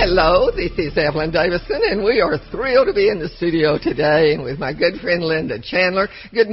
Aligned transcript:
Hello, 0.00 0.52
this 0.54 0.70
is 0.78 0.96
Evelyn 0.96 1.32
Davison, 1.32 1.80
and 1.90 2.04
we 2.04 2.20
are 2.20 2.38
thrilled 2.52 2.86
to 2.86 2.94
be 2.94 3.08
in 3.08 3.18
the 3.18 3.28
studio 3.30 3.78
today 3.82 4.32
and 4.32 4.44
with 4.44 4.56
my 4.56 4.72
good 4.72 5.00
friend 5.00 5.24
Linda 5.24 5.60
Chandler. 5.60 6.06
Good, 6.32 6.46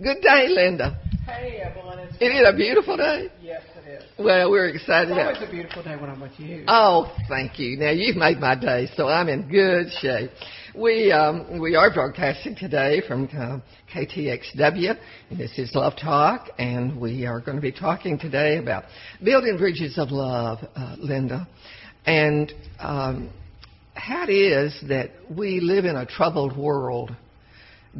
good 0.00 0.22
day, 0.22 0.46
Linda. 0.50 0.96
Hey, 1.26 1.58
Evelyn. 1.58 2.08
It's 2.20 2.48
a 2.48 2.56
beautiful 2.56 2.96
day? 2.96 3.28
Yes, 3.42 3.62
it 3.84 3.88
is. 3.88 4.04
Well, 4.20 4.52
we're 4.52 4.68
excited 4.68 5.10
It's 5.10 5.18
about 5.18 5.34
always 5.34 5.48
a 5.48 5.50
beautiful 5.50 5.82
day 5.82 5.96
when 5.96 6.08
I'm 6.08 6.20
with 6.20 6.38
you. 6.38 6.64
Oh, 6.68 7.12
thank 7.28 7.58
you. 7.58 7.76
Now 7.76 7.90
you've 7.90 8.16
made 8.16 8.38
my 8.38 8.54
day, 8.54 8.88
so 8.96 9.08
I'm 9.08 9.28
in 9.28 9.48
good 9.48 9.88
shape. 10.00 10.30
We 10.76 11.10
um, 11.10 11.60
we 11.60 11.74
are 11.74 11.92
broadcasting 11.92 12.54
today 12.54 13.02
from 13.08 13.24
uh, 13.36 13.58
KTXW, 13.92 14.96
and 15.30 15.38
this 15.40 15.58
is 15.58 15.74
Love 15.74 15.94
Talk, 16.00 16.50
and 16.58 17.00
we 17.00 17.26
are 17.26 17.40
going 17.40 17.56
to 17.56 17.62
be 17.62 17.72
talking 17.72 18.16
today 18.16 18.58
about 18.58 18.84
building 19.24 19.56
bridges 19.58 19.98
of 19.98 20.12
love, 20.12 20.58
uh, 20.76 20.94
Linda, 20.98 21.48
and 22.06 22.52
um, 22.78 23.30
is 24.28 24.78
that 24.88 25.10
we 25.30 25.60
live 25.60 25.84
in 25.84 25.96
a 25.96 26.06
troubled 26.06 26.56
world, 26.56 27.14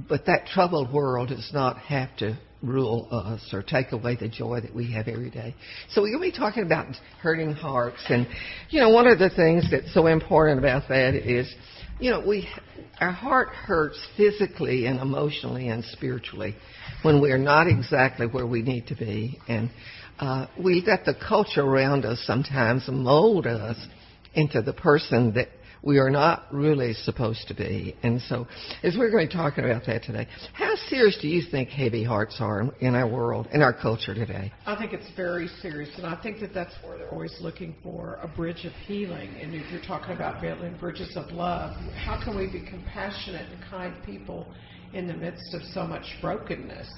but 0.09 0.27
that 0.27 0.47
troubled 0.47 0.93
world 0.93 1.29
does 1.29 1.51
not 1.53 1.79
have 1.79 2.15
to 2.19 2.39
rule 2.63 3.09
us 3.11 3.51
or 3.53 3.63
take 3.63 3.93
away 3.93 4.17
the 4.17 4.29
joy 4.29 4.61
that 4.61 4.75
we 4.75 4.93
have 4.93 5.07
every 5.07 5.31
day. 5.31 5.55
So 5.91 6.03
we're 6.03 6.17
going 6.17 6.31
to 6.31 6.37
be 6.37 6.39
talking 6.39 6.63
about 6.65 6.95
hurting 7.21 7.53
hearts. 7.53 8.03
And, 8.09 8.27
you 8.71 8.81
know, 8.81 8.91
one 8.91 9.07
of 9.07 9.19
the 9.19 9.31
things 9.31 9.71
that's 9.71 9.93
so 9.93 10.07
important 10.07 10.59
about 10.59 10.89
that 10.89 11.15
is, 11.15 11.53
you 12.01 12.11
know, 12.11 12.27
we, 12.27 12.49
our 13.01 13.13
heart 13.13 13.49
hurts 13.51 13.99
physically 14.17 14.87
and 14.87 14.99
emotionally 14.99 15.69
and 15.69 15.85
spiritually 15.85 16.57
when 17.03 17.21
we're 17.21 17.39
not 17.39 17.67
exactly 17.67 18.27
where 18.27 18.47
we 18.47 18.63
need 18.63 18.87
to 18.89 18.97
be. 18.97 19.39
And, 19.47 19.71
uh, 20.19 20.47
we 20.63 20.83
let 20.87 21.05
the 21.05 21.15
culture 21.15 21.63
around 21.63 22.05
us 22.05 22.23
sometimes 22.25 22.85
mold 22.89 23.47
us 23.47 23.77
into 24.35 24.63
the 24.63 24.73
person 24.73 25.35
that 25.35 25.49
we 25.85 25.99
are 25.99 26.11
not 26.11 26.47
really 26.51 26.95
supposed 26.95 27.47
to 27.49 27.55
be. 27.55 27.95
And 28.03 28.21
so, 28.23 28.47
as 28.83 28.97
we're 28.97 29.11
going 29.11 29.29
to 29.29 29.37
talking 29.37 29.65
about 29.65 29.85
that 29.87 30.03
today, 30.03 30.27
how 30.55 30.75
serious 30.89 31.19
do 31.21 31.29
you 31.29 31.43
think 31.51 31.69
heavy 31.69 32.03
hearts 32.03 32.37
are 32.41 32.73
in 32.81 32.95
our 32.95 33.07
world, 33.07 33.49
in 33.53 33.61
our 33.61 33.75
culture 33.75 34.15
today? 34.15 34.51
I 34.67 34.77
think 34.77 34.93
it's 34.95 35.11
very 35.15 35.49
serious, 35.61 35.91
and 35.97 36.07
I 36.07 36.21
think 36.23 36.41
that 36.41 36.55
that's 36.55 36.73
where 36.83 36.97
they're 36.97 37.11
always 37.11 37.37
looking 37.41 37.75
for 37.83 38.19
a 38.23 38.29
bridge 38.29 38.65
of 38.65 38.73
healing. 38.87 39.29
And 39.41 39.55
if 39.55 39.71
you're 39.71 39.83
talking 39.83 40.15
about 40.15 40.41
building 40.41 40.77
bridges 40.79 41.17
of 41.17 41.31
love, 41.33 41.73
how 41.95 42.23
can 42.23 42.37
we 42.37 42.47
be 42.47 42.67
compassionate 42.67 43.47
and 43.53 43.63
kind 43.71 43.95
people 44.07 44.47
in 44.95 45.07
the 45.07 45.15
midst 45.15 45.55
of 45.55 45.63
so 45.73 45.87
much 45.87 46.05
brokenness? 46.21 46.89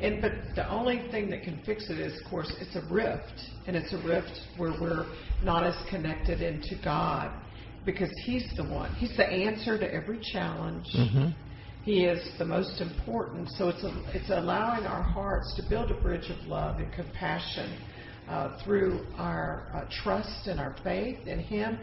And 0.00 0.20
but 0.20 0.32
the 0.54 0.68
only 0.70 1.08
thing 1.10 1.30
that 1.30 1.42
can 1.42 1.60
fix 1.64 1.88
it 1.88 1.98
is, 1.98 2.20
of 2.20 2.30
course, 2.30 2.52
it's 2.60 2.76
a 2.76 2.92
rift, 2.92 3.40
and 3.66 3.76
it's 3.76 3.92
a 3.92 3.98
rift 4.06 4.32
where 4.56 4.72
we're 4.80 5.06
not 5.42 5.64
as 5.64 5.76
connected 5.88 6.42
into 6.42 6.76
God 6.82 7.30
because 7.84 8.10
He's 8.24 8.50
the 8.56 8.64
one. 8.64 8.92
He's 8.94 9.16
the 9.16 9.26
answer 9.26 9.78
to 9.78 9.94
every 9.94 10.20
challenge. 10.32 10.86
Mm-hmm. 10.96 11.28
He 11.84 12.04
is 12.04 12.26
the 12.38 12.46
most 12.46 12.80
important. 12.80 13.50
So 13.50 13.68
it's 13.68 13.84
a, 13.84 14.02
it's 14.14 14.30
allowing 14.30 14.86
our 14.86 15.02
hearts 15.02 15.54
to 15.56 15.68
build 15.68 15.90
a 15.90 16.00
bridge 16.00 16.30
of 16.30 16.46
love 16.46 16.78
and 16.78 16.90
compassion 16.92 17.78
uh, 18.28 18.58
through 18.64 19.00
our 19.16 19.66
uh, 19.74 19.84
trust 20.02 20.46
and 20.46 20.58
our 20.60 20.74
faith 20.82 21.26
in 21.26 21.38
Him, 21.40 21.78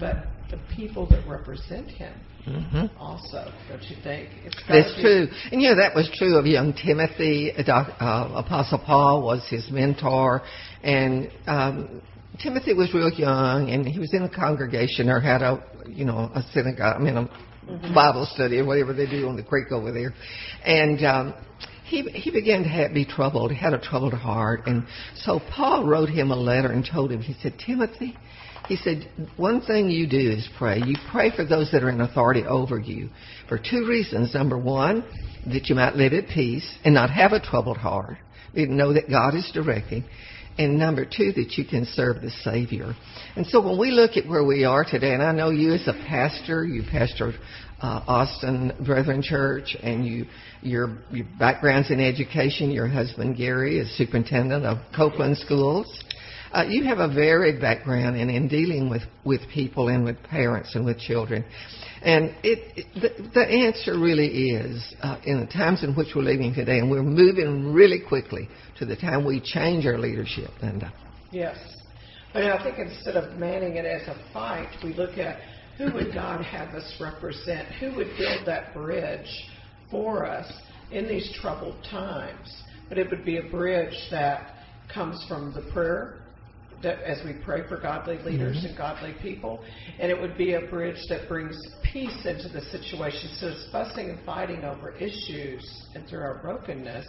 but 0.00 0.26
the 0.50 0.58
people 0.74 1.06
that 1.08 1.26
represent 1.28 1.88
Him 1.88 2.12
Mm-hmm. 2.46 2.96
also. 2.96 3.50
Don't 3.68 3.82
you 3.90 3.96
think? 4.04 4.28
It's 4.44 4.54
That's 4.68 4.94
be- 4.94 5.02
true. 5.02 5.26
And 5.50 5.60
you 5.60 5.70
know, 5.70 5.76
that 5.78 5.96
was 5.96 6.08
true 6.14 6.36
of 6.36 6.46
young 6.46 6.74
Timothy. 6.74 7.50
Uh, 7.50 7.64
Doc- 7.64 7.96
uh, 8.00 8.28
Apostle 8.36 8.78
Paul 8.78 9.22
was 9.22 9.44
his 9.50 9.68
mentor. 9.68 10.42
And 10.84 11.28
um, 11.48 12.00
Timothy 12.40 12.72
was 12.72 12.94
real 12.94 13.10
young, 13.10 13.70
and 13.70 13.84
he 13.84 13.98
was 13.98 14.14
in 14.14 14.22
a 14.22 14.28
congregation 14.28 15.08
or 15.08 15.18
had 15.18 15.42
a, 15.42 15.60
you 15.88 16.04
know, 16.04 16.30
a 16.36 16.42
synagogue, 16.54 17.00
I 17.00 17.02
mean, 17.02 17.16
a 17.16 17.28
Bible 17.92 18.28
study 18.32 18.58
or 18.60 18.64
whatever 18.64 18.92
they 18.92 19.06
do 19.06 19.26
on 19.26 19.34
the 19.34 19.42
creek 19.42 19.72
over 19.72 19.90
there. 19.90 20.14
And 20.64 21.04
um, 21.04 21.34
he, 21.86 22.02
he 22.02 22.30
began 22.30 22.64
to 22.64 22.68
have, 22.68 22.92
be 22.92 23.04
troubled. 23.04 23.52
He 23.52 23.56
had 23.56 23.72
a 23.72 23.78
troubled 23.78 24.12
heart. 24.12 24.66
And 24.66 24.86
so 25.14 25.40
Paul 25.54 25.84
wrote 25.84 26.08
him 26.08 26.30
a 26.30 26.36
letter 26.36 26.70
and 26.70 26.84
told 26.84 27.12
him, 27.12 27.22
he 27.22 27.34
said, 27.40 27.54
Timothy, 27.64 28.16
he 28.68 28.76
said, 28.76 29.08
one 29.36 29.60
thing 29.60 29.88
you 29.88 30.08
do 30.08 30.30
is 30.30 30.48
pray. 30.58 30.80
You 30.84 30.96
pray 31.12 31.30
for 31.34 31.44
those 31.44 31.70
that 31.70 31.84
are 31.84 31.88
in 31.88 32.00
authority 32.00 32.42
over 32.44 32.78
you 32.80 33.10
for 33.48 33.58
two 33.58 33.86
reasons. 33.88 34.34
Number 34.34 34.58
one, 34.58 35.04
that 35.46 35.68
you 35.68 35.76
might 35.76 35.94
live 35.94 36.12
at 36.12 36.28
peace 36.28 36.68
and 36.84 36.92
not 36.92 37.10
have 37.10 37.32
a 37.32 37.40
troubled 37.40 37.76
heart. 37.76 38.18
You 38.52 38.66
know 38.66 38.92
that 38.92 39.08
God 39.08 39.36
is 39.36 39.48
directing. 39.54 40.04
And 40.58 40.78
number 40.78 41.04
two, 41.04 41.32
that 41.32 41.52
you 41.56 41.64
can 41.66 41.84
serve 41.84 42.22
the 42.22 42.30
Savior. 42.42 42.94
And 43.36 43.46
so 43.46 43.60
when 43.60 43.78
we 43.78 43.90
look 43.90 44.16
at 44.16 44.26
where 44.26 44.42
we 44.42 44.64
are 44.64 44.84
today, 44.84 45.12
and 45.12 45.22
I 45.22 45.32
know 45.32 45.50
you 45.50 45.74
as 45.74 45.86
a 45.86 45.92
pastor, 45.92 46.64
you 46.64 46.82
pastor 46.90 47.34
uh, 47.80 48.02
Austin 48.06 48.72
Brethren 48.84 49.22
Church, 49.22 49.76
and 49.82 50.06
you 50.06 50.26
your 50.62 50.98
your 51.10 51.26
background's 51.38 51.90
in 51.90 52.00
education. 52.00 52.70
Your 52.70 52.88
husband 52.88 53.36
Gary 53.36 53.78
is 53.78 53.96
superintendent 53.96 54.64
of 54.64 54.78
Copeland 54.94 55.36
Schools. 55.38 56.04
Uh, 56.52 56.64
you 56.68 56.84
have 56.84 56.98
a 56.98 57.12
varied 57.12 57.60
background 57.60 58.16
in, 58.16 58.30
in 58.30 58.48
dealing 58.48 58.88
with, 58.88 59.02
with 59.24 59.40
people 59.52 59.88
and 59.88 60.04
with 60.04 60.16
parents 60.22 60.74
and 60.74 60.86
with 60.86 60.98
children. 60.98 61.44
And 62.02 62.34
it, 62.42 62.72
it, 62.76 62.86
the, 62.94 63.30
the 63.34 63.46
answer 63.46 63.98
really 63.98 64.50
is, 64.50 64.94
uh, 65.02 65.18
in 65.24 65.40
the 65.40 65.46
times 65.46 65.82
in 65.82 65.94
which 65.94 66.08
we're 66.14 66.22
living 66.22 66.54
today, 66.54 66.78
and 66.78 66.90
we're 66.90 67.02
moving 67.02 67.74
really 67.74 68.00
quickly 68.00 68.48
to 68.78 68.86
the 68.86 68.96
time 68.96 69.26
we 69.26 69.40
change 69.40 69.84
our 69.86 69.98
leadership, 69.98 70.50
Linda. 70.62 70.92
Yes. 71.30 71.58
But 72.32 72.44
I 72.44 72.62
think 72.62 72.78
instead 72.78 73.16
of 73.16 73.38
manning 73.38 73.76
it 73.76 73.84
as 73.84 74.08
a 74.08 74.16
fight, 74.32 74.68
we 74.84 74.94
look 74.94 75.18
at 75.18 75.38
who 75.78 75.92
would 75.92 76.14
God 76.14 76.44
have 76.44 76.74
us 76.74 76.96
represent? 77.00 77.68
Who 77.80 77.94
would 77.96 78.08
build 78.18 78.46
that 78.46 78.72
bridge 78.72 79.28
for 79.90 80.24
us 80.24 80.50
in 80.90 81.06
these 81.06 81.36
troubled 81.40 81.76
times? 81.90 82.62
But 82.88 82.98
it 82.98 83.10
would 83.10 83.24
be 83.24 83.38
a 83.38 83.42
bridge 83.42 83.96
that 84.10 84.54
comes 84.92 85.24
from 85.28 85.52
the 85.52 85.70
prayer 85.72 86.22
that 86.82 87.00
as 87.02 87.18
we 87.24 87.32
pray 87.44 87.66
for 87.68 87.80
godly 87.80 88.18
leaders 88.18 88.58
mm-hmm. 88.58 88.66
and 88.66 88.76
godly 88.76 89.14
people, 89.22 89.64
and 89.98 90.10
it 90.10 90.20
would 90.20 90.36
be 90.36 90.54
a 90.54 90.60
bridge 90.62 90.98
that 91.08 91.28
brings 91.28 91.56
peace 91.92 92.26
into 92.26 92.48
the 92.48 92.60
situation. 92.70 93.30
So 93.38 93.48
it's 93.48 93.66
fussing 93.72 94.10
and 94.10 94.24
fighting 94.24 94.64
over 94.64 94.94
issues 94.96 95.64
and 95.94 96.06
through 96.08 96.20
our 96.20 96.38
brokenness, 96.42 97.06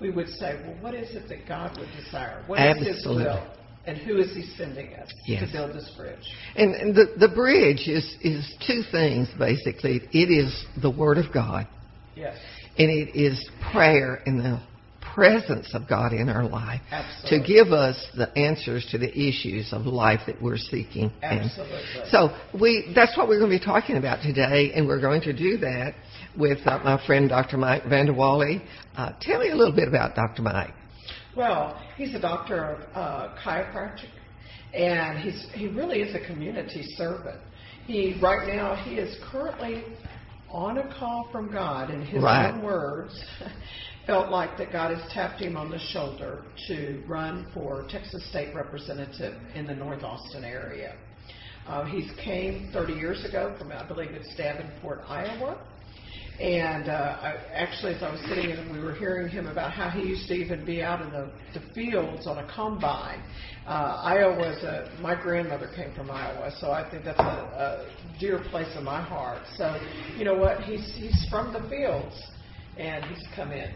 we 0.00 0.10
would 0.10 0.28
say, 0.28 0.60
well, 0.64 0.76
what 0.80 0.94
is 0.94 1.14
it 1.14 1.28
that 1.28 1.46
God 1.46 1.78
would 1.78 1.88
desire? 2.04 2.42
What 2.46 2.60
is 2.60 2.86
His 2.86 2.96
Absolutely. 2.96 3.24
will? 3.24 3.63
And 3.86 3.98
who 3.98 4.16
is 4.18 4.32
He 4.34 4.42
sending 4.56 4.94
us 4.94 5.10
Yes. 5.26 5.46
to 5.46 5.52
build 5.52 5.74
this 5.74 5.90
bridge? 5.96 6.18
And, 6.56 6.74
and 6.74 6.94
the, 6.94 7.14
the 7.18 7.28
bridge 7.28 7.86
is, 7.86 8.16
is 8.22 8.50
two 8.66 8.82
things, 8.90 9.28
basically. 9.38 10.00
It 10.12 10.30
is 10.30 10.64
the 10.80 10.90
Word 10.90 11.18
of 11.18 11.32
God, 11.32 11.66
Yes, 12.16 12.36
and 12.78 12.90
it 12.90 13.14
is 13.14 13.48
prayer 13.72 14.22
in 14.26 14.38
the 14.38 14.60
presence 15.14 15.70
of 15.74 15.88
God 15.88 16.12
in 16.12 16.28
our 16.28 16.44
life 16.44 16.80
Absolutely. 16.90 17.38
to 17.40 17.46
give 17.46 17.72
us 17.72 18.04
the 18.16 18.36
answers 18.36 18.84
to 18.90 18.98
the 18.98 19.10
issues 19.16 19.72
of 19.72 19.82
life 19.86 20.20
that 20.26 20.42
we're 20.42 20.56
seeking. 20.58 21.12
And 21.22 21.42
absolutely. 21.42 21.78
so 22.10 22.36
we 22.60 22.90
that's 22.94 23.16
what 23.16 23.28
we're 23.28 23.38
going 23.38 23.52
to 23.52 23.58
be 23.58 23.64
talking 23.64 23.96
about 23.96 24.22
today, 24.22 24.72
and 24.74 24.88
we're 24.88 25.00
going 25.00 25.20
to 25.22 25.32
do 25.32 25.58
that 25.58 25.94
with 26.36 26.58
uh, 26.66 26.80
my 26.82 27.04
friend 27.06 27.28
Dr. 27.28 27.58
Mike 27.58 27.84
Vanderwalle. 27.84 28.60
Uh, 28.96 29.12
tell 29.20 29.38
me 29.40 29.50
a 29.50 29.54
little 29.54 29.74
bit 29.74 29.86
about 29.88 30.14
Dr. 30.16 30.42
Mike. 30.42 30.74
Well, 31.36 31.80
he's 31.96 32.14
a 32.14 32.20
doctor 32.20 32.64
of 32.64 32.80
uh, 32.94 33.34
chiropractic, 33.44 34.08
and 34.72 35.18
he's 35.18 35.46
he 35.54 35.66
really 35.68 36.00
is 36.00 36.14
a 36.14 36.24
community 36.26 36.82
servant. 36.96 37.40
He 37.86 38.18
right 38.22 38.46
now 38.48 38.76
he 38.76 38.96
is 38.96 39.16
currently 39.30 39.84
on 40.48 40.78
a 40.78 40.94
call 40.98 41.28
from 41.32 41.50
God, 41.50 41.90
in 41.90 42.02
his 42.06 42.22
Right. 42.22 42.52
own 42.54 42.62
words, 42.62 43.20
felt 44.06 44.30
like 44.30 44.56
that 44.58 44.70
God 44.70 44.96
has 44.96 45.12
tapped 45.12 45.40
him 45.40 45.56
on 45.56 45.68
the 45.70 45.78
shoulder 45.80 46.44
to 46.68 47.02
run 47.08 47.46
for 47.52 47.84
Texas 47.90 48.24
State 48.30 48.54
Representative 48.54 49.34
in 49.56 49.66
the 49.66 49.74
North 49.74 50.04
Austin 50.04 50.44
area. 50.44 50.94
Uh, 51.66 51.84
he's 51.86 52.08
came 52.22 52.68
30 52.72 52.92
years 52.92 53.24
ago 53.24 53.56
from, 53.58 53.72
I 53.72 53.82
believe 53.88 54.10
it's 54.10 54.32
Davenport, 54.36 55.00
Iowa. 55.08 55.58
And 56.40 56.88
uh, 56.88 57.16
I, 57.22 57.36
actually, 57.54 57.94
as 57.94 58.02
I 58.02 58.10
was 58.10 58.20
sitting 58.28 58.50
in, 58.50 58.72
we 58.72 58.80
were 58.80 58.94
hearing 58.94 59.28
him 59.28 59.46
about 59.46 59.70
how 59.70 59.88
he 59.88 60.00
used 60.00 60.26
to 60.28 60.34
even 60.34 60.64
be 60.64 60.82
out 60.82 61.00
in 61.00 61.10
the, 61.10 61.30
the 61.52 61.60
fields 61.74 62.26
on 62.26 62.38
a 62.38 62.52
combine. 62.52 63.22
Uh, 63.66 64.02
Iowa's 64.04 64.62
a, 64.64 64.98
my 65.00 65.14
grandmother 65.14 65.70
came 65.76 65.94
from 65.94 66.10
Iowa, 66.10 66.52
so 66.60 66.72
I 66.72 66.90
think 66.90 67.04
that's 67.04 67.20
a, 67.20 67.22
a 67.22 68.18
dear 68.18 68.40
place 68.50 68.66
in 68.76 68.82
my 68.82 69.00
heart. 69.00 69.42
So, 69.56 69.80
you 70.18 70.24
know 70.24 70.34
what? 70.34 70.60
He's 70.62 70.92
he's 70.96 71.26
from 71.30 71.52
the 71.52 71.60
fields, 71.68 72.20
and 72.78 73.04
he's 73.04 73.24
come 73.36 73.52
in. 73.52 73.72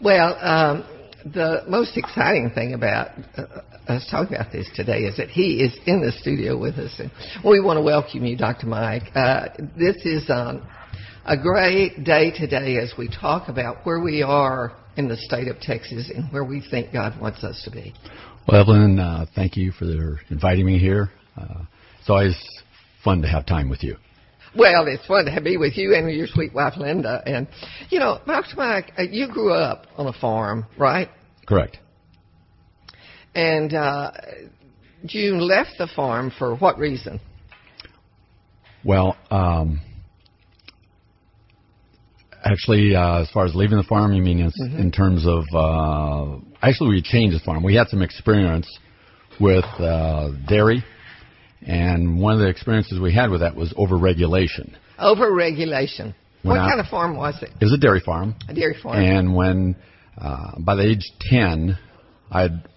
Well, 0.00 0.38
um, 0.40 0.84
the 1.24 1.62
most 1.68 1.96
exciting 1.96 2.50
thing 2.54 2.74
about 2.74 3.08
uh, 3.36 3.62
us 3.88 4.06
talking 4.10 4.36
about 4.36 4.52
this 4.52 4.68
today 4.74 5.00
is 5.00 5.16
that 5.16 5.28
he 5.28 5.62
is 5.62 5.76
in 5.86 6.00
the 6.00 6.12
studio 6.12 6.58
with 6.58 6.74
us, 6.74 6.92
and 6.98 7.10
we 7.44 7.60
want 7.60 7.76
to 7.76 7.82
welcome 7.82 8.24
you, 8.24 8.36
Dr. 8.36 8.66
Mike. 8.66 9.04
Uh, 9.14 9.48
this 9.76 9.96
is 10.04 10.28
um, 10.28 10.66
a 11.24 11.36
great 11.36 12.04
day 12.04 12.30
today 12.30 12.78
as 12.78 12.92
we 12.98 13.08
talk 13.08 13.48
about 13.48 13.84
where 13.84 14.00
we 14.00 14.22
are 14.22 14.76
in 14.96 15.08
the 15.08 15.16
state 15.16 15.48
of 15.48 15.58
Texas 15.60 16.10
and 16.14 16.30
where 16.32 16.44
we 16.44 16.62
think 16.70 16.92
God 16.92 17.20
wants 17.20 17.42
us 17.44 17.62
to 17.64 17.70
be. 17.70 17.94
Well, 18.46 18.60
Evelyn, 18.60 18.98
uh, 18.98 19.26
thank 19.34 19.56
you 19.56 19.72
for 19.72 20.20
inviting 20.30 20.66
me 20.66 20.78
here. 20.78 21.10
Uh, 21.36 21.64
it's 22.00 22.10
always 22.10 22.36
fun 23.04 23.22
to 23.22 23.28
have 23.28 23.46
time 23.46 23.70
with 23.70 23.82
you. 23.82 23.96
Well, 24.56 24.86
it's 24.86 25.06
fun 25.06 25.24
to 25.24 25.40
be 25.40 25.56
with 25.56 25.76
you 25.76 25.94
and 25.94 26.10
your 26.10 26.26
sweet 26.26 26.52
wife 26.52 26.74
Linda. 26.76 27.22
And 27.24 27.48
you 27.88 27.98
know, 27.98 28.20
Dr. 28.26 28.56
Mike, 28.56 28.92
uh, 28.98 29.02
you 29.02 29.28
grew 29.28 29.52
up 29.52 29.86
on 29.96 30.06
a 30.06 30.12
farm, 30.12 30.66
right? 30.78 31.08
Correct. 31.46 31.78
And 33.34 33.72
uh, 33.72 34.10
you 35.02 35.36
left 35.36 35.78
the 35.78 35.86
farm 35.86 36.30
for 36.38 36.54
what 36.56 36.78
reason? 36.78 37.20
Well, 38.84 39.16
um, 39.30 39.80
actually, 42.44 42.94
uh, 42.94 43.22
as 43.22 43.30
far 43.30 43.46
as 43.46 43.54
leaving 43.54 43.78
the 43.78 43.84
farm, 43.84 44.12
you 44.12 44.22
mean 44.22 44.40
in, 44.40 44.50
mm-hmm. 44.50 44.78
in 44.78 44.92
terms 44.92 45.26
of 45.26 45.44
uh, 45.54 46.38
actually 46.60 46.90
we 46.90 47.02
changed 47.02 47.36
the 47.36 47.44
farm. 47.44 47.62
We 47.62 47.74
had 47.74 47.88
some 47.88 48.02
experience 48.02 48.68
with 49.40 49.64
uh, 49.64 50.30
dairy, 50.48 50.84
and 51.66 52.20
one 52.20 52.34
of 52.34 52.40
the 52.40 52.48
experiences 52.48 53.00
we 53.00 53.12
had 53.14 53.30
with 53.30 53.40
that 53.40 53.56
was 53.56 53.72
overregulation. 53.74 54.74
Overregulation. 54.98 56.14
When 56.42 56.56
what 56.56 56.60
I, 56.60 56.68
kind 56.68 56.80
of 56.80 56.86
farm 56.86 57.16
was 57.16 57.40
it? 57.42 57.50
It 57.60 57.64
was 57.64 57.72
a 57.72 57.78
dairy 57.78 58.00
farm. 58.00 58.34
A 58.48 58.54
dairy 58.54 58.76
farm. 58.82 59.02
And 59.02 59.34
when 59.34 59.76
uh, 60.18 60.58
by 60.58 60.74
the 60.74 60.82
age 60.82 61.10
ten, 61.20 61.78
I'd 62.30 62.68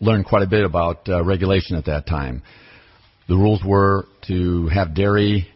learned 0.00 0.26
quite 0.26 0.42
a 0.42 0.46
bit 0.46 0.64
about 0.64 1.08
uh, 1.08 1.24
regulation 1.24 1.76
at 1.76 1.86
that 1.86 2.06
time. 2.06 2.42
The 3.28 3.36
rules 3.36 3.62
were 3.64 4.06
to 4.26 4.68
have 4.68 4.94
dairy 4.94 5.48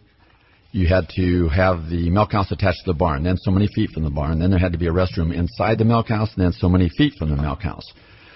you 0.74 0.88
had 0.88 1.08
to 1.14 1.48
have 1.50 1.88
the 1.88 2.10
milk 2.10 2.32
house 2.32 2.50
attached 2.50 2.80
to 2.84 2.90
the 2.90 2.98
barn, 2.98 3.22
then 3.22 3.36
so 3.36 3.52
many 3.52 3.68
feet 3.68 3.90
from 3.90 4.02
the 4.02 4.10
barn, 4.10 4.40
then 4.40 4.50
there 4.50 4.58
had 4.58 4.72
to 4.72 4.78
be 4.78 4.88
a 4.88 4.90
restroom 4.90 5.32
inside 5.32 5.78
the 5.78 5.84
milk 5.84 6.08
house, 6.08 6.30
and 6.34 6.44
then 6.44 6.52
so 6.52 6.68
many 6.68 6.88
feet 6.98 7.14
from 7.16 7.30
the 7.30 7.36
milk 7.36 7.60
house. 7.60 7.84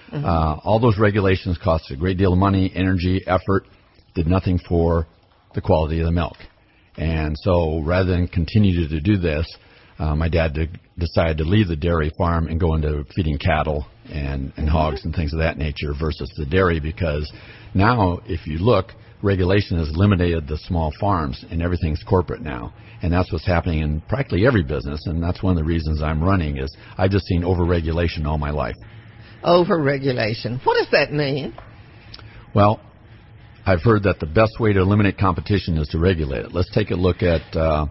Mm-hmm. 0.09 0.23
Uh, 0.23 0.55
all 0.63 0.79
those 0.79 0.97
regulations 0.97 1.59
cost 1.61 1.91
a 1.91 1.97
great 1.97 2.17
deal 2.17 2.31
of 2.31 2.39
money, 2.39 2.71
energy, 2.73 3.21
effort, 3.27 3.65
did 4.15 4.27
nothing 4.27 4.59
for 4.67 5.07
the 5.55 5.61
quality 5.61 5.99
of 5.99 6.05
the 6.05 6.11
milk. 6.11 6.37
And 6.97 7.35
so 7.39 7.81
rather 7.81 8.11
than 8.11 8.27
continue 8.27 8.87
to 8.87 8.99
do 8.99 9.17
this, 9.17 9.47
uh, 9.99 10.15
my 10.15 10.29
dad 10.29 10.57
decided 10.97 11.37
to 11.37 11.43
leave 11.43 11.67
the 11.67 11.75
dairy 11.75 12.11
farm 12.17 12.47
and 12.47 12.59
go 12.59 12.75
into 12.75 13.05
feeding 13.15 13.37
cattle 13.37 13.85
and, 14.09 14.53
and 14.57 14.69
hogs 14.69 15.03
and 15.03 15.13
things 15.13 15.33
of 15.33 15.39
that 15.39 15.57
nature 15.57 15.93
versus 15.99 16.31
the 16.37 16.45
dairy 16.45 16.79
because 16.79 17.31
now 17.73 18.19
if 18.25 18.47
you 18.47 18.57
look, 18.59 18.91
regulation 19.21 19.77
has 19.77 19.89
eliminated 19.89 20.47
the 20.47 20.57
small 20.57 20.91
farms 20.99 21.43
and 21.51 21.61
everything's 21.61 22.03
corporate 22.03 22.41
now. 22.41 22.73
And 23.01 23.13
that's 23.13 23.31
what's 23.31 23.45
happening 23.45 23.79
in 23.79 24.01
practically 24.01 24.45
every 24.45 24.63
business. 24.63 25.05
And 25.05 25.21
that's 25.23 25.41
one 25.41 25.51
of 25.51 25.57
the 25.57 25.63
reasons 25.63 26.01
I'm 26.01 26.23
running 26.23 26.57
is 26.57 26.75
I've 26.97 27.11
just 27.11 27.25
seen 27.25 27.43
overregulation 27.43 28.25
all 28.25 28.37
my 28.37 28.51
life. 28.51 28.75
Overregulation. 29.43 30.65
What 30.65 30.77
does 30.77 30.89
that 30.91 31.13
mean? 31.13 31.55
Well, 32.53 32.81
I've 33.65 33.81
heard 33.81 34.03
that 34.03 34.19
the 34.19 34.25
best 34.25 34.59
way 34.59 34.73
to 34.73 34.79
eliminate 34.79 35.17
competition 35.17 35.77
is 35.77 35.87
to 35.89 35.99
regulate 35.99 36.45
it. 36.45 36.53
Let's 36.53 36.71
take 36.73 36.91
a 36.91 36.95
look 36.95 37.21
at 37.21 37.55
uh, 37.55 37.85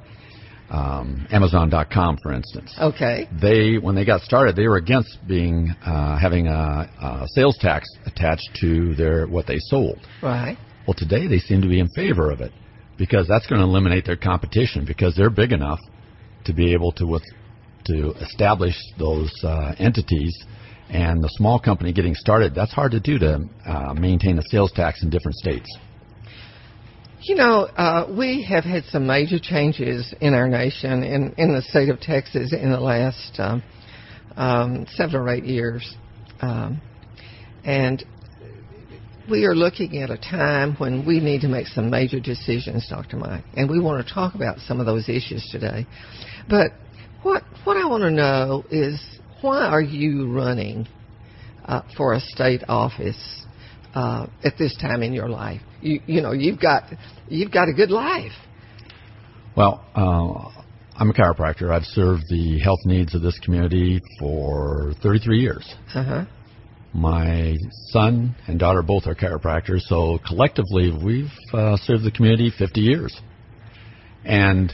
um, 0.70 1.26
Amazon.com, 1.30 2.18
for 2.22 2.32
instance. 2.32 2.74
Okay. 2.80 3.28
They, 3.40 3.78
when 3.78 3.94
they 3.94 4.04
got 4.04 4.22
started, 4.22 4.56
they 4.56 4.66
were 4.66 4.76
against 4.76 5.18
being 5.26 5.74
uh, 5.84 6.18
having 6.18 6.46
a, 6.46 6.90
a 7.00 7.26
sales 7.34 7.56
tax 7.60 7.88
attached 8.06 8.48
to 8.60 8.94
their 8.94 9.26
what 9.26 9.46
they 9.46 9.58
sold. 9.58 9.98
Right. 10.22 10.58
Well, 10.86 10.94
today 10.94 11.26
they 11.26 11.38
seem 11.38 11.62
to 11.62 11.68
be 11.68 11.80
in 11.80 11.88
favor 11.88 12.30
of 12.30 12.40
it 12.40 12.52
because 12.96 13.26
that's 13.28 13.46
going 13.46 13.60
to 13.60 13.66
eliminate 13.66 14.04
their 14.04 14.16
competition 14.16 14.84
because 14.84 15.14
they're 15.16 15.30
big 15.30 15.52
enough 15.52 15.80
to 16.44 16.52
be 16.52 16.72
able 16.72 16.92
to 16.92 17.06
with, 17.06 17.22
to 17.86 18.12
establish 18.20 18.74
those 18.98 19.32
uh, 19.44 19.74
entities. 19.78 20.36
And 20.90 21.22
the 21.22 21.28
small 21.28 21.60
company 21.60 21.92
getting 21.92 22.14
started, 22.14 22.54
that's 22.54 22.72
hard 22.72 22.92
to 22.92 23.00
do 23.00 23.18
to 23.18 23.48
uh, 23.66 23.94
maintain 23.94 24.38
a 24.38 24.42
sales 24.50 24.72
tax 24.72 25.02
in 25.02 25.10
different 25.10 25.36
states. 25.36 25.68
You 27.20 27.34
know, 27.34 27.64
uh, 27.64 28.06
we 28.16 28.42
have 28.48 28.64
had 28.64 28.84
some 28.84 29.06
major 29.06 29.38
changes 29.38 30.14
in 30.20 30.34
our 30.34 30.48
nation, 30.48 31.02
in, 31.02 31.34
in 31.36 31.52
the 31.52 31.62
state 31.62 31.88
of 31.88 32.00
Texas, 32.00 32.52
in 32.52 32.70
the 32.70 32.80
last 32.80 33.38
um, 33.38 33.62
um, 34.36 34.86
seven 34.94 35.16
or 35.16 35.28
eight 35.28 35.44
years. 35.44 35.96
Um, 36.40 36.80
and 37.64 38.04
we 39.28 39.44
are 39.44 39.54
looking 39.54 39.98
at 39.98 40.10
a 40.10 40.16
time 40.16 40.74
when 40.76 41.04
we 41.04 41.20
need 41.20 41.42
to 41.42 41.48
make 41.48 41.66
some 41.66 41.90
major 41.90 42.20
decisions, 42.20 42.86
Dr. 42.88 43.16
Mike, 43.16 43.44
and 43.54 43.68
we 43.68 43.80
want 43.80 44.06
to 44.06 44.14
talk 44.14 44.34
about 44.34 44.58
some 44.60 44.80
of 44.80 44.86
those 44.86 45.08
issues 45.08 45.46
today. 45.50 45.86
But 46.48 46.72
what 47.22 47.42
what 47.64 47.76
I 47.76 47.86
want 47.86 48.02
to 48.04 48.10
know 48.10 48.64
is 48.70 49.17
why 49.40 49.66
are 49.66 49.80
you 49.80 50.32
running 50.32 50.86
uh, 51.64 51.82
for 51.96 52.14
a 52.14 52.20
state 52.20 52.62
office 52.68 53.44
uh, 53.94 54.26
at 54.44 54.58
this 54.58 54.76
time 54.76 55.02
in 55.02 55.12
your 55.12 55.28
life? 55.28 55.60
You 55.80 56.00
you 56.06 56.20
know 56.22 56.32
you've 56.32 56.60
got 56.60 56.84
you've 57.28 57.52
got 57.52 57.68
a 57.68 57.72
good 57.72 57.90
life. 57.90 58.32
Well, 59.56 59.84
uh, 59.94 60.62
I'm 60.96 61.10
a 61.10 61.12
chiropractor. 61.12 61.70
I've 61.70 61.84
served 61.84 62.24
the 62.28 62.58
health 62.58 62.80
needs 62.84 63.14
of 63.14 63.22
this 63.22 63.38
community 63.40 64.00
for 64.18 64.92
33 65.02 65.38
years. 65.38 65.74
Uh-huh. 65.94 66.24
My 66.94 67.56
son 67.90 68.34
and 68.46 68.58
daughter 68.58 68.82
both 68.82 69.06
are 69.06 69.14
chiropractors, 69.14 69.82
so 69.82 70.18
collectively 70.26 70.90
we've 71.04 71.30
uh, 71.52 71.76
served 71.76 72.04
the 72.04 72.10
community 72.10 72.52
50 72.56 72.80
years. 72.80 73.20
And 74.24 74.72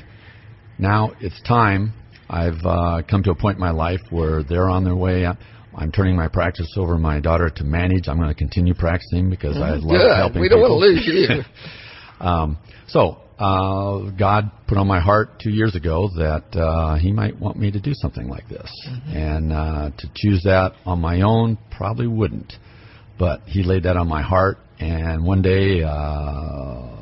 now 0.79 1.13
it's 1.21 1.41
time. 1.43 1.93
I've 2.35 2.67
uh, 2.67 3.03
come 3.09 3.23
to 3.23 3.31
a 3.31 3.35
point 3.37 3.59
in 3.59 3.61
my 3.61 3.71
life 3.71 4.01
where 4.11 4.43
they're 4.43 4.69
on 4.69 4.83
their 4.83 4.97
way. 4.97 5.25
I'm 5.25 5.93
turning 5.93 6.17
my 6.17 6.27
practice 6.27 6.75
over 6.77 6.99
my 6.99 7.21
daughter 7.21 7.49
to 7.49 7.65
manage. 7.65 8.09
I'm 8.09 8.17
going 8.17 8.29
to 8.29 8.35
continue 8.35 8.75
practicing 8.75 9.31
because 9.31 9.57
I 9.57 9.75
love 9.75 10.01
Good. 10.01 10.17
helping 10.17 10.41
We 10.41 10.49
don't 10.49 10.59
people. 10.59 10.81
want 10.81 11.07
to 11.07 11.13
lose 11.13 11.45
you. 12.21 12.27
um, 12.27 12.59
so 12.89 13.21
uh, 13.39 14.11
God 14.19 14.51
put 14.67 14.79
on 14.79 14.89
my 14.89 14.99
heart 15.01 15.39
two 15.41 15.51
years 15.51 15.77
ago 15.77 16.09
that 16.17 16.59
uh, 16.59 16.97
He 16.97 17.13
might 17.13 17.39
want 17.39 17.57
me 17.57 17.71
to 17.71 17.79
do 17.81 17.93
something 17.95 18.29
like 18.29 18.49
this, 18.49 18.69
mm-hmm. 18.89 19.11
and 19.17 19.53
uh, 19.53 19.91
to 19.97 20.11
choose 20.17 20.43
that 20.43 20.73
on 20.85 21.01
my 21.01 21.21
own 21.21 21.57
probably 21.71 22.09
wouldn't, 22.09 22.53
but 23.17 23.43
He 23.47 23.63
laid 23.63 23.85
that 23.85 23.97
on 23.97 24.09
my 24.09 24.23
heart. 24.23 24.59
And 24.81 25.25
one 25.25 25.41
day, 25.41 25.85
uh, 25.85 26.97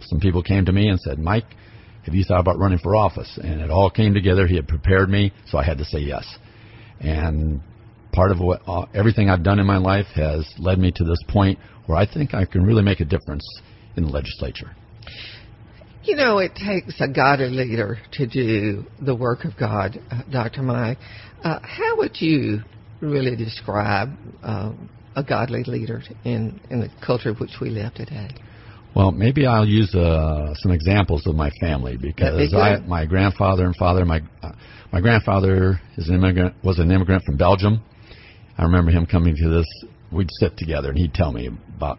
some 0.00 0.18
people 0.20 0.42
came 0.42 0.64
to 0.64 0.72
me 0.72 0.88
and 0.88 0.98
said, 0.98 1.18
"Mike, 1.18 1.44
have 2.08 2.14
you 2.14 2.24
thought 2.24 2.40
about 2.40 2.58
running 2.58 2.78
for 2.78 2.96
office?" 2.96 3.38
And 3.42 3.60
it 3.60 3.70
all 3.70 3.90
came 3.90 4.14
together. 4.14 4.46
He 4.46 4.56
had 4.56 4.66
prepared 4.66 5.08
me, 5.08 5.32
so 5.46 5.58
I 5.58 5.64
had 5.64 5.78
to 5.78 5.84
say 5.84 6.00
yes. 6.00 6.26
And 7.00 7.60
part 8.12 8.32
of 8.32 8.40
what 8.40 8.62
uh, 8.66 8.86
everything 8.94 9.30
I've 9.30 9.42
done 9.42 9.58
in 9.58 9.66
my 9.66 9.76
life 9.76 10.06
has 10.14 10.46
led 10.58 10.78
me 10.78 10.90
to 10.92 11.04
this 11.04 11.22
point 11.28 11.58
where 11.86 11.96
I 11.96 12.06
think 12.06 12.34
I 12.34 12.44
can 12.44 12.64
really 12.64 12.82
make 12.82 13.00
a 13.00 13.04
difference 13.04 13.44
in 13.96 14.04
the 14.04 14.10
legislature. 14.10 14.74
You 16.04 16.16
know, 16.16 16.38
it 16.38 16.54
takes 16.54 17.00
a 17.00 17.08
godly 17.08 17.50
leader 17.50 17.98
to 18.12 18.26
do 18.26 18.84
the 19.00 19.14
work 19.14 19.44
of 19.44 19.56
God, 19.58 19.98
uh, 20.10 20.22
Dr. 20.30 20.62
Mike. 20.62 20.98
Uh, 21.44 21.58
how 21.62 21.96
would 21.98 22.20
you 22.20 22.60
really 23.00 23.36
describe 23.36 24.10
uh, 24.42 24.72
a 25.16 25.22
godly 25.22 25.64
leader 25.64 26.02
in, 26.24 26.60
in 26.70 26.80
the 26.80 26.88
culture 27.04 27.30
in 27.30 27.36
which 27.36 27.56
we 27.60 27.70
live 27.70 27.94
today? 27.94 28.30
Well, 28.94 29.12
maybe 29.12 29.46
I'll 29.46 29.66
use 29.66 29.94
uh, 29.94 30.54
some 30.56 30.72
examples 30.72 31.26
of 31.26 31.34
my 31.34 31.50
family 31.60 31.96
because 31.96 32.50
be 32.50 32.56
I, 32.56 32.80
my 32.80 33.06
grandfather 33.06 33.66
and 33.66 33.76
father, 33.76 34.04
my 34.04 34.22
uh, 34.42 34.52
my 34.92 35.00
grandfather 35.00 35.80
is 35.96 36.08
an 36.08 36.16
immigrant, 36.16 36.54
was 36.64 36.78
an 36.78 36.90
immigrant 36.90 37.24
from 37.24 37.36
Belgium. 37.36 37.82
I 38.56 38.64
remember 38.64 38.90
him 38.90 39.06
coming 39.06 39.36
to 39.36 39.48
this. 39.48 39.66
We'd 40.10 40.30
sit 40.40 40.56
together 40.56 40.88
and 40.88 40.98
he'd 40.98 41.14
tell 41.14 41.32
me 41.32 41.50
about 41.76 41.98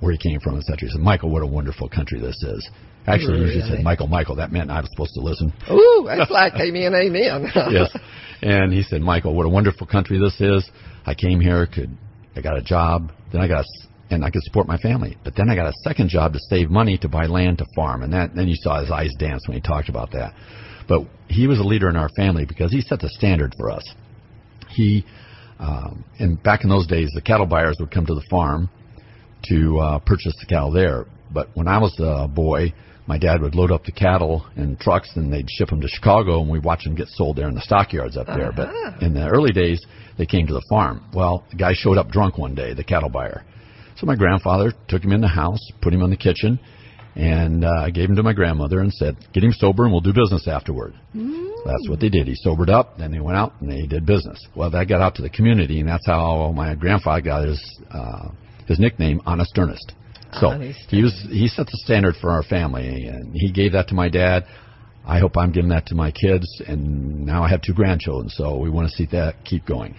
where 0.00 0.12
he 0.12 0.18
came 0.18 0.40
from, 0.40 0.56
etc. 0.56 0.78
He 0.80 0.88
said, 0.88 1.00
"Michael, 1.00 1.30
what 1.30 1.42
a 1.42 1.46
wonderful 1.46 1.88
country 1.88 2.20
this 2.20 2.42
is." 2.42 2.68
Actually, 3.06 3.40
really? 3.40 3.54
usually 3.54 3.76
said 3.76 3.84
Michael, 3.84 4.06
Michael. 4.06 4.36
That 4.36 4.50
meant 4.50 4.70
I 4.70 4.80
was 4.80 4.88
supposed 4.90 5.12
to 5.14 5.20
listen. 5.20 5.52
Ooh, 5.70 6.04
that's 6.06 6.30
like 6.30 6.54
amen, 6.54 6.94
amen. 6.94 7.52
yes. 7.70 7.94
And 8.40 8.72
he 8.72 8.82
said, 8.82 9.02
Michael, 9.02 9.34
what 9.34 9.46
a 9.46 9.48
wonderful 9.48 9.86
country 9.86 10.18
this 10.18 10.40
is. 10.40 10.68
I 11.06 11.14
came 11.14 11.40
here, 11.40 11.66
could 11.66 11.96
I 12.34 12.40
got 12.40 12.56
a 12.56 12.62
job, 12.62 13.12
then 13.32 13.40
I 13.40 13.48
got 13.48 13.64
and 14.10 14.24
I 14.24 14.30
could 14.30 14.42
support 14.42 14.66
my 14.66 14.78
family. 14.78 15.16
But 15.24 15.34
then 15.36 15.48
I 15.50 15.54
got 15.54 15.66
a 15.66 15.72
second 15.82 16.08
job 16.08 16.32
to 16.34 16.38
save 16.50 16.70
money 16.70 16.98
to 16.98 17.08
buy 17.08 17.26
land 17.26 17.58
to 17.58 17.66
farm, 17.74 18.02
and 18.02 18.12
that 18.12 18.34
then 18.34 18.48
you 18.48 18.56
saw 18.56 18.80
his 18.80 18.90
eyes 18.90 19.12
dance 19.18 19.46
when 19.48 19.56
he 19.56 19.60
talked 19.60 19.88
about 19.88 20.12
that. 20.12 20.34
But 20.88 21.02
he 21.28 21.46
was 21.46 21.58
a 21.58 21.64
leader 21.64 21.88
in 21.88 21.96
our 21.96 22.10
family 22.16 22.44
because 22.44 22.70
he 22.70 22.80
set 22.80 23.00
the 23.00 23.08
standard 23.08 23.54
for 23.56 23.70
us. 23.70 23.84
He 24.68 25.04
um, 25.58 26.04
and 26.18 26.42
back 26.42 26.64
in 26.64 26.70
those 26.70 26.86
days, 26.86 27.10
the 27.14 27.22
cattle 27.22 27.46
buyers 27.46 27.76
would 27.80 27.90
come 27.90 28.06
to 28.06 28.14
the 28.14 28.24
farm 28.28 28.68
to 29.48 29.78
uh, 29.78 29.98
purchase 30.00 30.34
the 30.40 30.46
cattle 30.46 30.72
there. 30.72 31.06
But 31.32 31.48
when 31.54 31.68
I 31.68 31.78
was 31.78 31.94
a 31.98 32.28
boy, 32.28 32.72
my 33.06 33.18
dad 33.18 33.40
would 33.42 33.54
load 33.54 33.70
up 33.70 33.84
the 33.84 33.92
cattle 33.92 34.46
in 34.56 34.76
trucks 34.76 35.10
and 35.14 35.32
they'd 35.32 35.50
ship 35.50 35.68
them 35.68 35.80
to 35.80 35.88
Chicago 35.88 36.40
and 36.40 36.50
we'd 36.50 36.64
watch 36.64 36.84
them 36.84 36.94
get 36.94 37.08
sold 37.08 37.36
there 37.36 37.48
in 37.48 37.54
the 37.54 37.60
stockyards 37.60 38.16
up 38.16 38.26
there. 38.26 38.48
Uh-huh. 38.48 38.92
But 38.96 39.02
in 39.02 39.14
the 39.14 39.28
early 39.28 39.52
days, 39.52 39.84
they 40.16 40.26
came 40.26 40.46
to 40.46 40.54
the 40.54 40.64
farm. 40.68 41.04
Well, 41.12 41.44
the 41.50 41.56
guy 41.56 41.72
showed 41.74 41.98
up 41.98 42.08
drunk 42.08 42.38
one 42.38 42.54
day, 42.54 42.74
the 42.74 42.84
cattle 42.84 43.10
buyer. 43.10 43.44
So 44.04 44.06
my 44.06 44.16
grandfather 44.16 44.70
took 44.86 45.02
him 45.02 45.12
in 45.12 45.22
the 45.22 45.28
house, 45.28 45.60
put 45.80 45.94
him 45.94 46.02
in 46.02 46.10
the 46.10 46.16
kitchen, 46.18 46.60
and 47.16 47.64
uh, 47.64 47.70
I 47.84 47.88
gave 47.88 48.10
him 48.10 48.16
to 48.16 48.22
my 48.22 48.34
grandmother 48.34 48.80
and 48.80 48.92
said, 48.92 49.16
"Get 49.32 49.42
him 49.42 49.52
sober, 49.52 49.84
and 49.84 49.92
we'll 49.92 50.02
do 50.02 50.12
business 50.12 50.46
afterward." 50.46 50.92
Mm. 51.16 51.64
That's 51.64 51.88
what 51.88 52.00
they 52.00 52.10
did. 52.10 52.26
He 52.26 52.34
sobered 52.34 52.68
up, 52.68 52.98
then 52.98 53.12
they 53.12 53.20
went 53.20 53.38
out 53.38 53.54
and 53.62 53.70
they 53.70 53.86
did 53.86 54.04
business. 54.04 54.38
Well, 54.54 54.68
that 54.72 54.88
got 54.88 55.00
out 55.00 55.14
to 55.14 55.22
the 55.22 55.30
community, 55.30 55.80
and 55.80 55.88
that's 55.88 56.06
how 56.06 56.52
my 56.54 56.74
grandfather 56.74 57.22
got 57.22 57.48
his 57.48 57.80
uh, 57.90 58.28
his 58.66 58.78
nickname, 58.78 59.22
Honest 59.24 59.56
Ernest. 59.56 59.94
So 60.34 60.48
Honest 60.48 60.80
he 60.90 61.02
was 61.02 61.26
he 61.30 61.48
set 61.48 61.64
the 61.64 61.80
standard 61.84 62.16
for 62.20 62.30
our 62.30 62.42
family, 62.42 63.06
and 63.06 63.32
he 63.34 63.50
gave 63.50 63.72
that 63.72 63.88
to 63.88 63.94
my 63.94 64.10
dad. 64.10 64.44
I 65.06 65.18
hope 65.18 65.38
I'm 65.38 65.50
giving 65.50 65.70
that 65.70 65.86
to 65.86 65.94
my 65.94 66.10
kids, 66.10 66.46
and 66.66 67.24
now 67.24 67.42
I 67.42 67.48
have 67.48 67.62
two 67.62 67.72
grandchildren, 67.72 68.28
so 68.28 68.58
we 68.58 68.68
want 68.68 68.86
to 68.90 68.94
see 68.94 69.06
that 69.12 69.46
keep 69.46 69.64
going. 69.64 69.96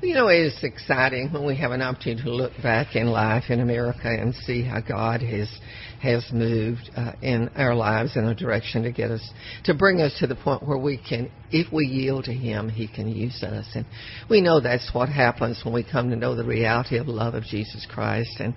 Well, 0.00 0.08
you 0.08 0.14
know, 0.14 0.28
it 0.28 0.40
is 0.40 0.58
exciting 0.62 1.32
when 1.32 1.44
we 1.44 1.56
have 1.56 1.72
an 1.72 1.82
opportunity 1.82 2.22
to 2.22 2.30
look 2.30 2.52
back 2.62 2.96
in 2.96 3.06
life 3.06 3.44
in 3.48 3.60
America 3.60 4.08
and 4.08 4.34
see 4.34 4.62
how 4.62 4.80
God 4.80 5.22
has 5.22 5.48
has 6.02 6.26
moved 6.32 6.90
uh, 6.96 7.12
in 7.22 7.48
our 7.54 7.76
lives 7.76 8.16
in 8.16 8.24
a 8.24 8.34
direction 8.34 8.82
to 8.82 8.90
get 8.90 9.10
us 9.10 9.30
to 9.64 9.72
bring 9.72 10.00
us 10.00 10.16
to 10.18 10.26
the 10.26 10.34
point 10.34 10.66
where 10.66 10.76
we 10.76 10.98
can, 10.98 11.30
if 11.52 11.72
we 11.72 11.86
yield 11.86 12.24
to 12.24 12.32
Him, 12.32 12.68
He 12.68 12.88
can 12.88 13.08
use 13.08 13.40
us. 13.44 13.66
And 13.74 13.86
we 14.28 14.40
know 14.40 14.60
that's 14.60 14.90
what 14.92 15.08
happens 15.08 15.60
when 15.64 15.72
we 15.72 15.84
come 15.84 16.10
to 16.10 16.16
know 16.16 16.34
the 16.34 16.44
reality 16.44 16.96
of 16.96 17.06
love 17.06 17.34
of 17.34 17.44
Jesus 17.44 17.86
Christ. 17.88 18.40
And 18.40 18.54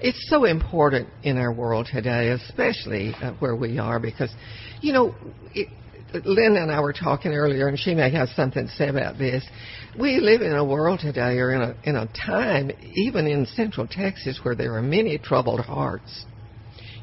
it's 0.00 0.28
so 0.30 0.44
important 0.44 1.08
in 1.24 1.36
our 1.36 1.52
world 1.52 1.88
today, 1.92 2.28
especially 2.28 3.12
uh, 3.20 3.32
where 3.40 3.56
we 3.56 3.78
are, 3.78 3.98
because 3.98 4.32
you 4.80 4.92
know. 4.92 5.14
It, 5.54 5.68
Linda 6.24 6.62
and 6.62 6.70
I 6.70 6.80
were 6.80 6.92
talking 6.92 7.32
earlier, 7.32 7.68
and 7.68 7.78
she 7.78 7.94
may 7.94 8.10
have 8.10 8.28
something 8.30 8.66
to 8.66 8.72
say 8.74 8.88
about 8.88 9.18
this. 9.18 9.44
We 9.98 10.18
live 10.20 10.42
in 10.42 10.52
a 10.52 10.64
world 10.64 11.00
today, 11.00 11.38
or 11.38 11.52
in 11.52 11.62
a 11.62 11.74
in 11.82 11.96
a 11.96 12.06
time, 12.06 12.70
even 12.80 13.26
in 13.26 13.46
Central 13.46 13.86
Texas, 13.86 14.38
where 14.42 14.54
there 14.54 14.74
are 14.74 14.82
many 14.82 15.18
troubled 15.18 15.60
hearts. 15.60 16.26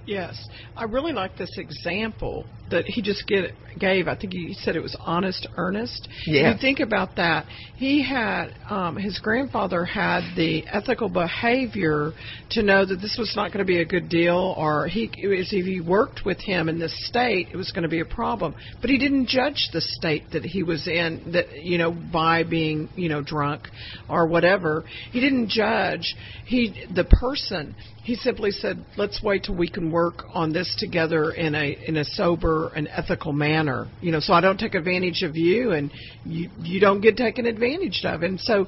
Yes, 0.06 0.38
I 0.76 0.86
really 0.86 1.14
like 1.14 1.38
this 1.38 1.58
example 1.58 2.48
that 2.72 2.86
he 2.86 3.02
just 3.02 3.28
get, 3.28 3.52
gave. 3.80 4.08
I 4.08 4.16
think 4.16 4.34
he 4.34 4.54
said 4.54 4.76
it 4.76 4.82
was 4.82 4.96
honest, 5.00 5.48
earnest. 5.58 6.08
Yeah. 6.26 6.54
You 6.54 6.60
think 6.60 6.80
about 6.80 7.16
that. 7.18 7.46
He 7.76 8.04
had 8.04 8.50
um, 8.70 8.96
his 8.96 9.20
grandfather 9.20 9.86
had 9.86 10.36
the 10.36 10.66
ethical 10.68 11.10
behavior 11.10 12.14
to 12.52 12.64
know 12.64 12.86
that 12.86 12.98
this 12.98 13.18
was 13.18 13.34
not 13.36 13.52
going 13.52 13.60
to 13.60 13.66
be 13.66 13.82
a 13.82 13.86
good 13.86 14.10
deal, 14.10 14.56
or 14.58 14.88
he 14.88 15.10
if 15.18 15.48
he 15.48 15.82
worked 15.82 16.22
with 16.26 16.40
him 16.40 16.70
in 16.70 16.80
this 16.80 16.94
state, 17.08 17.50
it 17.52 17.58
was 17.58 17.72
going 17.72 17.84
to 17.84 17.90
be 17.90 18.00
a 18.00 18.06
problem. 18.06 18.56
But 18.82 18.90
he 18.90 18.98
didn't 18.98 19.28
judge 19.28 19.70
the 19.74 19.82
state 19.82 20.24
that 20.34 20.44
he 20.44 20.64
was 20.64 20.88
in, 20.88 21.32
that 21.34 21.64
you 21.64 21.78
know, 21.78 21.92
by 21.92 22.44
being 22.44 22.90
you 22.96 23.10
know 23.10 23.22
drunk 23.22 23.68
or 24.10 24.28
whatever. 24.28 24.84
He 25.12 25.20
didn't 25.20 25.50
judge. 25.50 26.16
He 26.46 26.86
the 26.94 27.06
person. 27.06 27.76
He 28.04 28.16
simply 28.16 28.52
said, 28.52 28.84
"Let's 28.98 29.22
wait 29.24 29.44
till 29.44 29.56
we 29.56 29.70
can 29.70 29.92
work 29.92 30.24
on 30.34 30.54
this 30.54 30.76
together 30.80 31.32
in 31.32 31.56
a 31.56 31.78
in 31.88 31.98
a 31.98 32.06
sober 32.06 32.61
and 32.68 32.88
ethical 32.88 33.34
manner." 33.34 33.88
You 34.02 34.12
know, 34.12 34.20
so 34.20 34.34
I 34.34 34.42
don't 34.42 34.60
take 34.60 34.76
advantage 34.76 35.24
of 35.24 35.36
you, 35.36 35.72
and 35.72 35.92
you 36.26 36.50
you 36.62 36.80
don't 36.80 37.02
get 37.02 37.18
taken 37.18 37.46
advantage 37.46 38.02
of. 38.06 38.24
And 38.24 38.40
so 38.40 38.68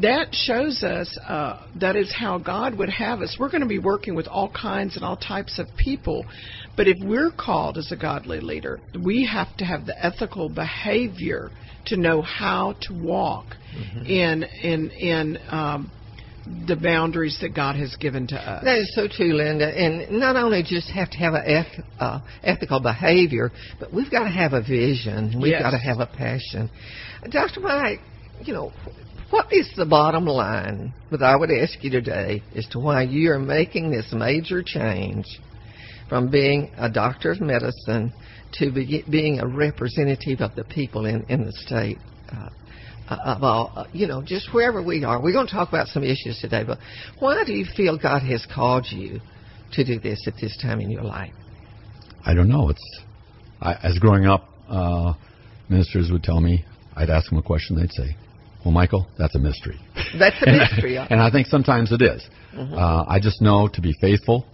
that 0.00 0.28
shows 0.32 0.82
us 0.82 1.18
uh, 1.28 1.66
that 1.80 1.96
is 1.96 2.12
how 2.14 2.38
God 2.38 2.76
would 2.78 2.90
have 2.90 3.20
us. 3.20 3.36
We're 3.38 3.50
going 3.50 3.62
to 3.62 3.66
be 3.66 3.78
working 3.78 4.14
with 4.14 4.28
all 4.28 4.50
kinds 4.50 4.96
and 4.96 5.04
all 5.04 5.16
types 5.16 5.58
of 5.58 5.66
people, 5.76 6.24
but 6.76 6.86
if 6.88 6.96
we're 7.02 7.30
called 7.30 7.78
as 7.78 7.90
a 7.92 7.96
godly 7.96 8.40
leader, 8.40 8.80
we 9.04 9.26
have 9.26 9.56
to 9.58 9.64
have 9.64 9.86
the 9.86 10.04
ethical 10.04 10.48
behavior 10.48 11.50
to 11.86 11.96
know 11.96 12.22
how 12.22 12.74
to 12.82 12.92
walk 12.92 13.46
mm-hmm. 13.74 14.06
in 14.06 14.42
in 14.62 14.90
in 14.90 15.38
um, 15.50 15.90
the 16.66 16.76
boundaries 16.76 17.38
that 17.40 17.54
God 17.54 17.76
has 17.76 17.94
given 17.96 18.26
to 18.28 18.36
us. 18.36 18.64
That 18.64 18.78
is 18.78 18.94
so 18.94 19.08
true, 19.08 19.34
Linda. 19.34 19.66
And 19.66 20.18
not 20.18 20.36
only 20.36 20.62
just 20.62 20.90
have 20.90 21.10
to 21.10 21.18
have 21.18 21.34
an 21.34 21.42
eth- 21.46 21.84
uh, 21.98 22.20
ethical 22.42 22.80
behavior, 22.80 23.50
but 23.80 23.92
we've 23.92 24.10
got 24.10 24.24
to 24.24 24.30
have 24.30 24.52
a 24.52 24.60
vision. 24.60 25.40
We've 25.40 25.52
yes. 25.52 25.62
got 25.62 25.70
to 25.70 25.78
have 25.78 26.00
a 26.00 26.06
passion. 26.06 26.70
Dr. 27.30 27.60
Mike, 27.60 28.00
you 28.42 28.52
know, 28.52 28.72
what 29.30 29.52
is 29.52 29.70
the 29.76 29.84
bottom 29.84 30.24
line 30.24 30.94
that 31.10 31.22
I 31.22 31.36
would 31.36 31.50
ask 31.50 31.82
you 31.82 31.90
today 31.90 32.42
as 32.56 32.66
to 32.68 32.78
why 32.78 33.02
you 33.02 33.30
are 33.32 33.38
making 33.38 33.90
this 33.90 34.12
major 34.12 34.62
change 34.62 35.26
from 36.08 36.30
being 36.30 36.70
a 36.78 36.90
doctor 36.90 37.32
of 37.32 37.40
medicine 37.40 38.12
to 38.54 38.70
be, 38.72 39.04
being 39.10 39.40
a 39.40 39.46
representative 39.46 40.40
of 40.40 40.54
the 40.54 40.64
people 40.64 41.04
in, 41.04 41.24
in 41.28 41.44
the 41.44 41.52
state? 41.52 41.98
Uh, 42.32 42.48
of 43.10 43.42
all, 43.42 43.72
uh, 43.74 43.84
you 43.92 44.06
know, 44.06 44.22
just 44.22 44.52
wherever 44.52 44.82
we 44.82 45.04
are. 45.04 45.20
We're 45.20 45.32
going 45.32 45.46
to 45.46 45.52
talk 45.52 45.68
about 45.68 45.88
some 45.88 46.04
issues 46.04 46.38
today, 46.40 46.64
but 46.64 46.78
why 47.18 47.44
do 47.44 47.52
you 47.52 47.66
feel 47.76 47.98
God 47.98 48.22
has 48.22 48.46
called 48.52 48.86
you 48.90 49.20
to 49.72 49.84
do 49.84 49.98
this 49.98 50.26
at 50.26 50.34
this 50.40 50.56
time 50.60 50.80
in 50.80 50.90
your 50.90 51.02
life? 51.02 51.32
I 52.24 52.34
don't 52.34 52.48
know. 52.48 52.70
It's 52.70 53.00
I, 53.60 53.74
as 53.82 53.98
growing 53.98 54.26
up, 54.26 54.48
uh, 54.68 55.14
ministers 55.68 56.10
would 56.10 56.22
tell 56.22 56.40
me. 56.40 56.64
I'd 56.96 57.10
ask 57.10 57.30
them 57.30 57.38
a 57.38 57.42
question. 57.42 57.76
They'd 57.76 57.92
say, 57.92 58.16
"Well, 58.64 58.72
Michael, 58.72 59.06
that's 59.18 59.34
a 59.34 59.38
mystery." 59.38 59.78
That's 60.18 60.36
a 60.42 60.50
mystery. 60.50 60.96
and, 60.96 61.04
I, 61.04 61.06
and 61.10 61.20
I 61.20 61.30
think 61.30 61.46
sometimes 61.46 61.92
it 61.92 62.02
is. 62.02 62.26
Mm-hmm. 62.54 62.74
Uh, 62.74 63.04
I 63.06 63.20
just 63.20 63.40
know 63.40 63.68
to 63.68 63.80
be 63.80 63.94
faithful, 64.00 64.46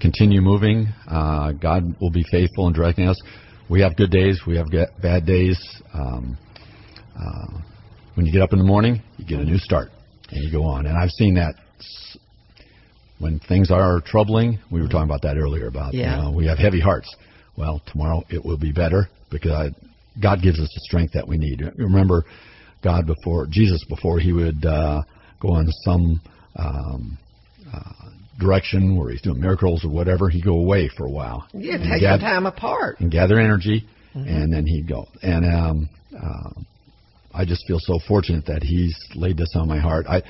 continue 0.00 0.40
moving. 0.40 0.88
Uh, 1.06 1.52
God 1.52 1.96
will 2.00 2.10
be 2.10 2.24
faithful 2.30 2.66
in 2.66 2.72
directing 2.72 3.08
us 3.08 3.20
we 3.68 3.80
have 3.80 3.96
good 3.96 4.10
days, 4.10 4.42
we 4.46 4.56
have 4.56 4.66
bad 5.00 5.26
days. 5.26 5.58
Um, 5.92 6.36
uh, 7.18 7.60
when 8.14 8.26
you 8.26 8.32
get 8.32 8.42
up 8.42 8.52
in 8.52 8.58
the 8.58 8.64
morning, 8.64 9.02
you 9.16 9.24
get 9.24 9.40
a 9.40 9.44
new 9.44 9.58
start 9.58 9.88
and 10.30 10.42
you 10.42 10.52
go 10.52 10.64
on. 10.64 10.86
And 10.86 10.96
I've 10.96 11.10
seen 11.10 11.34
that 11.34 11.54
when 13.18 13.40
things 13.40 13.70
are 13.70 14.00
troubling. 14.04 14.58
We 14.70 14.80
were 14.80 14.88
talking 14.88 15.08
about 15.08 15.22
that 15.22 15.36
earlier 15.36 15.66
about 15.66 15.94
yeah. 15.94 16.16
you 16.16 16.22
know, 16.22 16.30
we 16.30 16.46
have 16.46 16.58
heavy 16.58 16.80
hearts. 16.80 17.14
Well, 17.56 17.82
tomorrow 17.86 18.22
it 18.28 18.44
will 18.44 18.58
be 18.58 18.72
better 18.72 19.08
because 19.30 19.52
I, 19.52 19.70
God 20.20 20.42
gives 20.42 20.60
us 20.60 20.68
the 20.74 20.80
strength 20.80 21.12
that 21.14 21.26
we 21.26 21.38
need. 21.38 21.62
Remember, 21.76 22.24
God 22.82 23.06
before 23.06 23.46
Jesus 23.48 23.82
before 23.88 24.18
he 24.18 24.32
would 24.32 24.64
uh, 24.64 25.02
go 25.40 25.54
on 25.54 25.66
some 25.84 26.20
um, 26.56 27.18
uh, 27.72 28.10
direction 28.38 28.96
where 28.96 29.10
he's 29.10 29.22
doing 29.22 29.40
miracles 29.40 29.84
or 29.84 29.90
whatever, 29.90 30.28
he'd 30.28 30.44
go 30.44 30.56
away 30.58 30.90
for 30.96 31.06
a 31.06 31.10
while. 31.10 31.46
Yeah, 31.52 31.78
take 31.78 32.00
gather, 32.00 32.20
some 32.20 32.20
time 32.20 32.46
apart. 32.46 33.00
And 33.00 33.10
gather 33.10 33.38
energy, 33.38 33.86
mm-hmm. 34.14 34.28
and 34.28 34.52
then 34.52 34.66
he'd 34.66 34.88
go. 34.88 35.06
And 35.22 35.44
um, 35.44 35.88
uh, 36.16 36.50
I 37.32 37.44
just 37.44 37.66
feel 37.66 37.78
so 37.80 37.98
fortunate 38.06 38.46
that 38.46 38.62
he's 38.62 38.96
laid 39.14 39.36
this 39.36 39.54
on 39.54 39.68
my 39.68 39.78
heart. 39.78 40.06
I, 40.08 40.22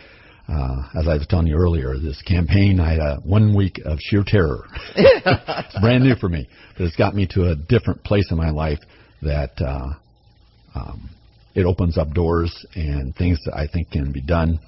uh, 0.48 1.00
as 1.00 1.08
I 1.08 1.14
was 1.14 1.26
telling 1.28 1.46
you 1.46 1.56
earlier, 1.56 1.94
this 1.98 2.20
campaign, 2.22 2.78
I 2.80 2.90
had 2.92 3.00
a 3.00 3.16
one 3.24 3.56
week 3.56 3.80
of 3.84 3.98
sheer 4.00 4.24
terror. 4.26 4.64
it's 4.96 5.80
brand 5.80 6.04
new 6.04 6.14
for 6.16 6.28
me, 6.28 6.48
but 6.76 6.84
it's 6.84 6.96
got 6.96 7.14
me 7.14 7.26
to 7.32 7.50
a 7.50 7.56
different 7.56 8.04
place 8.04 8.30
in 8.30 8.36
my 8.36 8.50
life 8.50 8.80
that 9.22 9.52
uh, 9.60 9.94
um, 10.74 11.08
it 11.54 11.64
opens 11.64 11.96
up 11.96 12.12
doors 12.12 12.66
and 12.74 13.14
things 13.16 13.38
that 13.46 13.54
I 13.54 13.68
think 13.72 13.90
can 13.92 14.12
be 14.12 14.20
done 14.20 14.58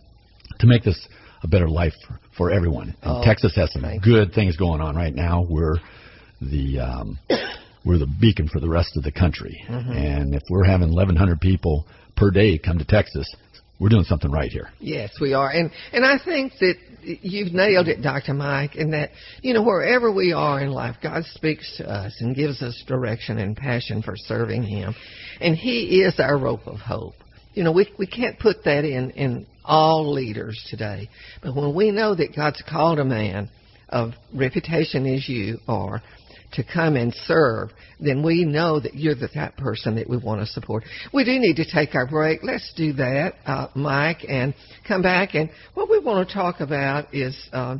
to 0.61 0.66
make 0.66 0.83
this 0.83 1.07
a 1.43 1.49
better 1.49 1.69
life 1.69 1.95
for, 2.07 2.21
for 2.37 2.50
everyone. 2.50 2.95
And 3.02 3.19
oh, 3.19 3.23
Texas 3.25 3.55
has 3.57 3.73
some 3.73 3.85
good 3.99 4.33
things 4.33 4.57
going 4.57 4.81
on 4.81 4.97
right 4.97 5.14
now. 5.14 5.47
We're 5.49 5.76
the 6.40 6.81
um, 6.81 7.19
we're 7.85 7.99
the 7.99 8.12
beacon 8.21 8.49
for 8.49 8.61
the 8.61 8.69
rest 8.69 8.97
of 8.97 9.02
the 9.02 9.12
country. 9.12 9.62
Mm-hmm. 9.69 9.93
And 9.93 10.35
if 10.35 10.43
we're 10.50 10.64
having 10.64 10.88
1,100 10.88 11.40
people 11.40 11.87
per 12.16 12.31
day 12.31 12.59
come 12.59 12.78
to 12.78 12.85
Texas, 12.85 13.33
we're 13.78 13.90
doing 13.90 14.05
something 14.05 14.31
right 14.31 14.50
here. 14.50 14.71
Yes, 14.81 15.12
we 15.21 15.35
are. 15.35 15.50
And 15.50 15.71
and 15.93 16.05
I 16.05 16.19
think 16.23 16.52
that 16.61 16.76
you've 17.02 17.52
nailed 17.52 17.88
it, 17.88 18.02
Dr. 18.02 18.35
Mike, 18.35 18.75
in 18.75 18.90
that, 18.93 19.11
you 19.43 19.55
know, 19.55 19.62
wherever 19.62 20.11
we 20.11 20.33
are 20.33 20.61
in 20.61 20.71
life, 20.71 20.97
God 21.02 21.25
speaks 21.25 21.76
to 21.76 21.88
us 21.88 22.16
and 22.21 22.35
gives 22.35 22.62
us 22.62 22.83
direction 22.87 23.38
and 23.38 23.57
passion 23.57 24.02
for 24.02 24.16
serving 24.16 24.62
Him. 24.62 24.95
And 25.40 25.55
He 25.55 26.00
is 26.00 26.19
our 26.19 26.38
rope 26.38 26.66
of 26.66 26.78
hope. 26.78 27.14
You 27.52 27.64
know, 27.64 27.73
we 27.73 27.93
we 27.99 28.07
can't 28.07 28.38
put 28.38 28.64
that 28.64 28.85
in 28.85 29.11
in 29.11 29.47
all 29.66 30.12
leaders 30.12 30.64
today. 30.70 31.08
But 31.42 31.54
when 31.54 31.75
we 31.75 31.90
know 31.90 32.14
that 32.14 32.35
God's 32.35 32.62
called 32.68 32.99
a 32.99 33.04
man 33.04 33.50
of 33.88 34.12
reputation 34.35 35.06
as 35.06 35.28
you 35.28 35.58
are 35.68 36.02
to 36.52 36.64
come 36.64 36.96
and 36.96 37.12
serve, 37.26 37.70
then 38.00 38.23
we 38.23 38.44
know 38.44 38.80
that 38.80 38.94
you're 38.94 39.14
the 39.14 39.28
type 39.28 39.56
person 39.56 39.96
that 39.96 40.08
we 40.08 40.16
want 40.16 40.40
to 40.40 40.46
support. 40.46 40.85
We 41.12 41.25
do 41.25 41.38
need 41.38 41.56
to 41.56 41.70
take 41.70 41.94
our 41.94 42.06
break. 42.06 42.42
Let's 42.42 42.73
do 42.76 42.92
that, 42.94 43.35
uh, 43.44 43.68
Mike, 43.75 44.25
and 44.28 44.54
come 44.87 45.02
back. 45.02 45.35
And 45.35 45.50
what 45.75 45.90
we 45.90 45.99
want 45.99 46.28
to 46.28 46.35
talk 46.35 46.61
about 46.61 47.12
is 47.14 47.37
uh, 47.52 47.78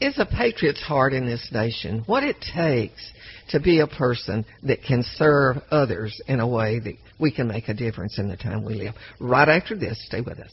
is 0.00 0.18
a 0.18 0.26
patriot's 0.26 0.80
heart 0.80 1.12
in 1.12 1.26
this 1.26 1.48
nation. 1.52 2.02
What 2.06 2.24
it 2.24 2.36
takes 2.40 3.12
to 3.50 3.60
be 3.60 3.80
a 3.80 3.86
person 3.86 4.44
that 4.62 4.82
can 4.82 5.02
serve 5.02 5.56
others 5.70 6.20
in 6.26 6.40
a 6.40 6.48
way 6.48 6.80
that 6.80 6.94
we 7.18 7.30
can 7.30 7.48
make 7.48 7.68
a 7.68 7.74
difference 7.74 8.18
in 8.18 8.28
the 8.28 8.36
time 8.36 8.64
we 8.64 8.74
live. 8.74 8.94
Right 9.20 9.48
after 9.48 9.76
this, 9.76 10.04
stay 10.06 10.20
with 10.20 10.38
us. 10.38 10.52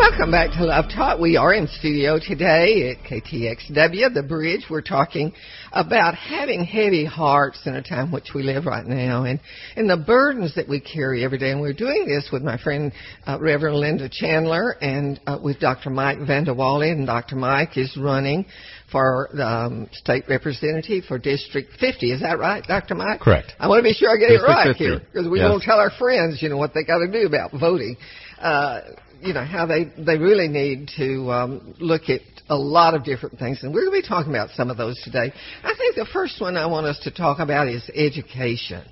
Welcome 0.00 0.30
back 0.30 0.52
to 0.52 0.64
Love 0.64 0.86
Talk. 0.94 1.20
We 1.20 1.36
are 1.36 1.52
in 1.52 1.66
studio 1.66 2.18
today 2.18 2.90
at 2.90 3.04
KTXW, 3.06 4.14
the 4.14 4.24
bridge. 4.26 4.62
We're 4.70 4.80
talking 4.80 5.32
about 5.72 6.14
having 6.14 6.64
heavy 6.64 7.04
hearts 7.04 7.60
in 7.66 7.74
a 7.74 7.82
time 7.82 8.10
which 8.10 8.30
we 8.34 8.42
live 8.42 8.64
right 8.64 8.86
now 8.86 9.24
and, 9.24 9.40
and 9.76 9.90
the 9.90 9.98
burdens 9.98 10.54
that 10.54 10.66
we 10.68 10.80
carry 10.80 11.22
every 11.22 11.36
day. 11.36 11.50
And 11.50 11.60
we're 11.60 11.74
doing 11.74 12.06
this 12.06 12.30
with 12.32 12.42
my 12.42 12.56
friend 12.56 12.92
uh, 13.26 13.38
Reverend 13.40 13.76
Linda 13.76 14.08
Chandler 14.10 14.70
and 14.80 15.20
uh, 15.26 15.38
with 15.42 15.60
Dr. 15.60 15.90
Mike 15.90 16.18
Vanderwalle. 16.18 16.90
And 16.90 17.06
Dr. 17.06 17.36
Mike 17.36 17.76
is 17.76 17.94
running 18.00 18.46
for 18.90 19.28
the 19.34 19.46
um, 19.46 19.88
state 19.92 20.24
representative 20.30 21.04
for 21.04 21.18
District 21.18 21.70
50. 21.78 22.10
Is 22.12 22.20
that 22.22 22.38
right, 22.38 22.64
Dr. 22.66 22.94
Mike? 22.94 23.20
Correct. 23.20 23.52
I 23.60 23.68
want 23.68 23.80
to 23.80 23.84
be 23.84 23.92
sure 23.92 24.08
I 24.10 24.16
get 24.16 24.28
District 24.30 24.48
it 24.48 24.52
right 24.52 24.66
50. 24.68 24.84
here 24.84 24.98
because 25.12 25.28
we 25.28 25.40
Yes. 25.40 25.50
won't 25.50 25.62
tell 25.62 25.78
our 25.78 25.90
friends, 25.90 26.40
you 26.40 26.48
know, 26.48 26.56
what 26.56 26.72
they 26.72 26.84
got 26.84 26.98
to 27.04 27.12
do 27.12 27.26
about 27.26 27.50
voting. 27.52 27.96
Uh, 28.40 28.80
you 29.22 29.32
know 29.32 29.44
how 29.44 29.66
they 29.66 29.84
they 29.98 30.18
really 30.18 30.48
need 30.48 30.90
to 30.96 31.30
um, 31.30 31.74
look 31.78 32.08
at 32.08 32.20
a 32.48 32.56
lot 32.56 32.94
of 32.94 33.04
different 33.04 33.38
things, 33.38 33.62
and 33.62 33.72
we're 33.72 33.86
going 33.86 34.02
to 34.02 34.02
be 34.02 34.08
talking 34.08 34.30
about 34.30 34.50
some 34.56 34.70
of 34.70 34.76
those 34.76 35.00
today. 35.04 35.32
I 35.62 35.74
think 35.78 35.94
the 35.94 36.08
first 36.12 36.40
one 36.40 36.56
I 36.56 36.66
want 36.66 36.86
us 36.86 36.98
to 37.04 37.10
talk 37.10 37.38
about 37.38 37.68
is 37.68 37.88
education. 37.94 38.84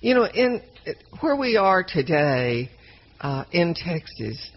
You 0.00 0.14
know, 0.14 0.24
in 0.24 0.62
where 1.20 1.36
we 1.36 1.56
are 1.56 1.84
today 1.84 2.70
uh, 3.20 3.44
in 3.52 3.74
Texas 3.74 4.50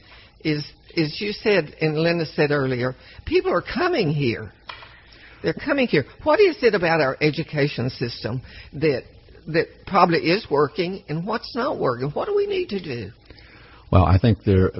is, 0.43 0.65
as 0.97 1.19
you 1.19 1.33
said 1.33 1.75
and 1.81 1.97
Linda 1.97 2.25
said 2.25 2.51
earlier, 2.51 2.95
people 3.25 3.51
are 3.51 3.61
coming 3.61 4.09
here. 4.11 4.51
They're 5.43 5.53
coming 5.53 5.87
here. 5.87 6.05
What 6.23 6.39
is 6.39 6.57
it 6.63 6.73
about 6.73 7.01
our 7.01 7.17
education 7.21 7.89
system 7.89 8.41
that 8.73 9.03
that 9.47 9.67
probably 9.85 10.19
is 10.19 10.47
working, 10.49 11.03
and 11.07 11.27
what's 11.27 11.55
not 11.55 11.79
working? 11.79 12.09
What 12.11 12.27
do 12.27 12.35
we 12.35 12.47
need 12.47 12.69
to 12.69 12.81
do? 12.81 13.11
Well, 13.91 14.05
I 14.05 14.17
think 14.17 14.39
there 14.43 14.71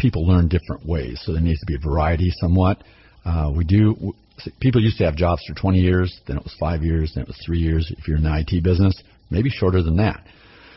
people 0.00 0.26
learn 0.26 0.48
different 0.48 0.86
ways, 0.86 1.20
so 1.24 1.32
there 1.32 1.42
needs 1.42 1.60
to 1.60 1.66
be 1.66 1.74
a 1.74 1.78
variety 1.78 2.30
somewhat. 2.40 2.82
Uh, 3.24 3.52
we 3.54 3.64
do. 3.64 4.14
People 4.60 4.80
used 4.80 4.96
to 4.98 5.04
have 5.04 5.16
jobs 5.16 5.42
for 5.46 5.54
20 5.54 5.78
years, 5.78 6.20
then 6.26 6.38
it 6.38 6.42
was 6.42 6.54
five 6.58 6.82
years, 6.82 7.12
then 7.14 7.22
it 7.22 7.28
was 7.28 7.38
three 7.44 7.58
years. 7.58 7.92
If 7.96 8.08
you're 8.08 8.16
in 8.16 8.22
the 8.22 8.44
IT 8.46 8.64
business, 8.64 9.00
maybe 9.30 9.50
shorter 9.50 9.82
than 9.82 9.98
that. 9.98 10.24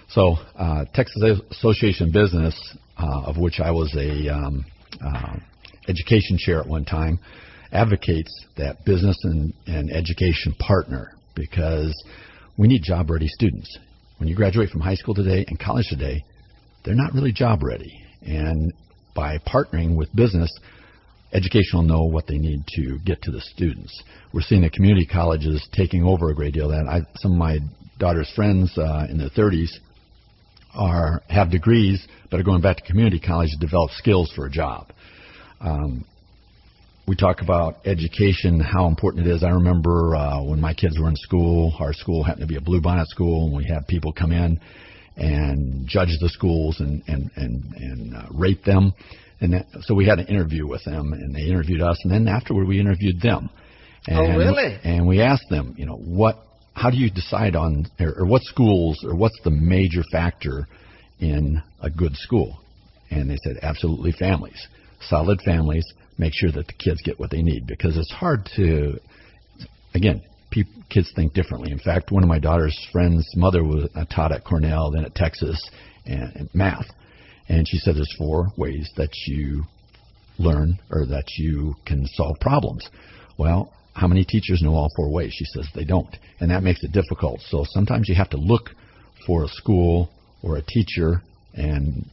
So, 0.10 0.36
uh, 0.58 0.86
Texas 0.94 1.24
Association 1.52 2.12
Business, 2.12 2.54
uh, 2.98 3.24
of 3.26 3.38
which 3.38 3.62
I 3.62 3.72
was 3.72 3.96
a 3.96 4.28
um, 4.34 4.66
uh, 5.02 5.38
education 5.88 6.38
chair 6.38 6.60
at 6.60 6.68
one 6.68 6.84
time, 6.84 7.20
advocates 7.72 8.46
that 8.58 8.84
business 8.86 9.18
and, 9.24 9.54
and 9.66 9.92
education 9.92 10.54
partner 10.60 11.16
because 11.36 11.94
we 12.58 12.68
need 12.68 12.84
job 12.84 13.10
ready 13.10 13.28
students. 13.28 13.78
When 14.18 14.28
you 14.28 14.36
graduate 14.36 14.70
from 14.70 14.82
high 14.82 14.96
school 14.96 15.16
today 15.16 15.46
and 15.48 15.60
college 15.60 15.88
today, 15.90 16.24
they're 16.84 16.96
not 16.96 17.14
really 17.14 17.32
job 17.32 17.64
ready. 17.64 18.00
And 18.22 18.72
by 19.14 19.38
partnering 19.40 19.96
with 19.96 20.14
business, 20.16 20.50
education 21.34 21.80
will 21.80 21.84
know 21.84 22.04
what 22.04 22.28
they 22.28 22.38
need 22.38 22.64
to 22.76 23.00
get 23.06 23.22
to 23.24 23.32
the 23.32 23.42
students. 23.42 24.04
We're 24.34 24.42
seeing 24.42 24.62
the 24.62 24.70
community 24.70 25.06
colleges 25.06 25.68
taking 25.74 26.04
over 26.04 26.30
a 26.30 26.36
great 26.36 26.54
deal 26.54 26.72
of 26.72 26.72
that. 26.72 26.90
I, 26.90 27.02
some 27.18 27.34
of 27.34 27.38
my 27.38 27.60
daughter's 28.00 28.32
friends 28.36 28.78
uh, 28.78 29.08
in 29.10 29.18
their 29.18 29.30
30s 29.30 29.70
are 30.76 31.22
have 31.30 31.52
degrees, 31.52 32.06
but 32.32 32.40
are 32.40 32.44
going 32.44 32.62
back 32.62 32.78
to 32.78 32.84
community 32.84 33.20
college 33.20 33.52
to 33.52 33.58
develop 33.58 33.92
skills 33.92 34.32
for 34.36 34.46
a 34.46 34.50
job. 34.50 34.92
Um, 35.62 36.06
we 37.08 37.16
talk 37.16 37.42
about 37.42 37.86
education, 37.86 38.60
how 38.60 38.88
important 38.88 39.28
it 39.28 39.36
is. 39.36 39.44
I 39.44 39.50
remember 39.50 40.16
uh, 40.16 40.42
when 40.44 40.62
my 40.62 40.74
kids 40.74 40.98
were 40.98 41.10
in 41.10 41.16
school, 41.18 41.74
our 41.80 41.94
school 41.94 42.24
happened 42.24 42.42
to 42.42 42.48
be 42.48 42.56
a 42.56 42.62
bluebonnet 42.62 43.08
school, 43.08 43.46
and 43.46 43.56
we 43.56 43.66
had 43.66 43.88
people 43.88 44.14
come 44.14 44.32
in 44.32 44.60
and 45.16 45.88
judge 45.88 46.10
the 46.20 46.30
schools 46.30 46.80
and 46.80 47.04
and 47.08 47.30
and, 47.36 47.64
and 47.76 48.16
uh, 48.16 48.26
rate 48.32 48.64
them. 48.66 48.94
And 49.42 49.54
that, 49.54 49.66
so 49.82 49.94
we 49.94 50.06
had 50.06 50.20
an 50.20 50.28
interview 50.28 50.66
with 50.68 50.86
them, 50.86 51.12
and 51.12 51.36
they 51.36 51.42
interviewed 51.42 51.82
us, 51.82 51.98
and 52.04 52.14
then 52.14 52.28
afterward 52.28 52.66
we 52.66 52.80
interviewed 52.80 53.20
them. 53.22 53.50
And, 54.08 54.18
Oh, 54.18 54.38
really? 54.38 54.78
And 54.84 55.06
we 55.06 55.22
asked 55.22 55.50
them, 55.50 55.76
you 55.78 55.86
know, 55.86 55.98
what, 55.98 56.38
how 56.74 56.90
do 56.90 56.98
you 56.98 57.10
decide 57.10 57.56
on, 57.56 57.86
or, 58.00 58.20
or 58.20 58.26
what 58.26 58.42
schools, 58.44 59.04
or 59.04 59.16
what's 59.16 59.38
the 59.44 59.52
major 59.52 60.02
factor 60.12 60.68
in 61.20 61.62
a 61.82 61.90
good 61.90 62.16
school? 62.16 62.58
And 63.12 63.30
they 63.30 63.38
said, 63.44 63.58
absolutely 63.62 64.14
families, 64.14 64.68
solid 65.02 65.42
families. 65.42 65.86
Make 66.18 66.34
sure 66.36 66.52
that 66.52 66.68
the 66.68 66.74
kids 66.74 67.02
get 67.04 67.20
what 67.20 67.32
they 67.32 67.42
need 67.42 67.68
because 67.68 67.98
it's 67.98 68.12
hard 68.12 68.50
to, 68.56 68.98
again, 69.94 70.22
peop 70.54 70.68
kids 70.90 71.12
think 71.16 71.34
differently. 71.34 71.72
In 71.72 71.80
fact, 71.80 72.12
one 72.12 72.24
of 72.24 72.30
my 72.30 72.40
daughter's 72.40 72.78
friends' 72.92 73.28
mother 73.36 73.64
was 73.64 73.90
uh, 73.96 74.06
taught 74.06 74.32
at 74.32 74.44
Cornell, 74.46 74.92
then 74.92 75.04
at 75.04 75.16
Texas, 75.16 75.60
and, 76.06 76.36
and 76.36 76.50
math. 76.54 76.86
And 77.50 77.68
she 77.68 77.78
said 77.78 77.96
there's 77.96 78.16
four 78.18 78.52
ways 78.56 78.90
that 78.96 79.10
you 79.26 79.64
learn 80.38 80.80
or 80.92 81.06
that 81.08 81.26
you 81.38 81.76
can 81.86 82.06
solve 82.08 82.40
problems. 82.40 82.88
Well, 83.38 83.74
how 83.94 84.08
many 84.08 84.24
teachers 84.24 84.62
know 84.62 84.74
all 84.74 84.90
four 84.96 85.12
ways? 85.12 85.34
She 85.36 85.46
says 85.46 85.68
they 85.76 85.86
don't, 85.86 86.16
and 86.40 86.52
that 86.52 86.64
makes 86.64 86.84
it 86.84 86.92
difficult. 86.92 87.42
So 87.50 87.66
sometimes 87.70 88.08
you 88.08 88.16
have 88.16 88.30
to 88.32 88.38
look 88.38 88.70
for 89.26 89.44
a 89.44 89.48
school 89.48 90.10
or 90.42 90.58
a 90.58 90.62
teacher, 90.62 91.22
and 91.54 92.06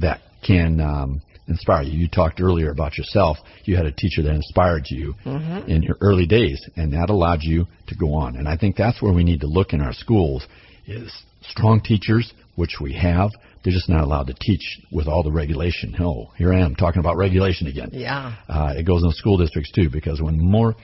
that 0.00 0.20
can 0.46 0.80
um, 0.80 1.22
inspire 1.48 1.82
you. 1.82 1.98
You 1.98 2.08
talked 2.08 2.40
earlier 2.40 2.70
about 2.70 2.98
yourself. 2.98 3.38
You 3.64 3.76
had 3.76 3.86
a 3.86 3.92
teacher 3.92 4.22
that 4.22 4.34
inspired 4.34 4.86
you 4.88 5.14
mm-hmm. 5.24 5.70
in 5.70 5.82
your 5.82 5.96
early 6.00 6.26
days, 6.26 6.60
and 6.76 6.92
that 6.92 7.10
allowed 7.10 7.42
you 7.42 7.66
to 7.88 7.94
go 7.94 8.14
on. 8.14 8.36
And 8.36 8.48
I 8.48 8.56
think 8.56 8.76
that's 8.76 9.00
where 9.00 9.12
we 9.12 9.24
need 9.24 9.40
to 9.40 9.46
look 9.46 9.72
in 9.72 9.80
our 9.80 9.92
schools 9.92 10.46
is 10.86 11.12
strong 11.42 11.80
teachers, 11.80 12.32
which 12.56 12.76
we 12.80 12.94
have. 12.94 13.30
They're 13.62 13.72
just 13.72 13.88
not 13.88 14.04
allowed 14.04 14.28
to 14.28 14.34
teach 14.34 14.80
with 14.92 15.08
all 15.08 15.22
the 15.22 15.32
regulation. 15.32 15.94
Oh, 15.98 16.30
here 16.36 16.52
I 16.52 16.60
am 16.60 16.76
talking 16.76 17.00
about 17.00 17.16
regulation 17.16 17.66
again. 17.66 17.90
Yeah. 17.92 18.36
Uh, 18.48 18.74
it 18.76 18.86
goes 18.86 19.02
in 19.02 19.10
school 19.10 19.38
districts 19.38 19.72
too, 19.72 19.90
because 19.90 20.22
when 20.22 20.38
more, 20.38 20.76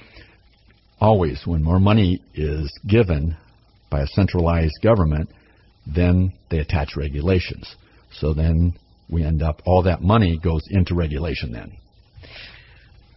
always 1.01 1.43
when 1.45 1.63
more 1.63 1.79
money 1.79 2.21
is 2.35 2.73
given 2.89 3.37
by 3.91 4.01
a 4.01 4.07
centralized 4.09 4.75
government, 4.83 5.29
then 5.87 6.33
they 6.51 6.59
attach 6.59 6.97
regulations. 6.97 7.77
So 8.13 8.35
then 8.35 8.75
we 9.09 9.23
end 9.25 9.43
up 9.43 9.63
all 9.65 9.83
that 9.83 10.03
money 10.03 10.39
goes 10.39 10.63
into 10.71 10.95
regulation 10.95 11.53
then. 11.53 11.77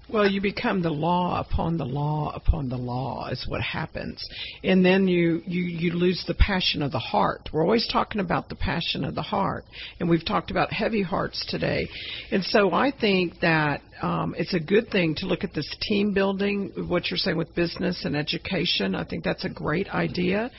Well, 0.07 0.29
you 0.29 0.39
become 0.39 0.83
the 0.83 0.91
law 0.91 1.39
upon 1.39 1.77
the 1.77 1.85
law 1.85 2.31
upon 2.35 2.69
the 2.69 2.77
law 2.77 3.29
is 3.29 3.45
what 3.47 3.61
happens, 3.61 4.23
and 4.63 4.85
then 4.85 5.07
you 5.07 5.41
you 5.47 5.63
you 5.63 5.93
lose 5.93 6.23
the 6.27 6.35
passion 6.35 6.83
of 6.83 6.91
the 6.91 6.99
heart. 6.99 7.49
We're 7.51 7.63
always 7.63 7.87
talking 7.91 8.21
about 8.21 8.47
the 8.47 8.55
passion 8.55 9.03
of 9.03 9.15
the 9.15 9.23
heart, 9.23 9.65
and 9.99 10.07
we've 10.07 10.23
talked 10.23 10.51
about 10.51 10.71
heavy 10.71 11.01
hearts 11.01 11.43
today, 11.49 11.87
and 12.31 12.43
so 12.43 12.71
I 12.71 12.91
think 12.91 13.39
that 13.41 13.81
um, 13.99 14.35
it's 14.37 14.53
a 14.53 14.59
good 14.59 14.89
thing 14.91 15.15
to 15.15 15.25
look 15.25 15.43
at 15.43 15.55
this 15.55 15.75
team 15.81 16.13
building. 16.13 16.71
What 16.87 17.09
you're 17.09 17.17
saying 17.17 17.37
with 17.37 17.55
business 17.55 18.05
and 18.05 18.15
education, 18.15 18.93
I 18.93 19.05
think 19.05 19.23
that's 19.23 19.45
a 19.45 19.49
great 19.49 19.89
idea, 19.89 20.51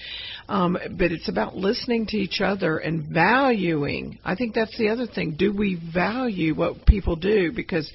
um, 0.48 0.76
but 0.98 1.12
it's 1.12 1.28
about 1.28 1.54
listening 1.54 2.06
to 2.08 2.16
each 2.16 2.40
other 2.40 2.78
and 2.78 3.06
valuing. 3.14 4.18
I 4.24 4.34
think 4.34 4.56
that's 4.56 4.76
the 4.76 4.88
other 4.88 5.06
thing. 5.06 5.36
Do 5.38 5.52
we 5.56 5.80
value 5.94 6.56
what 6.56 6.84
people 6.84 7.14
do 7.14 7.52
because 7.52 7.88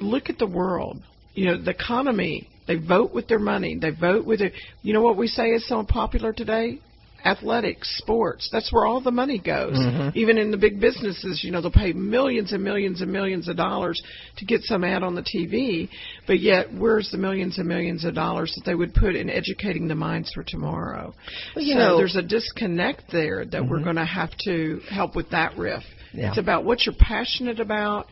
look 0.00 0.28
at 0.30 0.38
the 0.38 0.46
world. 0.46 1.02
You 1.34 1.46
know, 1.46 1.62
the 1.62 1.70
economy. 1.70 2.48
They 2.66 2.76
vote 2.76 3.14
with 3.14 3.28
their 3.28 3.38
money. 3.38 3.78
They 3.80 3.90
vote 3.90 4.26
with 4.26 4.40
it. 4.40 4.52
You 4.82 4.92
know 4.92 5.02
what 5.02 5.16
we 5.16 5.28
say 5.28 5.50
is 5.50 5.68
so 5.68 5.84
popular 5.84 6.32
today? 6.32 6.80
Athletics, 7.24 7.96
sports. 7.98 8.48
That's 8.52 8.72
where 8.72 8.86
all 8.86 9.00
the 9.00 9.10
money 9.10 9.38
goes. 9.38 9.76
Mm-hmm. 9.76 10.16
Even 10.18 10.38
in 10.38 10.50
the 10.50 10.56
big 10.56 10.80
businesses, 10.80 11.42
you 11.42 11.50
know, 11.50 11.60
they'll 11.60 11.70
pay 11.72 11.92
millions 11.92 12.52
and 12.52 12.62
millions 12.62 13.00
and 13.00 13.12
millions 13.12 13.48
of 13.48 13.56
dollars 13.56 14.00
to 14.38 14.44
get 14.44 14.62
some 14.62 14.84
ad 14.84 15.02
on 15.02 15.14
the 15.14 15.22
TV. 15.22 15.88
But 16.26 16.40
yet, 16.40 16.72
where's 16.72 17.10
the 17.10 17.18
millions 17.18 17.58
and 17.58 17.66
millions 17.66 18.04
of 18.04 18.14
dollars 18.14 18.52
that 18.54 18.64
they 18.64 18.74
would 18.74 18.94
put 18.94 19.16
in 19.16 19.28
educating 19.30 19.88
the 19.88 19.94
minds 19.94 20.32
for 20.32 20.44
tomorrow? 20.44 21.14
Well, 21.54 21.64
you 21.64 21.74
so 21.74 21.78
know, 21.78 21.96
there's 21.96 22.16
a 22.16 22.22
disconnect 22.22 23.04
there 23.10 23.44
that 23.44 23.52
mm-hmm. 23.52 23.70
we're 23.70 23.82
going 23.82 23.96
to 23.96 24.04
have 24.04 24.30
to 24.44 24.80
help 24.90 25.16
with 25.16 25.30
that 25.30 25.56
riff. 25.56 25.82
Yeah. 26.12 26.28
It's 26.28 26.38
about 26.38 26.64
what 26.64 26.86
you're 26.86 26.94
passionate 26.98 27.60
about 27.60 28.06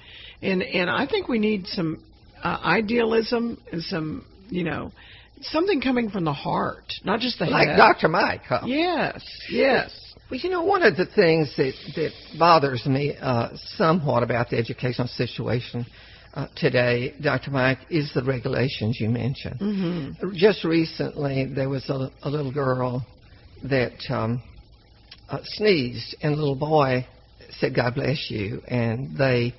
and 0.45 0.63
and 0.63 0.91
I 0.91 1.07
think 1.07 1.29
we 1.29 1.39
need 1.39 1.67
some 1.67 2.03
uh, 2.43 2.59
idealism 2.63 3.61
and 3.73 3.83
some 3.83 4.27
you 4.51 4.65
know 4.65 4.93
something 5.41 5.81
coming 5.81 6.11
from 6.11 6.25
the 6.25 6.33
heart, 6.33 6.93
not 7.05 7.21
just 7.21 7.39
the 7.39 7.47
like 7.47 7.69
head. 7.69 7.77
Dr. 7.77 8.09
Mike. 8.09 8.43
Huh? 8.49 8.63
Yes, 8.67 9.25
yes. 9.51 9.91
Well, 10.31 10.41
you 10.41 10.51
know, 10.51 10.65
one 10.65 10.83
of 10.83 10.97
the 10.97 11.07
things 11.07 11.55
that 11.57 11.75
that 11.97 12.11
bothers 12.39 12.85
me 12.87 13.17
uh, 13.21 13.51
somewhat 13.77 14.23
about 14.23 14.51
the 14.51 14.59
educational 14.59 15.09
situation 15.09 15.87
uh, 16.35 16.49
today, 16.57 17.15
Dr. 17.23 17.51
Mike, 17.51 17.79
is 17.91 18.13
the 18.15 18.23
regulations 18.23 18.99
you 19.01 19.11
mentioned. 19.11 19.61
Mm-hmm. 19.61 20.35
Just 20.35 20.65
recently, 20.65 21.47
there 21.47 21.69
was 21.69 21.89
a, 21.89 22.11
a 22.23 22.31
little 22.31 22.53
girl 22.53 23.07
that 23.65 23.93
um, 24.09 24.43
uh, 25.29 25.39
sneezed, 25.43 26.17
and 26.23 26.33
a 26.33 26.37
little 26.37 26.57
boy 26.57 27.07
said, 27.59 27.75
"God 27.75 27.95
bless 27.95 28.31
you," 28.31 28.63
and 28.67 29.17
they 29.17 29.55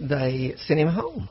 they 0.00 0.54
sent 0.66 0.80
him 0.80 0.88
home. 0.88 1.28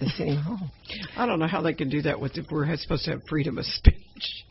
They 0.00 0.06
sent 0.06 0.30
him 0.30 0.36
home. 0.36 0.70
I 1.16 1.26
don't 1.26 1.38
know 1.38 1.46
how 1.46 1.62
they 1.62 1.74
can 1.74 1.88
do 1.88 2.02
that 2.02 2.20
with 2.20 2.36
if 2.36 2.50
we're 2.50 2.74
supposed 2.76 3.04
to 3.04 3.12
have 3.12 3.22
freedom 3.28 3.58
of 3.58 3.64
speech. 3.64 4.44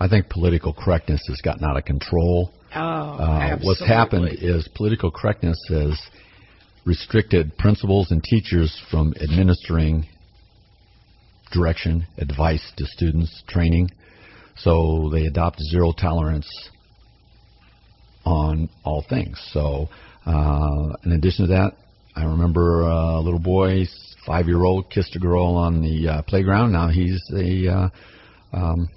I 0.00 0.08
think 0.08 0.30
political 0.30 0.72
correctness 0.72 1.22
has 1.28 1.40
gotten 1.42 1.64
out 1.64 1.76
of 1.76 1.84
control. 1.84 2.52
Oh, 2.74 2.80
uh, 2.80 3.58
what's 3.62 3.86
happened 3.86 4.38
is 4.40 4.66
political 4.74 5.10
correctness 5.10 5.58
has 5.68 6.00
restricted 6.86 7.56
principals 7.58 8.10
and 8.10 8.22
teachers 8.22 8.80
from 8.90 9.12
administering 9.20 10.08
direction, 11.52 12.06
advice 12.16 12.72
to 12.76 12.86
students, 12.86 13.42
training. 13.48 13.90
So 14.56 15.10
they 15.12 15.26
adopt 15.26 15.60
zero 15.60 15.92
tolerance 15.92 16.48
on 18.24 18.68
all 18.84 19.04
things. 19.08 19.40
So, 19.52 19.88
uh, 20.26 20.96
in 21.04 21.12
addition 21.12 21.46
to 21.46 21.52
that, 21.52 21.76
I 22.16 22.24
remember 22.24 22.82
a 22.82 23.20
little 23.20 23.38
boy, 23.38 23.86
five 24.26 24.46
year 24.46 24.62
old, 24.62 24.90
kissed 24.90 25.14
a 25.16 25.18
girl 25.18 25.54
on 25.54 25.82
the 25.82 26.08
uh, 26.08 26.22
playground. 26.22 26.72
Now 26.72 26.88
he's 26.88 27.22
a 27.34 27.68
uh, 27.68 27.88
um, 28.52 28.88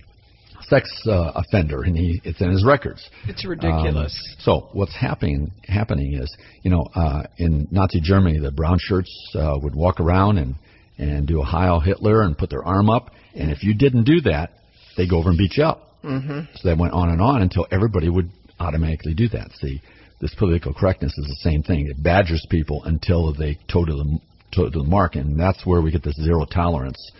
sex 0.61 0.89
uh, 1.07 1.31
offender, 1.35 1.83
and 1.83 1.95
he 1.95 2.21
it's 2.23 2.41
in 2.41 2.49
his 2.49 2.65
records. 2.65 3.07
It's 3.27 3.45
ridiculous. 3.45 4.13
Um, 4.31 4.37
so 4.39 4.69
what's 4.73 4.95
happening 4.95 5.51
happening 5.67 6.13
is, 6.13 6.35
you 6.63 6.71
know, 6.71 6.87
uh, 6.95 7.23
in 7.37 7.67
Nazi 7.71 8.01
Germany, 8.01 8.39
the 8.39 8.51
brown 8.51 8.77
shirts 8.79 9.11
uh, 9.35 9.57
would 9.61 9.75
walk 9.75 9.99
around 9.99 10.37
and 10.37 10.55
and 10.97 11.27
do 11.27 11.41
a 11.41 11.45
Heil 11.45 11.79
Hitler 11.79 12.21
and 12.21 12.37
put 12.37 12.49
their 12.49 12.63
arm 12.63 12.89
up, 12.89 13.11
and 13.35 13.51
if 13.51 13.63
you 13.63 13.73
didn't 13.73 14.03
do 14.03 14.21
that, 14.21 14.51
they 14.97 15.07
go 15.07 15.17
over 15.17 15.29
and 15.29 15.37
beat 15.37 15.57
you 15.57 15.63
up. 15.63 15.97
Mm-hmm. 16.03 16.39
So 16.55 16.69
that 16.69 16.77
went 16.77 16.93
on 16.93 17.09
and 17.09 17.21
on 17.21 17.41
until 17.41 17.65
everybody 17.71 18.09
would 18.09 18.29
automatically 18.59 19.13
do 19.13 19.29
that. 19.29 19.51
See, 19.53 19.81
this 20.23 20.33
political 20.35 20.73
correctness 20.73 21.11
is 21.17 21.25
the 21.25 21.49
same 21.49 21.61
thing. 21.61 21.85
It 21.87 22.01
badgers 22.01 22.47
people 22.49 22.81
until 22.85 23.33
they 23.33 23.59
toe 23.69 23.83
to 23.83 23.91
the, 23.91 24.19
toe 24.55 24.69
to 24.69 24.79
the 24.79 24.85
mark, 24.85 25.15
and 25.15 25.37
that's 25.37 25.65
where 25.65 25.81
we 25.81 25.91
get 25.91 26.01
this 26.01 26.15
zero 26.15 26.45
tolerance 26.45 27.11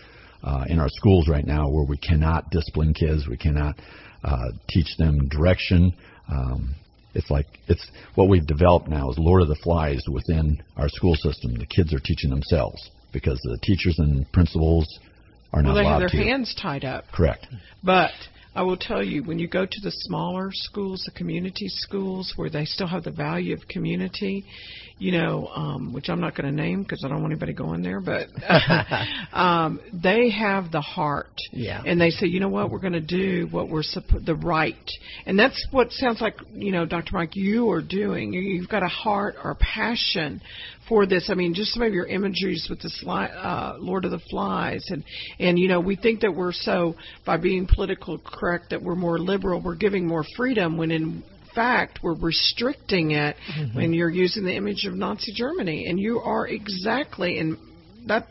uh, 0.41 0.63
in 0.69 0.79
our 0.79 0.87
schools 0.87 1.27
right 1.27 1.45
now, 1.45 1.69
where 1.69 1.83
we 1.83 1.97
cannot 1.97 2.49
discipline 2.49 2.93
kids, 2.93 3.27
we 3.27 3.35
cannot 3.35 3.75
uh, 4.23 4.51
teach 4.69 4.95
them 4.97 5.27
direction. 5.27 5.93
Um, 6.31 6.75
it's 7.13 7.29
like 7.29 7.45
it's 7.67 7.85
what 8.15 8.29
we've 8.29 8.47
developed 8.47 8.87
now 8.87 9.11
is 9.11 9.17
Lord 9.19 9.41
of 9.41 9.49
the 9.49 9.59
Flies 9.61 10.05
within 10.09 10.63
our 10.77 10.87
school 10.87 11.15
system. 11.15 11.55
The 11.55 11.65
kids 11.65 11.93
are 11.93 11.99
teaching 11.99 12.29
themselves 12.29 12.89
because 13.11 13.37
the 13.43 13.59
teachers 13.61 13.99
and 13.99 14.31
principals 14.31 14.87
are 15.51 15.61
not 15.61 15.73
well, 15.73 15.75
they 15.75 15.81
allowed 15.81 16.01
have 16.03 16.11
their 16.11 16.21
to. 16.21 16.29
hands 16.29 16.55
tied 16.59 16.85
up. 16.85 17.03
Correct. 17.13 17.47
But 17.83 18.11
I 18.55 18.61
will 18.61 18.77
tell 18.77 19.03
you, 19.03 19.23
when 19.23 19.39
you 19.39 19.47
go 19.47 19.65
to 19.65 19.81
the 19.81 19.91
smaller 19.91 20.49
schools, 20.51 21.03
the 21.05 21.11
community 21.11 21.67
schools, 21.67 22.33
where 22.35 22.49
they 22.49 22.65
still 22.65 22.87
have 22.87 23.03
the 23.03 23.11
value 23.11 23.53
of 23.55 23.67
community, 23.67 24.45
you 24.99 25.11
know, 25.11 25.47
um, 25.47 25.91
which 25.91 26.07
I'm 26.07 26.21
not 26.21 26.35
going 26.35 26.45
to 26.45 26.55
name 26.55 26.83
because 26.83 27.03
I 27.03 27.07
don't 27.07 27.21
want 27.21 27.33
anybody 27.33 27.53
going 27.53 27.81
there, 27.81 27.99
but 27.99 28.27
um, 29.33 29.81
they 29.91 30.29
have 30.29 30.71
the 30.71 30.81
heart. 30.81 31.33
Yeah. 31.51 31.81
And 31.83 31.99
they 31.99 32.11
say, 32.11 32.27
you 32.27 32.39
know 32.39 32.49
what, 32.49 32.69
we're 32.69 32.79
going 32.79 32.93
to 32.93 33.01
do 33.01 33.47
what 33.49 33.69
we're 33.69 33.83
supposed, 33.83 34.25
the 34.27 34.35
right. 34.35 34.89
And 35.25 35.37
that's 35.37 35.67
what 35.71 35.91
sounds 35.91 36.21
like, 36.21 36.35
you 36.53 36.71
know, 36.71 36.85
Dr. 36.85 37.15
Mike, 37.15 37.35
you 37.35 37.71
are 37.71 37.81
doing. 37.81 38.33
You've 38.33 38.69
got 38.69 38.83
a 38.83 38.87
heart 38.87 39.35
or 39.43 39.55
passion 39.55 40.41
for 40.87 41.05
this. 41.05 41.29
I 41.29 41.33
mean, 41.33 41.53
just 41.53 41.73
some 41.73 41.83
of 41.83 41.93
your 41.93 42.05
imageries 42.05 42.67
with 42.69 42.81
the 42.81 42.91
sli- 43.03 43.33
uh, 43.35 43.77
Lord 43.79 44.05
of 44.05 44.11
the 44.11 44.19
Flies, 44.29 44.85
and 44.89 45.03
and 45.39 45.57
you 45.57 45.67
know, 45.67 45.79
we 45.79 45.95
think 45.95 46.21
that 46.21 46.33
we're 46.33 46.53
so 46.53 46.95
by 47.25 47.37
being 47.37 47.67
political 47.67 48.17
correct 48.17 48.69
that 48.71 48.81
we're 48.81 48.95
more 48.95 49.19
liberal, 49.19 49.61
we're 49.61 49.75
giving 49.75 50.07
more 50.07 50.25
freedom 50.35 50.77
when 50.77 50.91
in 50.91 51.23
fact 51.55 51.99
we're 52.01 52.15
restricting 52.15 53.11
it 53.11 53.35
mm-hmm. 53.55 53.77
when 53.77 53.93
you're 53.93 54.09
using 54.09 54.43
the 54.43 54.55
image 54.55 54.85
of 54.85 54.93
Nazi 54.93 55.33
Germany, 55.33 55.87
and 55.87 55.99
you 55.99 56.19
are 56.19 56.47
exactly 56.47 57.39
in 57.39 57.57
that. 58.07 58.27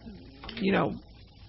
You 0.57 0.73
know, 0.73 0.95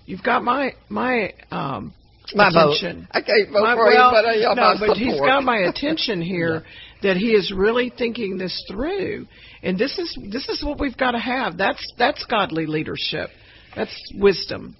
you've 0.05 0.23
got 0.23 0.43
my 0.43 0.73
my 0.89 1.33
um, 1.51 1.93
my 2.33 2.47
attention. 2.47 3.01
Vote. 3.01 3.07
I 3.11 3.21
can't 3.21 3.51
vote 3.51 3.61
my, 3.61 3.75
for 3.75 3.85
well, 3.85 4.11
you, 4.11 4.47
but 4.47 4.49
uh, 4.49 4.53
no, 4.53 4.87
but 4.87 4.97
he's 4.97 5.19
got 5.19 5.43
my 5.43 5.57
attention 5.57 6.21
here. 6.33 6.63
yeah. 6.63 6.69
That 7.03 7.17
he 7.17 7.31
is 7.31 7.53
really 7.55 7.91
thinking 7.95 8.37
this 8.37 8.63
through, 8.69 9.27
and 9.61 9.77
this 9.77 9.99
is 9.99 10.17
this 10.31 10.49
is 10.49 10.63
what 10.63 10.79
we've 10.79 10.97
got 10.97 11.11
to 11.11 11.19
have. 11.19 11.57
That's 11.57 11.85
that's 11.97 12.25
godly 12.25 12.65
leadership. 12.65 13.29
That's 13.75 13.95
wisdom. 14.15 14.75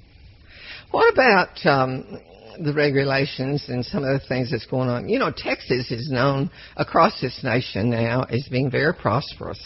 What 0.91 1.11
about 1.13 1.65
um, 1.65 2.19
the 2.63 2.73
regulations 2.73 3.65
and 3.67 3.83
some 3.83 4.03
of 4.03 4.21
the 4.21 4.27
things 4.27 4.51
that's 4.51 4.65
going 4.67 4.89
on? 4.89 5.09
You 5.09 5.19
know, 5.19 5.31
Texas 5.35 5.91
is 5.91 6.09
known 6.11 6.49
across 6.77 7.19
this 7.19 7.41
nation 7.43 7.89
now 7.89 8.23
as 8.23 8.47
being 8.49 8.71
very 8.71 8.93
prosperous. 8.93 9.59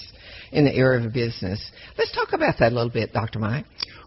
in 0.52 0.66
the 0.66 0.74
area 0.74 1.06
of 1.06 1.14
business. 1.14 1.60
Let's 1.98 2.12
talk 2.14 2.34
about 2.34 2.56
that 2.60 2.72
a 2.72 2.76
little 2.76 2.92
bit, 2.92 3.14
Dr. 3.14 3.40
Mike. 3.40 3.66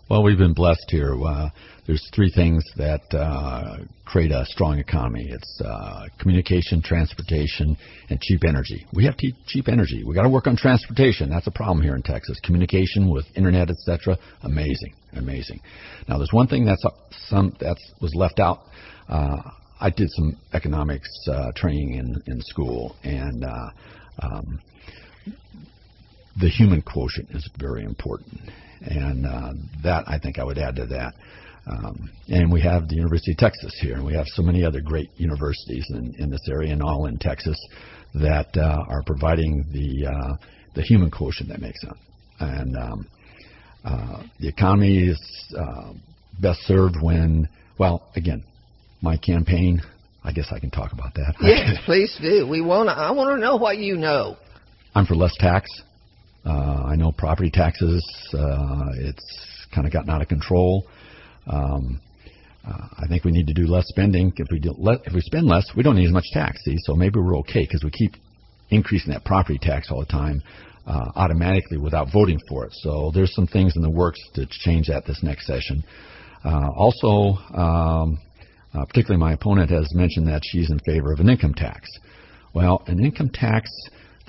Well, 0.09 0.23
we've 0.23 0.39
been 0.39 0.55
blessed 0.55 0.87
here. 0.89 1.15
Uh, 1.15 1.51
there's 1.91 2.09
three 2.15 2.31
things 2.31 2.65
that 2.77 3.03
uh, 3.13 3.79
create 4.05 4.31
a 4.31 4.47
strong 4.47 4.79
economy. 4.79 5.27
It's 5.29 5.61
uh, 5.61 6.07
communication, 6.21 6.81
transportation, 6.81 7.77
and 8.09 8.21
cheap 8.21 8.45
energy. 8.47 8.87
We 8.95 9.05
have 9.07 9.17
cheap 9.17 9.67
energy. 9.67 10.05
We 10.05 10.15
got 10.15 10.23
to 10.23 10.29
work 10.29 10.47
on 10.47 10.57
transportation. 10.57 11.29
That's 11.29 11.49
a 11.49 11.51
problem 11.51 11.83
here 11.83 11.97
in 11.97 12.03
Texas. 12.03 12.39
Communication 12.45 13.11
with 13.11 13.27
internet, 13.35 13.71
etc. 13.71 14.17
Amazing, 14.45 14.95
amazing. 15.15 15.59
Now, 16.09 16.19
there's 16.19 16.33
one 16.33 16.47
thing 16.47 16.65
that's 16.65 16.85
some 17.27 17.57
that 17.59 17.77
was 18.01 18.15
left 18.15 18.39
out. 18.39 18.61
Uh, 19.09 19.43
I 19.81 19.91
did 19.91 20.11
some 20.11 20.37
economics 20.53 21.11
uh, 21.27 21.51
training 21.57 21.95
in 21.95 22.23
in 22.33 22.41
school, 22.41 22.95
and 23.03 23.43
uh, 23.43 23.71
um, 24.23 24.61
the 26.41 26.49
human 26.49 26.83
quotient 26.83 27.31
is 27.33 27.51
very 27.59 27.83
important, 27.83 28.39
and 28.83 29.27
uh, 29.27 29.53
that 29.83 30.05
I 30.07 30.19
think 30.19 30.39
I 30.39 30.45
would 30.45 30.59
add 30.59 30.77
to 30.77 30.87
that. 30.87 31.15
Um, 31.67 32.11
and 32.29 32.51
we 32.51 32.61
have 32.63 32.89
the 32.89 32.97
University 32.97 33.33
of 33.33 33.39
Texas 33.39 33.79
here, 33.81 33.95
and 33.95 34.05
we 34.05 34.15
have 34.15 34.27
so 34.29 34.43
many 34.43 34.65
other 34.65 34.81
great 34.81 35.11
universities 35.17 35.87
in, 35.91 36.15
in 36.19 36.31
this 36.31 36.49
area 36.51 36.73
and 36.73 36.83
all 36.83 37.07
in 37.07 37.19
Texas 37.19 37.57
that 38.15 38.49
uh, 38.57 38.85
are 38.89 39.03
providing 39.03 39.65
the 39.73 40.07
uh, 40.07 40.37
the 40.75 40.83
human 40.83 41.11
quotient 41.11 41.51
that 41.51 41.61
makes 41.61 41.81
sense. 41.81 41.99
And 42.41 42.77
um, 42.77 43.07
uh, 43.85 44.23
the 44.39 44.49
economy 44.49 45.09
is 45.09 45.55
uh, 45.57 45.93
best 46.41 46.61
served 46.61 46.97
when, 47.01 47.49
well, 47.79 48.09
again, 48.17 48.45
my 49.03 49.17
campaign. 49.17 49.83
I 50.23 50.33
guess 50.33 50.49
I 50.51 50.59
can 50.59 50.71
talk 50.71 50.93
about 50.93 51.15
that. 51.15 51.35
Yes, 51.41 51.79
please 51.87 52.15
do. 52.21 52.47
We 52.47 52.61
want. 52.61 52.89
I 52.89 53.11
want 53.13 53.37
to 53.37 53.41
know 53.41 53.57
what 53.57 53.79
you 53.79 53.97
know. 53.97 54.37
I'm 54.95 55.07
for 55.07 55.15
less 55.15 55.35
tax. 55.39 55.71
Uh, 56.45 56.85
I 56.87 56.97
know 56.97 57.13
property 57.13 57.51
taxes. 57.51 58.05
Uh, 58.33 58.89
it's 58.95 59.67
kind 59.75 59.87
of 59.87 59.93
gotten 59.93 60.11
out 60.11 60.23
of 60.23 60.29
control. 60.29 60.87
Um, 61.47 62.01
uh, 62.67 62.89
I 62.99 63.07
think 63.09 63.25
we 63.25 63.33
need 63.33 63.47
to 63.47 63.55
do 63.55 63.67
less 63.67 63.87
spending. 63.89 64.33
If 64.37 64.49
we 64.51 64.59
do 64.59 64.75
le- 64.77 65.01
if 65.05 65.13
we 65.13 65.21
spend 65.21 65.47
less, 65.47 65.71
we 65.77 65.83
don't 65.83 65.97
need 65.97 66.07
as 66.07 66.13
much 66.13 66.27
tax. 66.33 66.63
See, 66.65 66.77
so 66.85 66.95
maybe 66.95 67.19
we're 67.19 67.39
okay 67.39 67.63
because 67.63 67.85
we 67.85 67.91
keep 67.91 68.15
increasing 68.71 69.13
that 69.13 69.25
property 69.25 69.59
tax 69.61 69.91
all 69.91 70.01
the 70.01 70.07
time 70.07 70.43
uh, 70.87 71.11
automatically 71.15 71.79
without 71.79 72.09
voting 72.13 72.39
for 72.49 72.65
it. 72.65 72.73
So 72.75 73.11
there's 73.15 73.35
some 73.35 73.47
things 73.47 73.77
in 73.77 73.83
the 73.83 73.91
works 73.91 74.21
to 74.35 74.47
change 74.47 74.89
that 74.89 75.07
this 75.07 75.23
next 75.23 75.47
session. 75.47 75.83
Uh, 76.45 76.71
also, 76.75 77.39
um, 77.55 78.19
uh, 78.75 78.85
particularly 78.87 79.19
my 79.19 79.33
opponent 79.33 79.71
has 79.71 79.93
mentioned 79.95 80.27
that 80.29 80.43
she's 80.45 80.71
in 80.71 80.79
favor 80.81 81.13
of 81.13 81.21
an 81.21 81.29
income 81.29 81.55
tax. 81.55 81.89
Well, 82.55 82.83
an 82.87 83.05
income 83.05 83.31
tax. 83.33 83.71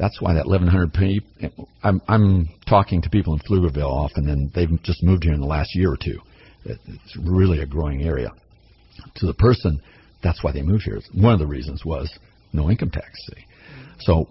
That's 0.02 0.20
why 0.20 0.34
that 0.34 0.48
1,100 0.48 0.94
people. 0.94 1.70
I'm, 1.84 2.02
I'm 2.10 2.50
talking 2.68 3.02
to 3.04 3.10
people 3.10 3.34
in 3.34 3.40
Pflugerville 3.40 3.86
often, 3.86 4.28
and 4.28 4.52
they've 4.52 4.82
just 4.84 5.02
moved 5.04 5.24
here 5.24 5.34
in 5.34 5.40
the 5.40 5.48
last 5.48 5.76
year 5.76 5.92
or 5.92 5.98
two 5.98 6.20
it's 6.66 7.18
really 7.18 7.60
a 7.60 7.66
growing 7.66 8.04
area. 8.04 8.32
To 9.16 9.26
the 9.26 9.34
person, 9.34 9.82
that's 10.24 10.44
why 10.44 10.52
they 10.52 10.62
moved 10.62 10.84
here. 10.84 11.00
One 11.14 11.34
of 11.34 11.40
the 11.40 11.48
reasons 11.48 11.84
was 11.86 12.12
no 12.54 12.70
income 12.70 12.92
tax. 12.92 13.08
See? 13.28 13.46
So 14.00 14.28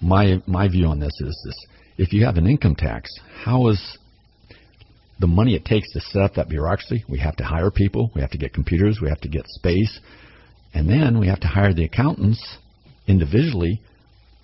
my 0.00 0.42
my 0.46 0.68
view 0.68 0.86
on 0.86 1.00
this 1.00 1.12
is 1.20 1.42
this: 1.44 1.66
if 1.98 2.12
you 2.12 2.24
have 2.24 2.36
an 2.36 2.46
income 2.46 2.76
tax, 2.76 3.10
how 3.44 3.68
is 3.68 3.98
the 5.18 5.26
money 5.26 5.54
it 5.54 5.64
takes 5.64 5.90
to 5.92 6.00
set 6.00 6.22
up 6.22 6.34
that 6.34 6.48
bureaucracy? 6.48 7.04
We 7.08 7.18
have 7.18 7.36
to 7.36 7.44
hire 7.44 7.70
people, 7.70 8.10
we 8.14 8.20
have 8.20 8.30
to 8.30 8.38
get 8.38 8.52
computers, 8.52 9.00
we 9.00 9.08
have 9.08 9.20
to 9.22 9.28
get 9.28 9.46
space, 9.48 10.00
and 10.74 10.88
then 10.88 11.18
we 11.18 11.26
have 11.28 11.40
to 11.40 11.48
hire 11.48 11.72
the 11.72 11.84
accountants 11.84 12.58
individually 13.06 13.80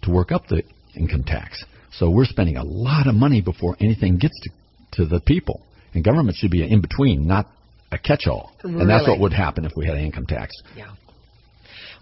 to 0.03 0.11
work 0.11 0.33
up 0.33 0.47
the 0.49 0.63
income 0.95 1.25
tax. 1.25 1.65
So 1.93 2.11
we're 2.11 2.25
spending 2.25 2.57
a 2.57 2.65
lot 2.65 3.07
of 3.07 3.15
money 3.15 3.41
before 3.41 3.77
anything 3.81 4.19
gets 4.19 4.39
to, 4.41 4.51
to 4.97 5.07
the 5.07 5.21
people. 5.21 5.63
And 5.95 6.03
government 6.03 6.37
should 6.37 6.51
be 6.51 6.63
an 6.63 6.71
in 6.71 6.81
between, 6.81 7.27
not 7.27 7.49
a 7.91 7.99
catch 7.99 8.27
all. 8.27 8.53
Really? 8.65 8.81
And 8.81 8.91
that's 8.91 9.07
what 9.07 9.21
would 9.21 9.33
happen 9.33 9.65
if 9.65 9.73
we 9.77 9.87
had 9.87 9.97
an 9.97 10.05
income 10.05 10.27
tax. 10.27 10.55
Yeah. 10.77 10.93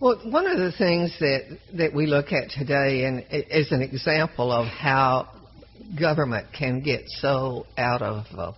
Well, 0.01 0.19
one 0.25 0.47
of 0.47 0.59
the 0.59 0.73
things 0.73 1.15
that, 1.21 1.59
that 1.77 1.95
we 1.95 2.07
look 2.07 2.33
at 2.33 2.51
today, 2.51 3.05
and 3.05 3.25
is 3.31 3.71
an 3.73 3.83
example 3.83 4.51
of 4.51 4.67
how 4.67 5.29
government 5.99 6.47
can 6.57 6.81
get 6.81 7.03
so 7.07 7.67
out 7.77 8.01
of 8.01 8.25
uh, 8.37 8.53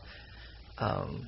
um, 0.78 1.26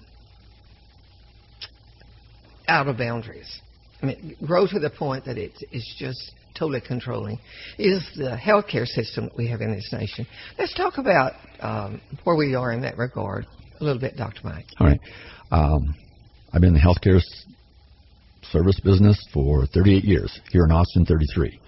out 2.69 2.89
of 2.89 2.97
boundaries. 2.97 3.61
I 4.05 4.07
mean, 4.07 4.37
grow 4.45 4.67
to 4.67 4.79
the 4.79 4.91
point 4.91 5.25
that 5.25 5.39
it 5.39 5.53
is 5.73 5.95
just 5.99 6.33
totally 6.55 6.83
controlling, 6.87 7.39
is 7.79 8.07
the 8.17 8.37
healthcare 8.37 8.87
system 8.87 9.25
that 9.25 9.37
we 9.37 9.49
have 9.49 9.63
in 9.63 9.73
this 9.73 9.89
nation. 9.93 10.27
Let's 10.59 10.75
talk 10.75 10.99
about 10.99 11.33
um, 11.61 12.03
where 12.25 12.37
we 12.37 12.55
are 12.55 12.71
in 12.73 12.83
that 12.83 12.99
regard 12.99 13.47
a 13.81 13.83
little 13.85 13.99
bit, 13.99 14.17
Dr. 14.17 14.41
Mike. 14.45 14.67
All 14.79 14.87
right. 14.87 15.01
Um, 15.51 15.95
I've 16.53 16.61
been 16.61 16.75
in 16.77 16.81
the 16.81 16.81
healthcare 16.81 17.19
service 18.53 18.79
business 18.81 19.27
for 19.33 19.65
38 19.73 20.05
years, 20.05 20.39
here 20.51 20.65
in 20.65 20.71
Austin, 20.71 21.07
33. 21.07 21.59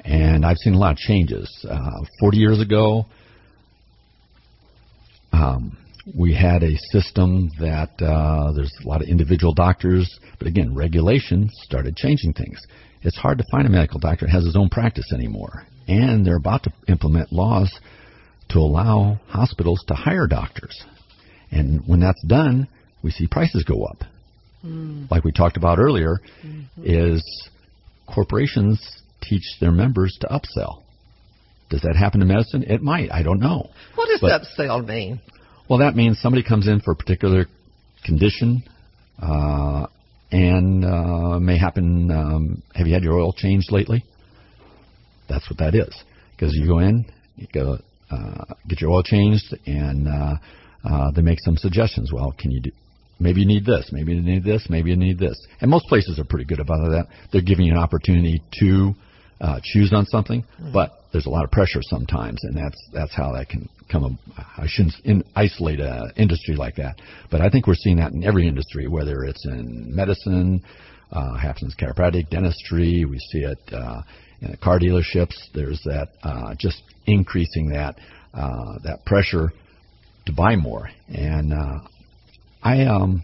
And 0.00 0.44
I've 0.44 0.58
seen 0.58 0.74
a 0.74 0.78
lot 0.78 0.92
of 0.92 0.98
changes. 0.98 1.50
Uh, 1.66 2.04
40 2.20 2.36
years 2.36 2.60
ago, 2.60 3.06
um, 5.32 5.78
we 6.12 6.34
had 6.34 6.62
a 6.62 6.76
system 6.92 7.50
that 7.58 7.90
uh, 8.02 8.52
there's 8.52 8.72
a 8.84 8.88
lot 8.88 9.02
of 9.02 9.08
individual 9.08 9.54
doctors, 9.54 10.18
but 10.38 10.46
again, 10.46 10.74
regulation 10.74 11.48
started 11.52 11.96
changing 11.96 12.34
things. 12.34 12.60
It's 13.02 13.16
hard 13.16 13.38
to 13.38 13.44
find 13.50 13.66
a 13.66 13.70
medical 13.70 14.00
doctor 14.00 14.26
that 14.26 14.32
has 14.32 14.44
his 14.44 14.56
own 14.56 14.68
practice 14.68 15.12
anymore. 15.12 15.64
And 15.88 16.26
they're 16.26 16.36
about 16.36 16.64
to 16.64 16.72
implement 16.88 17.32
laws 17.32 17.72
to 18.50 18.58
allow 18.58 19.20
hospitals 19.28 19.82
to 19.88 19.94
hire 19.94 20.26
doctors. 20.26 20.82
And 21.50 21.82
when 21.86 22.00
that's 22.00 22.22
done, 22.26 22.68
we 23.02 23.10
see 23.10 23.26
prices 23.26 23.64
go 23.64 23.84
up. 23.84 23.98
Mm. 24.64 25.10
Like 25.10 25.24
we 25.24 25.32
talked 25.32 25.56
about 25.56 25.78
earlier, 25.78 26.20
mm-hmm. 26.44 26.82
is 26.82 27.48
corporations 28.12 29.02
teach 29.22 29.42
their 29.60 29.72
members 29.72 30.16
to 30.20 30.26
upsell. 30.28 30.82
Does 31.70 31.82
that 31.82 31.96
happen 31.96 32.22
in 32.22 32.28
medicine? 32.28 32.62
It 32.62 32.82
might. 32.82 33.10
I 33.10 33.22
don't 33.22 33.40
know. 33.40 33.70
What 33.94 34.08
does 34.08 34.20
but, 34.20 34.42
upsell 34.42 34.86
mean? 34.86 35.20
Well, 35.68 35.78
that 35.78 35.96
means 35.96 36.20
somebody 36.20 36.42
comes 36.42 36.68
in 36.68 36.80
for 36.80 36.92
a 36.92 36.96
particular 36.96 37.46
condition, 38.04 38.64
uh, 39.20 39.86
and 40.30 40.84
uh, 40.84 41.38
may 41.40 41.56
happen. 41.56 42.10
Um, 42.10 42.62
have 42.74 42.86
you 42.86 42.92
had 42.92 43.02
your 43.02 43.18
oil 43.18 43.32
changed 43.32 43.72
lately? 43.72 44.04
That's 45.28 45.48
what 45.48 45.58
that 45.60 45.74
is. 45.74 45.94
Because 46.32 46.54
you 46.54 46.66
go 46.66 46.80
in, 46.80 47.06
you 47.36 47.46
go 47.52 47.78
uh, 48.10 48.44
get 48.68 48.82
your 48.82 48.90
oil 48.90 49.02
changed, 49.02 49.56
and 49.64 50.06
uh, 50.06 50.34
uh, 50.84 51.10
they 51.12 51.22
make 51.22 51.40
some 51.40 51.56
suggestions. 51.56 52.12
Well, 52.12 52.34
can 52.38 52.50
you 52.50 52.60
do? 52.60 52.70
Maybe 53.18 53.40
you 53.40 53.46
need 53.46 53.64
this. 53.64 53.88
Maybe 53.90 54.12
you 54.12 54.20
need 54.20 54.44
this. 54.44 54.66
Maybe 54.68 54.90
you 54.90 54.96
need 54.96 55.18
this. 55.18 55.46
And 55.60 55.70
most 55.70 55.86
places 55.86 56.18
are 56.18 56.24
pretty 56.24 56.44
good 56.44 56.60
about 56.60 56.90
that. 56.90 57.06
They're 57.32 57.40
giving 57.40 57.64
you 57.64 57.72
an 57.72 57.78
opportunity 57.78 58.42
to 58.60 58.92
uh, 59.40 59.60
choose 59.62 59.94
on 59.94 60.04
something, 60.06 60.42
mm-hmm. 60.42 60.72
but 60.72 61.03
there's 61.14 61.26
a 61.26 61.30
lot 61.30 61.44
of 61.44 61.52
pressure 61.52 61.80
sometimes, 61.80 62.42
and 62.42 62.56
that's 62.56 62.88
that's 62.92 63.14
how 63.14 63.32
that 63.34 63.48
can 63.48 63.68
come. 63.90 64.18
I 64.36 64.66
shouldn't 64.66 64.94
in, 65.04 65.22
isolate 65.36 65.78
an 65.78 66.10
industry 66.16 66.56
like 66.56 66.74
that, 66.74 66.96
but 67.30 67.40
I 67.40 67.48
think 67.48 67.68
we're 67.68 67.76
seeing 67.76 67.98
that 67.98 68.10
in 68.10 68.24
every 68.24 68.48
industry, 68.48 68.88
whether 68.88 69.22
it's 69.22 69.46
in 69.46 69.94
medicine, 69.94 70.60
uh, 71.12 71.36
happens 71.36 71.76
chiropractic, 71.80 72.30
dentistry. 72.30 73.04
We 73.04 73.20
see 73.20 73.44
it 73.44 73.58
uh, 73.72 74.02
in 74.40 74.56
car 74.56 74.80
dealerships. 74.80 75.36
There's 75.54 75.80
that 75.84 76.08
uh, 76.24 76.56
just 76.58 76.82
increasing 77.06 77.68
that 77.68 77.94
uh, 78.34 78.80
that 78.82 79.06
pressure 79.06 79.52
to 80.26 80.32
buy 80.32 80.56
more. 80.56 80.90
And 81.06 81.52
uh, 81.52 81.78
I 82.60 82.86
um, 82.86 83.22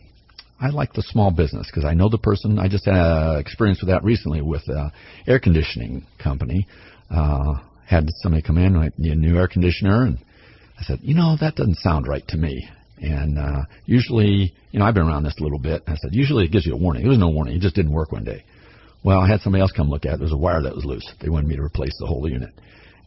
I 0.61 0.69
like 0.69 0.93
the 0.93 1.03
small 1.03 1.33
business 1.33 1.67
because 1.67 1.85
I 1.85 1.95
know 1.95 2.09
the 2.09 2.19
person. 2.19 2.61
I 2.61 2.69
just 2.69 2.85
had 2.85 2.95
uh, 2.95 3.39
experience 3.41 3.81
with 3.81 3.91
that 3.91 4.05
recently 4.05 4.43
with 4.43 4.63
uh, 4.71 4.91
air 5.27 5.41
conditioning 5.41 6.07
company. 6.23 6.69
Uh, 7.11 7.55
had 7.91 8.09
somebody 8.23 8.41
come 8.41 8.57
in, 8.57 8.77
I 8.77 8.91
need 8.99 9.13
a 9.13 9.17
new 9.17 9.37
air 9.37 9.49
conditioner, 9.49 10.05
and 10.05 10.19
I 10.79 10.85
said, 10.85 11.01
you 11.03 11.15
know, 11.15 11.37
that 11.41 11.57
doesn't 11.57 11.79
sound 11.79 12.07
right 12.07 12.27
to 12.29 12.37
me. 12.37 12.69
And 12.99 13.37
uh, 13.37 13.65
usually, 13.85 14.55
you 14.71 14.79
know, 14.79 14.85
I've 14.85 14.95
been 14.95 15.09
around 15.09 15.25
this 15.25 15.35
a 15.41 15.43
little 15.43 15.59
bit. 15.59 15.83
I 15.89 15.97
said, 15.97 16.15
usually 16.15 16.45
it 16.45 16.53
gives 16.53 16.67
you 16.67 16.75
a 16.75 16.77
warning. 16.77 17.03
There 17.03 17.11
was 17.11 17.19
no 17.19 17.31
warning. 17.31 17.57
It 17.57 17.63
just 17.63 17.75
didn't 17.75 17.93
work 17.93 18.13
one 18.13 18.25
day. 18.25 18.45
Well, 19.03 19.19
I 19.19 19.27
had 19.27 19.41
somebody 19.41 19.63
else 19.63 19.73
come 19.73 19.91
look 19.91 20.07
at 20.07 20.15
it. 20.15 20.17
There 20.19 20.27
was 20.27 20.33
a 20.33 20.37
wire 20.37 20.63
that 20.63 20.75
was 20.75 20.85
loose. 20.85 21.11
They 21.21 21.31
wanted 21.31 21.49
me 21.49 21.57
to 21.57 21.63
replace 21.63 21.97
the 21.99 22.07
whole 22.07 22.29
unit. 22.29 22.51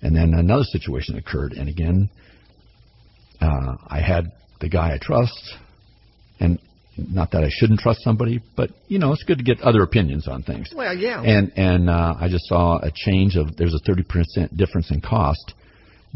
And 0.01 0.13
then 0.13 0.33
another 0.33 0.63
situation 0.63 1.15
occurred. 1.15 1.53
And 1.53 1.69
again, 1.69 2.09
uh, 3.39 3.77
I 3.87 4.01
had 4.01 4.33
the 4.59 4.67
guy 4.67 4.93
I 4.93 4.97
trust, 5.01 5.55
and 6.39 6.59
not 6.97 7.31
that 7.31 7.43
I 7.43 7.49
shouldn't 7.49 7.79
trust 7.79 8.01
somebody, 8.03 8.41
but 8.55 8.69
you 8.87 8.99
know, 8.99 9.13
it's 9.13 9.23
good 9.23 9.39
to 9.39 9.43
get 9.43 9.59
other 9.61 9.81
opinions 9.81 10.27
on 10.27 10.43
things. 10.43 10.71
Well, 10.75 10.95
yeah. 10.95 11.21
And 11.21 11.51
and 11.55 11.89
uh, 11.89 12.15
I 12.19 12.29
just 12.29 12.45
saw 12.45 12.77
a 12.79 12.91
change 12.93 13.35
of 13.35 13.55
there's 13.57 13.73
a 13.73 13.89
30% 13.89 14.55
difference 14.55 14.91
in 14.91 15.01
cost 15.01 15.53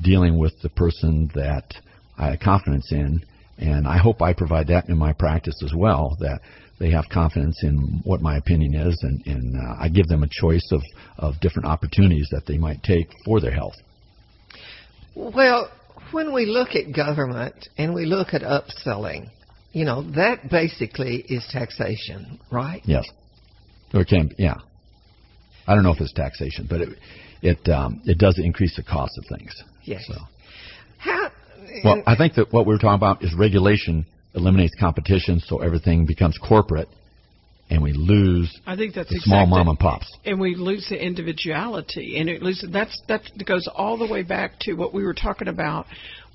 dealing 0.02 0.38
with 0.38 0.54
the 0.62 0.70
person 0.70 1.30
that 1.34 1.74
I 2.18 2.32
have 2.32 2.40
confidence 2.40 2.92
in, 2.92 3.22
and 3.58 3.88
I 3.88 3.98
hope 3.98 4.22
I 4.22 4.34
provide 4.34 4.68
that 4.68 4.90
in 4.90 4.98
my 4.98 5.13
practice 5.13 5.62
as 5.63 5.74
well. 5.76 6.16
That 6.20 6.42
they 6.80 6.92
have 6.92 7.06
confidence 7.12 7.63
in 7.63 8.02
what 8.04 8.22
my 8.22 8.38
opinion 8.38 8.76
is, 8.76 9.00
and, 9.02 9.26
and 9.26 9.56
uh, 9.58 9.76
I 9.80 9.90
give 9.90 10.08
them 10.08 10.24
a 10.24 10.30
choice 10.30 10.68
of 10.72 10.82
of 11.18 11.40
different 11.42 11.68
opportunities 11.68 12.28
that 12.32 12.46
they 12.46 12.58
might 12.58 12.84
take 12.84 13.10
for 13.26 13.42
their 13.42 13.52
health. 13.54 13.76
Well, 15.16 15.72
when 16.12 16.34
we 16.34 16.46
look 16.46 16.76
at 16.76 16.96
government 16.96 17.68
and 17.78 17.96
we 17.96 18.06
look 18.06 18.30
at 18.34 18.44
upselling, 18.44 19.32
you 19.78 19.86
know, 19.86 20.02
that 20.13 20.50
basically 20.50 21.18
is 21.30 21.46
taxation, 21.52 22.40
right? 22.52 22.82
Yes. 22.86 23.06
Or 23.94 24.02
it 24.02 24.08
can, 24.08 24.32
yeah. 24.40 24.56
I 25.68 25.76
don't 25.76 25.84
know 25.84 25.92
if 25.92 26.02
it's 26.02 26.13
taxation, 26.13 26.66
but 26.68 26.82
it 26.82 26.90
it 27.44 27.70
um, 27.70 28.02
it 28.06 28.18
does 28.18 28.40
increase 28.40 28.76
the 28.76 28.84
cost 28.84 29.20
of 29.20 29.26
things. 29.38 29.54
Yes. 29.84 30.04
So. 30.08 30.16
How? 30.98 31.32
Well, 31.84 32.02
I 32.08 32.16
think 32.16 32.34
that 32.36 32.52
what 32.52 32.66
we're 32.66 32.80
talking 32.80 32.96
about 32.96 33.24
is 33.24 33.36
regulation 33.36 34.06
eliminates 34.34 34.74
competition, 34.80 35.42
so 35.46 35.60
everything 35.60 36.06
becomes 36.08 36.40
corporate, 36.40 36.88
and 37.70 37.82
we 37.84 37.94
lose 37.94 38.60
I 38.66 38.76
think 38.76 38.96
that's 38.96 39.10
the 39.10 39.20
small 39.20 39.44
exactly- 39.44 39.58
mom 39.58 39.68
and 39.68 39.80
pops. 39.80 40.12
and 40.26 40.40
we 40.40 40.56
lose 40.56 40.88
the 40.90 41.04
individuality 41.04 42.18
and 42.18 42.30
it 42.30 42.42
loses 42.42 42.72
that's 42.72 43.00
that 43.08 43.22
goes 43.46 43.68
all 43.74 43.98
the 43.98 44.08
way 44.08 44.24
back 44.24 44.60
to 44.62 44.74
what 44.74 44.94
we 44.94 45.04
were 45.04 45.13
talking 45.13 45.48
about 45.48 45.86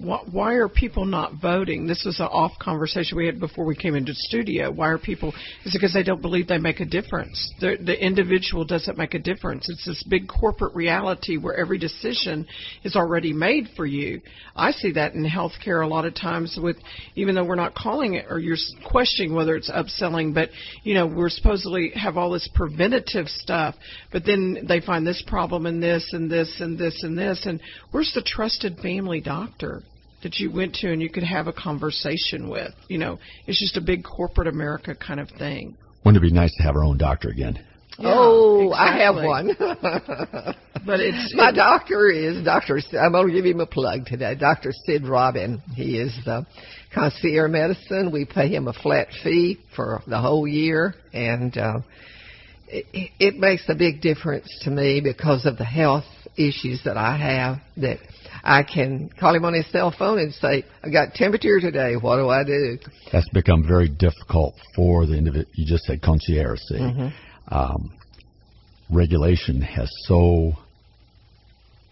why, 0.02 0.54
are 0.54 0.68
people 0.68 1.04
not 1.04 1.34
voting? 1.40 1.86
This 1.86 2.04
was 2.04 2.18
an 2.20 2.26
off 2.26 2.52
conversation 2.60 3.16
we 3.16 3.26
had 3.26 3.38
before 3.38 3.64
we 3.64 3.76
came 3.76 3.94
into 3.94 4.12
the 4.12 4.16
studio. 4.16 4.70
Why 4.70 4.88
are 4.88 4.98
people 4.98 5.30
is 5.64 5.74
it 5.74 5.78
because 5.78 5.92
they 5.92 6.02
don't 6.02 6.20
believe 6.20 6.48
they 6.48 6.58
make 6.58 6.80
a 6.80 6.84
difference? 6.84 7.52
The, 7.60 7.76
the 7.80 8.04
individual 8.04 8.64
doesn't 8.64 8.98
make 8.98 9.14
a 9.14 9.18
difference. 9.18 9.68
It's 9.68 9.86
this 9.86 10.02
big 10.08 10.28
corporate 10.28 10.74
reality 10.74 11.36
where 11.36 11.56
every 11.56 11.78
decision 11.78 12.46
is 12.84 12.96
already 12.96 13.32
made 13.32 13.68
for 13.76 13.86
you. 13.86 14.20
I 14.56 14.72
see 14.72 14.92
that 14.92 15.14
in 15.14 15.24
healthcare 15.24 15.84
a 15.84 15.86
lot 15.86 16.04
of 16.04 16.14
times 16.14 16.58
with 16.60 16.76
even 17.14 17.34
though 17.34 17.44
we're 17.44 17.54
not 17.54 17.74
calling 17.74 18.14
it 18.14 18.26
or 18.28 18.38
you're 18.38 18.56
questioning 18.84 19.34
whether 19.34 19.56
it's 19.56 19.70
upselling 19.70 20.34
but 20.34 20.48
you 20.82 20.94
know 20.94 21.06
we're 21.06 21.30
supposedly 21.30 21.90
have 21.94 22.16
all 22.16 22.30
this 22.30 22.48
preventative 22.54 23.28
stuff 23.28 23.74
but 24.10 24.24
then 24.26 24.64
they 24.68 24.80
find 24.80 25.06
this 25.06 25.22
problem 25.26 25.66
and 25.66 25.82
this 25.82 26.08
and 26.12 26.30
this 26.30 26.56
and 26.60 26.78
this 26.78 27.02
and 27.02 27.16
this 27.16 27.46
and 27.46 27.60
where's 27.90 28.12
the 28.14 28.22
trusted 28.22 28.78
family 28.78 29.20
doctor 29.20 29.82
that 30.22 30.36
you 30.36 30.50
went 30.50 30.74
to 30.74 30.92
and 30.92 31.02
you 31.02 31.10
could 31.10 31.22
have 31.22 31.46
a 31.46 31.52
conversation 31.52 32.48
with 32.48 32.72
you 32.88 32.98
know 32.98 33.18
it's 33.46 33.60
just 33.60 33.76
a 33.76 33.80
big 33.80 34.04
corporate 34.04 34.48
america 34.48 34.94
kind 34.94 35.20
of 35.20 35.28
thing 35.30 35.76
Wouldn't 36.04 36.22
it 36.22 36.26
be 36.26 36.32
nice 36.32 36.54
to 36.56 36.62
have 36.62 36.76
our 36.76 36.84
own 36.84 36.98
doctor 36.98 37.28
again? 37.28 37.64
oh, 37.98 38.70
Yeah, 38.70 38.76
I 38.76 38.98
have 38.98 39.14
one. 39.16 39.54
but 39.58 41.00
it's 41.00 41.34
My 41.36 41.52
doctor 41.52 42.10
is 42.10 42.44
Dr. 42.44 42.80
I'm 42.98 43.12
going 43.12 43.28
to 43.28 43.32
give 43.34 43.44
him 43.44 43.60
a 43.60 43.66
plug 43.66 44.06
today. 44.06 44.34
Dr. 44.34 44.72
Sid 44.86 45.06
Robin. 45.06 45.62
He 45.74 45.98
is 45.98 46.16
the 46.24 46.46
concierge 46.94 47.50
medicine. 47.50 48.10
We 48.10 48.24
pay 48.24 48.48
him 48.48 48.68
a 48.68 48.72
flat 48.72 49.08
fee 49.22 49.58
for 49.76 50.02
the 50.06 50.20
whole 50.20 50.46
year, 50.46 50.94
and 51.12 51.56
uh, 51.56 51.80
it, 52.68 53.10
it 53.18 53.36
makes 53.36 53.64
a 53.68 53.74
big 53.74 54.00
difference 54.00 54.48
to 54.64 54.70
me 54.70 55.00
because 55.02 55.46
of 55.46 55.58
the 55.58 55.64
health 55.64 56.04
issues 56.36 56.82
that 56.84 56.96
I 56.96 57.16
have. 57.16 57.56
That 57.76 57.98
I 58.44 58.62
can 58.62 59.08
call 59.20 59.34
him 59.34 59.44
on 59.44 59.54
his 59.54 59.66
cell 59.70 59.94
phone 59.96 60.18
and 60.18 60.34
say, 60.34 60.64
I've 60.82 60.92
got 60.92 61.14
temperature 61.14 61.60
today. 61.60 61.94
What 61.94 62.16
do 62.16 62.28
I 62.28 62.44
do?" 62.44 62.78
That's 63.12 63.28
become 63.30 63.66
very 63.66 63.88
difficult 63.88 64.54
for 64.74 65.06
the 65.06 65.14
individual. 65.14 65.50
You 65.54 65.66
just 65.66 65.84
said 65.84 66.02
concierge. 66.02 66.60
See, 66.60 67.12
um, 67.48 67.92
regulation 68.90 69.60
has 69.60 69.90
so 70.06 70.52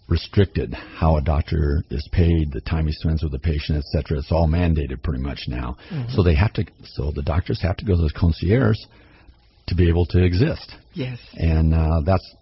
restricted 0.09 0.75
how 0.75 1.17
a 1.17 1.23
doctor 1.23 1.85
is 1.89 2.09
paid, 2.11 2.51
the 2.53 2.61
time 2.61 2.87
he 2.87 2.93
spends 2.93 3.23
with 3.23 3.31
the 3.31 3.39
patient, 3.39 3.79
et 3.79 3.85
cetera. 3.93 4.19
It's 4.19 4.33
all 4.33 4.49
mandated 4.49 5.03
pretty 5.05 5.23
much 5.23 5.45
now. 5.47 5.77
So 6.09 6.25
they 6.25 6.35
have 6.35 6.53
to. 6.55 6.65
So 6.85 7.13
the 7.13 7.23
doctors 7.23 7.63
have 7.63 7.77
to 7.77 7.85
go 7.85 7.95
to 7.95 8.03
the 8.03 8.13
concierge 8.19 8.77
to 9.69 9.75
be 9.77 9.89
able 9.89 10.05
to 10.07 10.23
exist. 10.23 10.75
Yes. 10.95 11.19
And 11.35 11.73
uh, 11.73 12.01
that's 12.05 12.35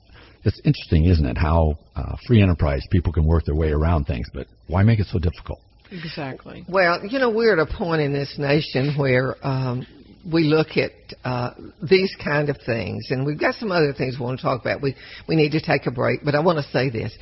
it's 0.48 0.60
interesting, 0.64 1.04
isn't 1.04 1.24
it? 1.24 1.36
How 1.38 1.78
uh, 1.94 2.16
free 2.26 2.42
enterprise 2.42 2.82
people 2.90 3.12
can 3.12 3.24
work 3.24 3.44
their 3.44 3.54
way 3.54 3.70
around 3.70 4.06
things, 4.06 4.26
but 4.32 4.46
why 4.66 4.82
make 4.82 4.98
it 4.98 5.06
so 5.06 5.18
difficult? 5.18 5.60
exactly 5.90 6.64
Well, 6.68 7.06
you 7.06 7.18
know, 7.18 7.30
we're 7.30 7.58
at 7.58 7.58
a 7.58 7.72
point 7.72 8.02
in 8.02 8.12
this 8.12 8.34
nation 8.38 8.94
where 8.98 9.36
um, 9.46 9.86
we 10.30 10.44
look 10.44 10.76
at 10.76 10.92
uh, 11.24 11.54
these 11.82 12.14
kind 12.22 12.50
of 12.50 12.58
things, 12.66 13.06
and 13.10 13.24
we've 13.24 13.40
got 13.40 13.54
some 13.54 13.72
other 13.72 13.92
things 13.92 14.16
we 14.18 14.24
want 14.24 14.38
to 14.38 14.44
talk 14.44 14.60
about. 14.60 14.82
We 14.82 14.96
we 15.28 15.36
need 15.36 15.52
to 15.52 15.60
take 15.60 15.86
a 15.86 15.90
break, 15.90 16.20
but 16.24 16.34
I 16.34 16.40
want 16.40 16.58
to 16.58 16.70
say 16.70 16.90
this: 16.90 17.16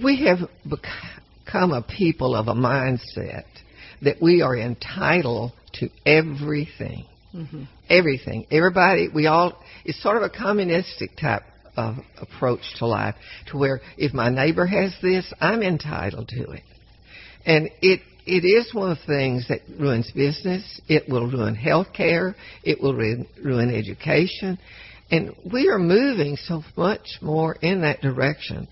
we 0.00 0.24
have 0.26 0.38
become 0.64 1.72
a 1.72 1.82
people 1.82 2.34
of 2.34 2.48
a 2.48 2.54
mindset 2.54 3.44
that 4.02 4.16
we 4.20 4.42
are 4.42 4.56
entitled 4.56 5.52
to 5.74 5.88
everything, 6.06 7.06
everything. 7.88 8.46
Everybody, 8.50 9.08
we 9.08 9.26
all. 9.26 9.60
It's 9.84 10.00
sort 10.02 10.16
of 10.16 10.22
a 10.22 10.30
communistic 10.30 11.16
type 11.16 11.42
approach 11.76 12.60
to 12.78 12.86
life, 12.86 13.14
to 13.50 13.58
where 13.58 13.80
if 13.96 14.12
my 14.12 14.30
neighbor 14.30 14.66
has 14.66 14.94
this, 15.02 15.32
I'm 15.40 15.62
entitled 15.62 16.28
to 16.28 16.50
it. 16.50 16.62
And 17.46 17.70
it 17.82 18.00
it 18.26 18.44
is 18.46 18.72
one 18.72 18.90
of 18.90 18.98
the 18.98 19.06
things 19.06 19.48
that 19.48 19.60
ruins 19.78 20.10
business. 20.12 20.80
It 20.88 21.08
will 21.08 21.30
ruin 21.30 21.54
health 21.54 21.88
care. 21.94 22.34
It 22.62 22.80
will 22.80 22.94
ruin, 22.94 23.26
ruin 23.42 23.74
education. 23.74 24.58
And 25.10 25.34
we 25.52 25.68
are 25.68 25.78
moving 25.78 26.36
so 26.36 26.62
much 26.76 27.18
more 27.20 27.54
in 27.56 27.82
that 27.82 28.00
direction. 28.00 28.66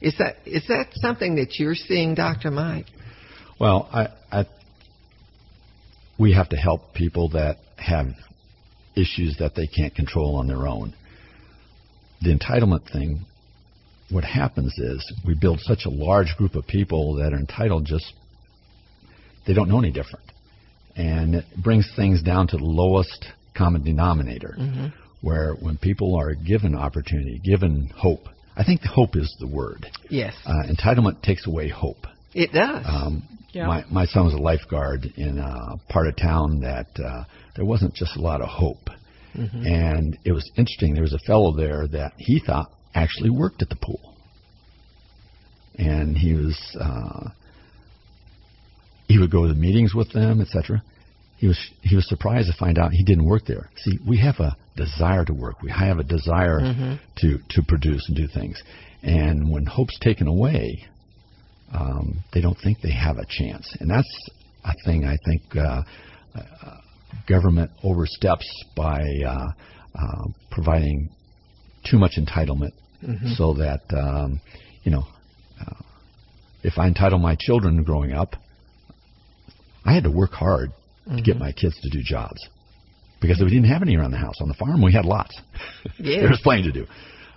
Is 0.00 0.16
that 0.18 0.36
is 0.46 0.66
that 0.68 0.88
something 0.94 1.36
that 1.36 1.58
you're 1.58 1.74
seeing, 1.74 2.14
Dr. 2.14 2.50
Mike? 2.50 2.86
Well, 3.60 3.88
I, 3.92 4.08
I 4.32 4.46
we 6.18 6.32
have 6.32 6.48
to 6.50 6.56
help 6.56 6.94
people 6.94 7.30
that 7.30 7.58
have 7.76 8.06
issues 8.96 9.36
that 9.38 9.54
they 9.54 9.66
can't 9.66 9.94
control 9.94 10.36
on 10.36 10.46
their 10.46 10.66
own. 10.66 10.94
The 12.22 12.36
entitlement 12.36 12.90
thing, 12.92 13.20
what 14.10 14.24
happens 14.24 14.76
is 14.78 15.12
we 15.26 15.34
build 15.34 15.60
such 15.60 15.80
a 15.86 15.90
large 15.90 16.34
group 16.36 16.54
of 16.54 16.66
people 16.66 17.14
that 17.16 17.32
are 17.32 17.38
entitled 17.38 17.84
just 17.84 18.12
they 19.46 19.54
don't 19.54 19.68
know 19.68 19.78
any 19.78 19.90
different. 19.90 20.24
And 20.96 21.36
it 21.36 21.44
brings 21.56 21.90
things 21.96 22.22
down 22.22 22.48
to 22.48 22.56
the 22.56 22.64
lowest 22.64 23.26
common 23.56 23.82
denominator. 23.84 24.56
Where 25.20 25.54
when 25.54 25.78
people 25.78 26.14
are 26.16 26.34
given 26.34 26.74
opportunity, 26.76 27.40
given 27.42 27.90
hope, 27.96 28.20
I 28.56 28.62
think 28.64 28.82
hope 28.82 29.16
is 29.16 29.34
the 29.40 29.46
word. 29.48 29.86
Yes, 30.10 30.34
Uh, 30.46 30.62
entitlement 30.68 31.22
takes 31.22 31.46
away 31.46 31.68
hope. 31.68 32.06
it 32.34 32.52
does. 32.52 32.84
Um, 32.86 33.22
Yeah. 33.52 33.66
My 33.66 33.84
my 33.90 34.04
son 34.06 34.26
was 34.26 34.34
a 34.34 34.38
lifeguard 34.38 35.06
in 35.16 35.38
a 35.38 35.76
part 35.88 36.06
of 36.06 36.16
town 36.16 36.60
that 36.60 36.88
uh, 37.00 37.24
there 37.56 37.64
wasn't 37.64 37.94
just 37.94 38.14
a 38.16 38.20
lot 38.20 38.40
of 38.42 38.48
hope, 38.48 38.90
and 39.34 40.18
it 40.24 40.32
was 40.32 40.50
interesting. 40.56 40.94
There 40.94 41.02
was 41.02 41.12
a 41.14 41.18
fellow 41.20 41.54
there 41.56 41.86
that 41.88 42.12
he 42.16 42.40
thought 42.44 42.70
actually 42.94 43.30
worked 43.30 43.62
at 43.62 43.68
the 43.68 43.76
pool, 43.76 44.14
and 45.76 46.16
he 46.16 46.34
was 46.34 46.58
uh, 46.80 47.30
he 49.06 49.18
would 49.18 49.30
go 49.30 49.46
to 49.46 49.52
the 49.52 49.58
meetings 49.58 49.94
with 49.94 50.12
them, 50.12 50.40
etc. 50.40 50.82
He 51.36 51.46
was 51.46 51.58
he 51.82 51.94
was 51.94 52.08
surprised 52.08 52.50
to 52.50 52.58
find 52.58 52.78
out 52.78 52.92
he 52.92 53.04
didn't 53.04 53.24
work 53.26 53.44
there. 53.46 53.70
See, 53.76 53.98
we 54.06 54.18
have 54.18 54.40
a 54.40 54.56
desire 54.76 55.24
to 55.24 55.32
work. 55.32 55.62
We 55.62 55.70
have 55.70 55.98
a 55.98 56.04
desire 56.04 56.60
to 57.18 57.38
to 57.50 57.62
produce 57.66 58.06
and 58.08 58.16
do 58.16 58.26
things, 58.26 58.62
and 59.02 59.50
when 59.50 59.66
hope's 59.66 59.98
taken 60.00 60.26
away, 60.26 60.84
um, 61.72 62.24
they 62.32 62.40
don't 62.40 62.58
think 62.62 62.80
they 62.80 62.92
have 62.92 63.18
a 63.18 63.26
chance, 63.28 63.76
and 63.80 63.88
that's 63.90 64.28
a 64.64 64.72
thing 64.84 65.04
I 65.04 65.16
think 65.24 65.42
uh, 65.56 65.82
uh, 66.34 66.76
government 67.28 67.70
oversteps 67.82 68.46
by 68.76 69.02
uh, 69.26 69.48
uh, 69.94 70.24
providing 70.50 71.10
too 71.90 71.98
much 71.98 72.18
entitlement, 72.18 72.72
so 73.36 73.54
that 73.54 73.82
um, 73.96 74.40
you 74.82 74.90
know, 74.90 75.04
uh, 75.60 75.82
if 76.62 76.78
I 76.78 76.88
entitle 76.88 77.18
my 77.18 77.36
children 77.38 77.82
growing 77.82 78.12
up, 78.12 78.34
I 79.84 79.94
had 79.94 80.04
to 80.04 80.10
work 80.10 80.32
hard 80.32 80.70
to 81.16 81.22
get 81.22 81.38
my 81.38 81.52
kids 81.52 81.80
to 81.80 81.88
do 81.88 82.00
jobs 82.02 82.46
because 83.20 83.40
we 83.40 83.48
didn't 83.48 83.70
have 83.70 83.82
any 83.82 83.96
around 83.96 84.10
the 84.10 84.18
house. 84.18 84.36
On 84.40 84.48
the 84.48 84.54
farm, 84.54 84.82
we 84.82 84.92
had 84.92 85.04
lots. 85.04 85.40
Yes. 85.98 85.98
there 86.20 86.30
was 86.30 86.40
plenty 86.42 86.64
to 86.64 86.72
do, 86.72 86.86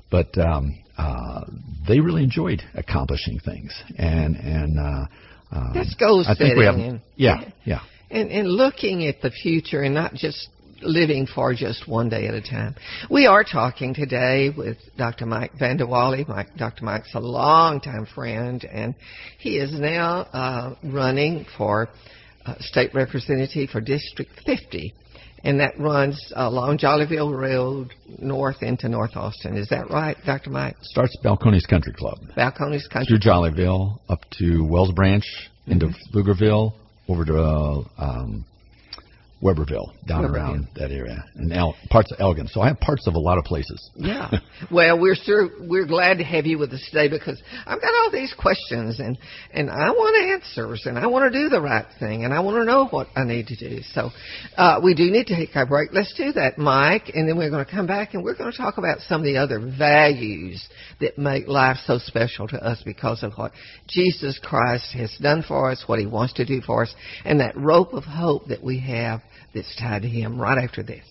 but 0.10 0.38
um, 0.38 0.78
uh, 0.98 1.46
they 1.88 2.00
really 2.00 2.24
enjoyed 2.24 2.62
accomplishing 2.74 3.40
things, 3.40 3.74
and 3.98 4.36
and 4.36 4.80
uh, 4.80 5.06
um, 5.52 5.72
That's 5.74 5.94
goal 5.96 6.24
I 6.28 6.36
think 6.36 6.58
we 6.58 6.66
have, 6.66 7.02
yeah, 7.16 7.44
yeah. 7.66 7.82
And, 8.12 8.30
and 8.30 8.48
looking 8.50 9.08
at 9.08 9.22
the 9.22 9.32
future 9.32 9.82
and 9.82 9.94
not 9.94 10.14
just 10.14 10.50
living 10.82 11.28
for 11.28 11.54
just 11.54 11.88
one 11.88 12.10
day 12.10 12.28
at 12.28 12.34
a 12.34 12.42
time. 12.42 12.76
We 13.10 13.26
are 13.26 13.44
talking 13.44 13.94
today 13.94 14.52
with 14.56 14.78
Dr. 14.98 15.26
Mike 15.26 15.54
Vanderwalle. 15.60 16.28
Mike, 16.28 16.56
Dr. 16.58 16.86
Mike's 16.86 17.14
a 17.14 17.20
longtime 17.20 18.08
friend, 18.08 18.64
and 18.66 18.96
he 19.40 19.58
is 19.58 19.80
now 19.80 20.22
uh, 20.34 20.76
running 20.84 21.46
for 21.58 21.90
uh, 22.46 22.56
state 22.60 22.94
representative 22.94 23.70
for 23.70 23.82
District 23.82 24.32
50. 24.46 24.94
And 25.44 25.60
that 25.60 25.80
runs 25.80 26.32
along 26.36 26.78
Jollyville 26.78 27.36
Road 27.36 27.94
north 28.20 28.62
into 28.62 28.88
North 28.90 29.16
Austin. 29.16 29.58
Is 29.58 29.70
that 29.70 29.90
right, 29.90 30.16
Dr. 30.24 30.52
Mike? 30.52 30.76
Starts 30.82 31.18
at 31.18 31.26
Balcones 31.26 31.68
Country 31.68 31.94
Club 31.94 32.20
Balcones 32.38 32.88
Country. 32.92 33.18
through 33.18 33.20
Jollyville 33.20 34.00
up 34.08 34.20
to 34.38 34.64
Wells 34.64 34.92
Branch 34.92 35.26
into 35.66 35.90
Pflugerville 36.14 36.74
over 37.12 37.26
to 37.26 37.38
uh, 37.38 37.84
um, 37.98 38.46
Webberville, 39.42 39.92
down 40.06 40.24
Webberville. 40.24 40.34
around 40.34 40.68
that 40.76 40.92
area, 40.92 41.24
and 41.36 41.52
El- 41.52 41.76
parts 41.90 42.12
of 42.12 42.20
Elgin. 42.20 42.48
So 42.48 42.62
I 42.62 42.68
have 42.68 42.80
parts 42.80 43.08
of 43.08 43.16
a 43.16 43.20
lot 43.20 43.40
of 43.40 43.44
places. 43.44 43.90
Yeah. 43.96 44.30
well, 44.72 45.00
we're 45.00 45.16
sure 45.16 45.50
we're 45.60 45.88
glad 45.88 46.20
to 46.20 46.24
have 46.24 46.46
you 46.46 46.60
with 46.60 46.72
us 46.74 46.88
today 46.92 47.10
because 47.10 47.42
I've 47.66 47.82
got 47.82 47.94
all 48.04 48.12
these 48.12 48.34
questions 48.38 49.00
and 49.00 49.18
and 49.52 49.70
I 49.70 49.90
want 49.92 50.12
answers 50.32 50.84
and 50.86 50.98
I 50.98 51.08
want 51.08 51.32
to 51.32 51.40
do 51.40 51.50
the 51.50 51.60
right 51.60 51.86
thing 52.00 52.24
and 52.24 52.34
I 52.34 52.42
want 52.42 52.58
to 52.58 52.66
know 52.66 52.86
what 52.88 53.08
I 53.16 53.24
need 53.24 53.48
to 53.48 53.56
do. 53.56 53.82
So 53.94 54.12
uh, 54.58 54.80
we 54.84 54.94
do 54.94 55.10
need 55.10 55.26
to 55.28 55.36
take 55.36 55.56
a 55.56 55.66
break. 55.66 55.90
Let's 55.92 56.14
do 56.16 56.32
that, 56.34 56.60
Mike, 56.60 57.12
and 57.14 57.28
then 57.28 57.38
we're 57.38 57.50
going 57.50 57.66
to 57.66 57.72
come 57.72 57.88
back 57.88 58.14
and 58.14 58.24
we're 58.24 58.36
going 58.36 58.52
to 58.52 58.58
talk 58.58 58.78
about 58.78 59.00
some 59.08 59.22
of 59.22 59.26
the 59.26 59.38
other 59.38 59.60
values 59.60 60.64
that 61.00 61.18
make 61.18 61.48
life 61.48 61.78
so 61.86 61.98
special 61.98 62.48
to 62.50 62.58
us 62.64 62.82
because 62.86 63.24
of 63.24 63.34
what 63.34 63.54
Jesus 63.88 64.40
Christ 64.42 64.94
has 64.94 65.16
done 65.20 65.44
for 65.48 65.72
us, 65.72 65.84
what 65.88 66.00
He 66.00 66.06
wants 66.06 66.34
to 66.34 66.46
do 66.46 66.62
for 66.62 66.84
us, 66.84 66.94
and 67.26 67.40
that 67.40 67.58
rope 67.58 67.94
of 67.94 68.04
hope 68.04 68.48
that 68.48 68.64
we 68.64 68.80
have 68.82 69.22
that's 69.54 69.76
tied 69.78 70.04
to 70.04 70.08
Him. 70.08 70.40
Right 70.40 70.58
after 70.58 70.84
this. 70.84 71.04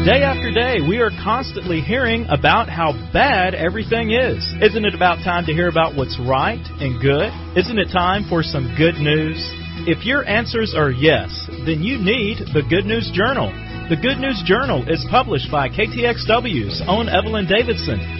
Day 0.00 0.22
after 0.24 0.50
day, 0.50 0.80
we 0.80 0.98
are 0.98 1.10
constantly 1.22 1.82
hearing 1.82 2.24
about 2.30 2.70
how 2.70 2.92
bad 3.12 3.54
everything 3.54 4.12
is. 4.12 4.40
Isn't 4.62 4.86
it 4.86 4.94
about 4.94 5.20
time 5.22 5.44
to 5.44 5.52
hear 5.52 5.68
about 5.68 5.94
what's 5.94 6.18
right 6.20 6.64
and 6.80 6.96
good? 7.02 7.28
Isn't 7.52 7.78
it 7.78 7.92
time 7.92 8.24
for 8.28 8.42
some 8.42 8.74
good 8.78 8.96
news? 8.96 9.36
If 9.84 10.06
your 10.06 10.24
answers 10.24 10.74
are 10.74 10.90
yes, 10.90 11.28
then 11.68 11.82
you 11.84 12.00
need 12.00 12.38
the 12.56 12.64
Good 12.64 12.86
News 12.88 13.10
Journal. 13.12 13.52
The 13.92 14.00
Good 14.00 14.16
News 14.16 14.40
Journal 14.46 14.88
is 14.88 15.04
published 15.10 15.50
by 15.52 15.68
KTXW's 15.68 16.80
own 16.88 17.08
Evelyn 17.08 17.44
Davison 17.44 18.00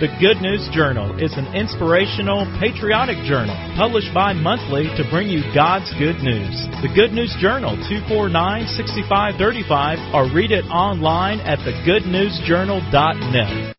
The 0.00 0.08
Good 0.20 0.42
News 0.42 0.68
Journal 0.72 1.16
is 1.22 1.36
an 1.36 1.46
inspirational, 1.54 2.46
patriotic 2.58 3.18
journal 3.24 3.54
published 3.76 4.12
bi 4.14 4.32
monthly 4.32 4.84
to 4.96 5.04
bring 5.10 5.28
you 5.28 5.42
God's 5.54 5.92
good 5.98 6.16
news. 6.24 6.66
The 6.80 6.88
Good 6.94 7.12
News 7.12 7.36
Journal 7.40 7.76
249 7.76 8.66
6535 8.72 10.14
or 10.14 10.24
read 10.32 10.50
it 10.50 10.64
online 10.72 11.40
at 11.40 11.58
thegoodnewsjournal.net. 11.60 13.75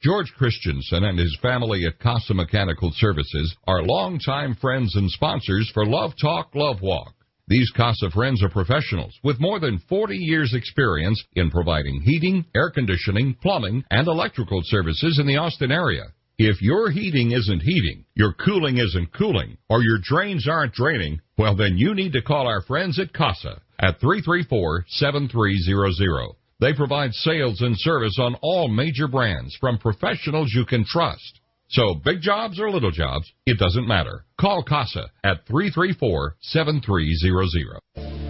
George 0.03 0.33
Christensen 0.39 1.05
and 1.05 1.18
his 1.18 1.37
family 1.43 1.85
at 1.85 1.99
Casa 1.99 2.33
Mechanical 2.33 2.91
Services 2.95 3.55
are 3.66 3.83
longtime 3.83 4.55
friends 4.55 4.97
and 4.97 5.11
sponsors 5.11 5.70
for 5.74 5.85
Love 5.85 6.12
Talk, 6.18 6.55
Love 6.55 6.81
Walk. 6.81 7.12
These 7.49 7.70
Casa 7.76 8.11
friends 8.11 8.43
are 8.43 8.49
professionals 8.49 9.12
with 9.22 9.41
more 9.41 9.61
than 9.61 9.78
40 9.91 10.16
years 10.16 10.55
experience 10.55 11.22
in 11.35 11.51
providing 11.51 12.01
heating, 12.01 12.47
air 12.55 12.70
conditioning, 12.70 13.37
plumbing, 13.43 13.85
and 13.91 14.07
electrical 14.07 14.62
services 14.64 15.18
in 15.18 15.26
the 15.26 15.37
Austin 15.37 15.70
area. 15.70 16.05
If 16.43 16.62
your 16.62 16.91
heating 16.91 17.32
isn't 17.32 17.61
heating, 17.61 18.07
your 18.14 18.32
cooling 18.32 18.78
isn't 18.78 19.12
cooling, 19.12 19.59
or 19.68 19.82
your 19.82 19.99
drains 20.03 20.49
aren't 20.49 20.72
draining, 20.72 21.20
well 21.36 21.55
then 21.55 21.76
you 21.76 21.95
need 21.95 22.14
to 22.14 22.22
call 22.22 22.47
our 22.47 22.62
friends 22.62 22.99
at 22.99 23.12
Casa 23.12 23.61
at 23.78 24.01
334-7300. 24.01 26.34
They 26.59 26.72
provide 26.72 27.12
sales 27.12 27.61
and 27.61 27.78
service 27.78 28.18
on 28.18 28.36
all 28.41 28.68
major 28.68 29.07
brands 29.07 29.55
from 29.61 29.76
professionals 29.76 30.51
you 30.55 30.64
can 30.64 30.86
trust. 30.86 31.41
So 31.68 31.97
big 32.03 32.22
jobs 32.22 32.59
or 32.59 32.70
little 32.70 32.91
jobs, 32.91 33.30
it 33.45 33.59
doesn't 33.59 33.86
matter. 33.86 34.24
Call 34.41 34.62
Casa 34.62 35.11
at 35.22 35.47
334-7300. 35.47 38.30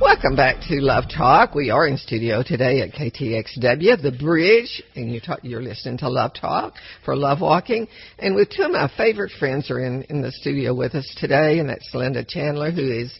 Welcome 0.00 0.34
back 0.34 0.62
to 0.68 0.80
Love 0.80 1.04
Talk. 1.14 1.54
We 1.54 1.68
are 1.68 1.86
in 1.86 1.98
studio 1.98 2.42
today 2.42 2.80
at 2.80 2.92
KTXW, 2.92 4.00
The 4.00 4.16
Bridge, 4.18 4.82
and 4.96 5.12
you 5.12 5.20
talk, 5.20 5.40
you're 5.42 5.62
listening 5.62 5.98
to 5.98 6.08
Love 6.08 6.32
Talk 6.32 6.72
for 7.04 7.14
Love 7.14 7.42
Walking. 7.42 7.86
And 8.18 8.34
with 8.34 8.48
two 8.48 8.62
of 8.62 8.70
my 8.70 8.90
favorite 8.96 9.30
friends 9.38 9.70
are 9.70 9.78
in, 9.78 10.04
in 10.04 10.22
the 10.22 10.32
studio 10.32 10.74
with 10.74 10.94
us 10.94 11.14
today, 11.18 11.58
and 11.58 11.68
that's 11.68 11.90
Linda 11.92 12.24
Chandler, 12.26 12.70
who 12.70 12.90
is 12.90 13.12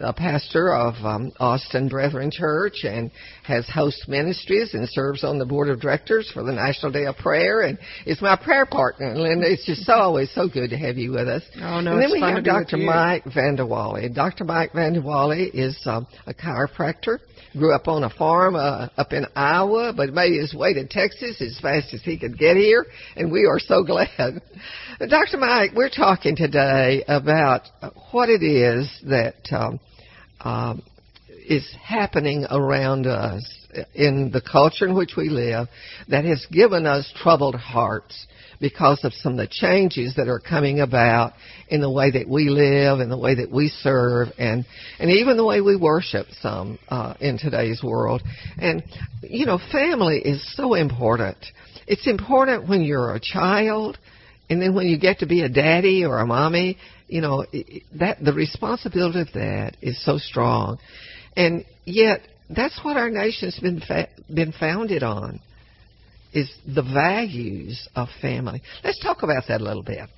a 0.00 0.12
pastor 0.12 0.74
of 0.74 0.94
um, 1.04 1.32
Austin 1.40 1.88
Brethren 1.88 2.30
Church 2.30 2.84
and 2.84 3.10
has 3.44 3.66
host 3.68 4.08
ministries 4.08 4.74
and 4.74 4.88
serves 4.90 5.24
on 5.24 5.38
the 5.38 5.46
board 5.46 5.68
of 5.68 5.80
directors 5.80 6.30
for 6.32 6.42
the 6.42 6.52
National 6.52 6.92
Day 6.92 7.06
of 7.06 7.16
Prayer 7.16 7.62
and 7.62 7.78
is 8.04 8.20
my 8.20 8.36
prayer 8.36 8.66
partner. 8.66 9.16
Linda, 9.16 9.50
it's 9.50 9.64
just 9.64 9.84
so 9.84 9.94
always 9.94 10.30
so 10.34 10.48
good 10.48 10.70
to 10.70 10.76
have 10.76 10.98
you 10.98 11.12
with 11.12 11.28
us. 11.28 11.42
Oh, 11.56 11.80
no, 11.80 11.92
and 11.92 12.00
then 12.00 12.02
it's 12.02 12.12
we 12.12 12.20
have 12.20 12.36
to 12.36 12.42
be 12.42 12.50
with 12.50 12.68
Dr. 12.68 12.76
Mike 12.76 13.24
Vanderwalle. 13.24 14.14
Dr. 14.14 14.44
Mike 14.44 14.72
Vanderwalle 14.72 15.50
is 15.52 15.80
um, 15.86 16.06
a 16.26 16.34
chiropractor. 16.34 17.18
Grew 17.52 17.74
up 17.74 17.88
on 17.88 18.04
a 18.04 18.10
farm 18.10 18.54
uh, 18.54 18.88
up 18.96 19.12
in 19.12 19.26
Iowa, 19.34 19.92
but 19.96 20.12
made 20.12 20.38
his 20.38 20.52
way 20.52 20.74
to 20.74 20.86
Texas 20.86 21.40
as 21.40 21.58
fast 21.60 21.94
as 21.94 22.02
he 22.02 22.18
could 22.18 22.38
get 22.38 22.56
here, 22.56 22.84
and 23.16 23.32
we 23.32 23.46
are 23.46 23.58
so 23.58 23.82
glad. 23.84 24.42
Dr. 25.08 25.38
Mike, 25.38 25.70
we're 25.74 25.88
talking 25.88 26.36
today 26.36 27.02
about 27.08 27.62
what 28.12 28.28
it 28.28 28.42
is 28.42 28.90
that 29.04 29.36
um, 29.52 29.80
um, 30.40 30.82
is 31.48 31.66
happening 31.82 32.44
around 32.50 33.06
us 33.06 33.42
in 33.94 34.30
the 34.32 34.40
culture 34.40 34.86
in 34.86 34.94
which 34.94 35.12
we 35.16 35.28
live 35.28 35.68
that 36.08 36.24
has 36.24 36.44
given 36.50 36.86
us 36.86 37.12
troubled 37.16 37.54
hearts 37.54 38.26
because 38.60 39.04
of 39.04 39.12
some 39.12 39.32
of 39.32 39.38
the 39.38 39.48
changes 39.48 40.14
that 40.16 40.28
are 40.28 40.38
coming 40.38 40.80
about 40.80 41.32
in 41.68 41.80
the 41.80 41.90
way 41.90 42.10
that 42.10 42.28
we 42.28 42.48
live 42.48 43.00
and 43.00 43.10
the 43.10 43.18
way 43.18 43.34
that 43.34 43.50
we 43.50 43.68
serve 43.68 44.28
and 44.38 44.64
and 44.98 45.10
even 45.10 45.36
the 45.36 45.44
way 45.44 45.60
we 45.60 45.76
worship 45.76 46.26
some 46.40 46.78
uh, 46.88 47.14
in 47.20 47.38
today's 47.38 47.82
world. 47.82 48.22
And 48.58 48.82
you 49.22 49.46
know 49.46 49.58
family 49.72 50.18
is 50.18 50.42
so 50.56 50.74
important. 50.74 51.38
It's 51.86 52.06
important 52.06 52.68
when 52.68 52.82
you're 52.82 53.14
a 53.14 53.20
child 53.20 53.98
and 54.48 54.60
then 54.60 54.74
when 54.74 54.86
you 54.86 54.98
get 54.98 55.20
to 55.20 55.26
be 55.26 55.42
a 55.42 55.48
daddy 55.48 56.04
or 56.04 56.18
a 56.18 56.26
mommy 56.26 56.78
you 57.08 57.20
know 57.20 57.44
that 57.98 58.18
the 58.24 58.32
responsibility 58.32 59.20
of 59.20 59.32
that 59.34 59.76
is 59.80 60.02
so 60.04 60.18
strong. 60.18 60.78
And 61.36 61.64
yet 61.84 62.22
that's 62.50 62.78
what 62.82 62.96
our 62.96 63.10
nation's 63.10 63.58
been 63.58 63.80
fa- 63.80 64.08
been 64.32 64.52
founded 64.52 65.02
on 65.02 65.40
is 66.36 66.52
the 66.66 66.82
values 66.82 67.88
of 67.96 68.08
family. 68.20 68.60
Let's 68.84 69.00
talk 69.02 69.22
about 69.22 69.44
that 69.48 69.62
a 69.62 69.64
little 69.64 69.82
bit. 69.82 70.08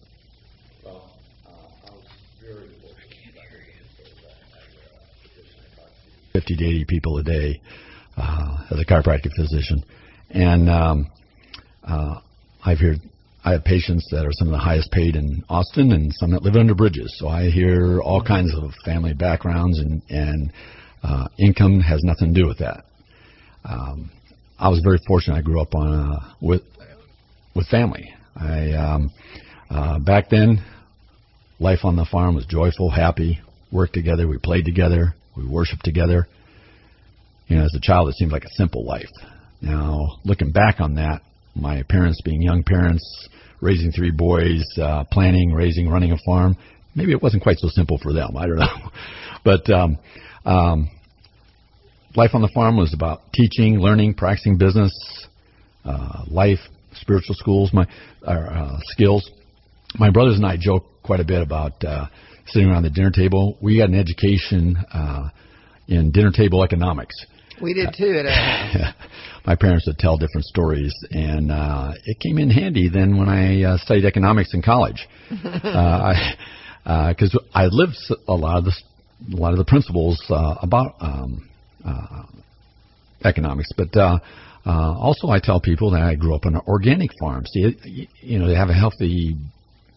50 6.33 6.57
to 6.57 6.65
80 6.65 6.85
people 6.87 7.19
a 7.19 7.23
day 7.23 7.61
uh, 8.17 8.59
as 8.71 8.81
a 8.81 8.85
chiropractic 8.85 9.31
physician. 9.37 9.85
And 10.31 10.69
um, 10.69 11.11
uh, 11.85 12.21
I've 12.65 12.79
heard 12.79 12.99
I 13.45 13.53
have 13.53 13.65
patients 13.65 14.07
that 14.11 14.27
are 14.27 14.33
some 14.33 14.49
of 14.49 14.53
the 14.53 14.59
highest 14.59 14.91
paid 14.91 15.15
in 15.15 15.45
Austin 15.49 15.93
and 15.93 16.13
some 16.15 16.33
that 16.33 16.43
live 16.43 16.57
under 16.57 16.75
bridges. 16.75 17.15
So 17.19 17.29
I 17.29 17.49
hear 17.51 18.01
all 18.01 18.23
kinds 18.23 18.53
of 18.57 18.73
family 18.85 19.15
backgrounds 19.15 19.79
and 19.79 20.03
and 20.11 20.53
uh, 21.03 21.29
income 21.39 21.81
has 21.81 22.03
nothing 22.03 22.35
to 22.35 22.41
do 22.41 22.47
with 22.47 22.59
that. 22.59 22.85
Um, 23.65 24.11
I 24.59 24.69
was 24.69 24.81
very 24.81 24.99
fortunate. 25.07 25.37
I 25.37 25.43
grew 25.43 25.61
up 25.61 25.75
on 25.75 25.93
uh, 25.93 26.33
with 26.41 26.63
with 27.55 27.69
family. 27.69 28.13
I 28.35 28.73
um, 28.73 29.11
uh, 29.71 29.99
back 30.01 30.31
then, 30.31 30.65
life 31.61 31.81
on 31.85 31.97
the 31.97 32.07
farm 32.11 32.35
was 32.35 32.47
joyful, 32.47 32.91
happy. 32.91 33.41
Worked 33.71 33.95
together, 33.95 34.27
we 34.27 34.39
played 34.39 34.65
together, 34.65 35.15
we 35.37 35.47
worshiped 35.47 35.85
together. 35.85 36.27
you 37.49 37.57
know, 37.57 37.65
as 37.65 37.75
a 37.75 37.81
child, 37.81 38.09
it 38.09 38.15
seemed 38.15 38.33
like 38.33 38.45
a 38.45 38.51
simple 38.53 38.85
life. 38.85 39.11
Now, 39.61 40.19
looking 40.25 40.53
back 40.53 40.81
on 40.81 40.95
that, 40.95 41.21
my 41.55 41.83
parents 41.83 42.21
being 42.25 42.41
young 42.41 42.63
parents, 42.63 43.05
raising 43.61 43.93
three 43.93 44.11
boys, 44.11 44.65
uh, 44.81 45.05
planning, 45.13 45.53
raising, 45.53 45.89
running 45.89 46.13
a 46.13 46.19
farm, 46.25 46.57
maybe 46.95 47.13
it 47.13 47.23
wasn't 47.23 47.43
quite 47.43 47.59
so 47.59 47.69
simple 47.69 47.99
for 47.99 48.13
them. 48.13 48.37
I 48.37 48.47
don't 48.47 48.59
know. 48.59 48.91
but 49.45 49.71
um, 49.71 49.99
um, 50.45 50.91
life 52.19 52.31
on 52.35 52.43
the 52.43 52.51
farm 52.53 52.77
was 52.77 52.93
about 52.93 53.33
teaching, 53.33 53.79
learning, 53.79 54.13
practicing 54.13 54.59
business, 54.59 54.93
uh, 55.85 56.25
life, 56.27 56.59
spiritual 56.95 57.37
schools, 57.37 57.71
my 57.73 57.87
uh, 58.27 58.77
skills. 58.87 59.31
My 59.95 60.11
brothers 60.11 60.37
and 60.37 60.45
I 60.45 60.57
joke 60.59 60.85
quite 61.05 61.21
a 61.21 61.25
bit 61.25 61.41
about 61.41 61.83
uh, 61.85 62.07
sitting 62.47 62.69
around 62.69 62.83
the 62.83 62.91
dinner 62.91 63.13
table. 63.13 63.57
We 63.63 63.79
got 63.79 63.89
an 63.89 63.95
education 63.95 64.77
uh, 64.93 65.29
in 65.87 66.11
dinner 66.11 66.33
table 66.33 66.65
economics. 66.65 67.15
We 67.63 67.73
did 67.73 67.95
too. 67.97 68.21
At 68.27 68.95
my 69.47 69.55
parents 69.55 69.87
would 69.87 69.99
tell 69.99 70.19
different 70.19 70.47
stories, 70.47 70.93
and 71.13 71.53
uh, 71.53 71.93
it 72.05 72.19
came 72.19 72.39
in 72.39 72.51
handy 72.51 72.89
then 72.89 73.17
when 73.17 73.29
I 73.29 73.63
uh, 73.63 73.79
studied 73.79 74.05
economics 74.05 74.55
in 74.55 74.63
college. 74.63 75.07
uh, 75.31 76.15
because 76.85 77.35
uh, 77.55 77.59
I 77.59 77.67
lived 77.67 77.97
a 78.27 78.35
lot 78.35 78.59
of 78.59 78.65
the 78.65 78.73
a 79.35 79.37
lot 79.37 79.53
of 79.53 79.59
the 79.59 79.65
principles 79.65 80.23
uh, 80.31 80.55
about 80.63 80.95
um, 81.01 81.48
uh, 81.89 82.23
economics, 83.25 83.71
but 83.77 83.97
uh, 83.97 84.19
uh, 84.67 84.95
also 84.99 85.29
I 85.29 85.41
tell 85.41 85.61
people 85.61 85.91
that 85.93 86.03
I 86.03 86.15
grew 86.15 86.35
up 86.35 86.47
on 86.47 86.55
an 86.55 86.63
organic 86.67 87.11
farm. 87.21 87.45
See, 87.47 88.07
you 88.21 88.39
know, 88.39 88.49
to 88.49 88.57
have 88.57 88.69
a 88.69 88.75
healthy 88.75 89.37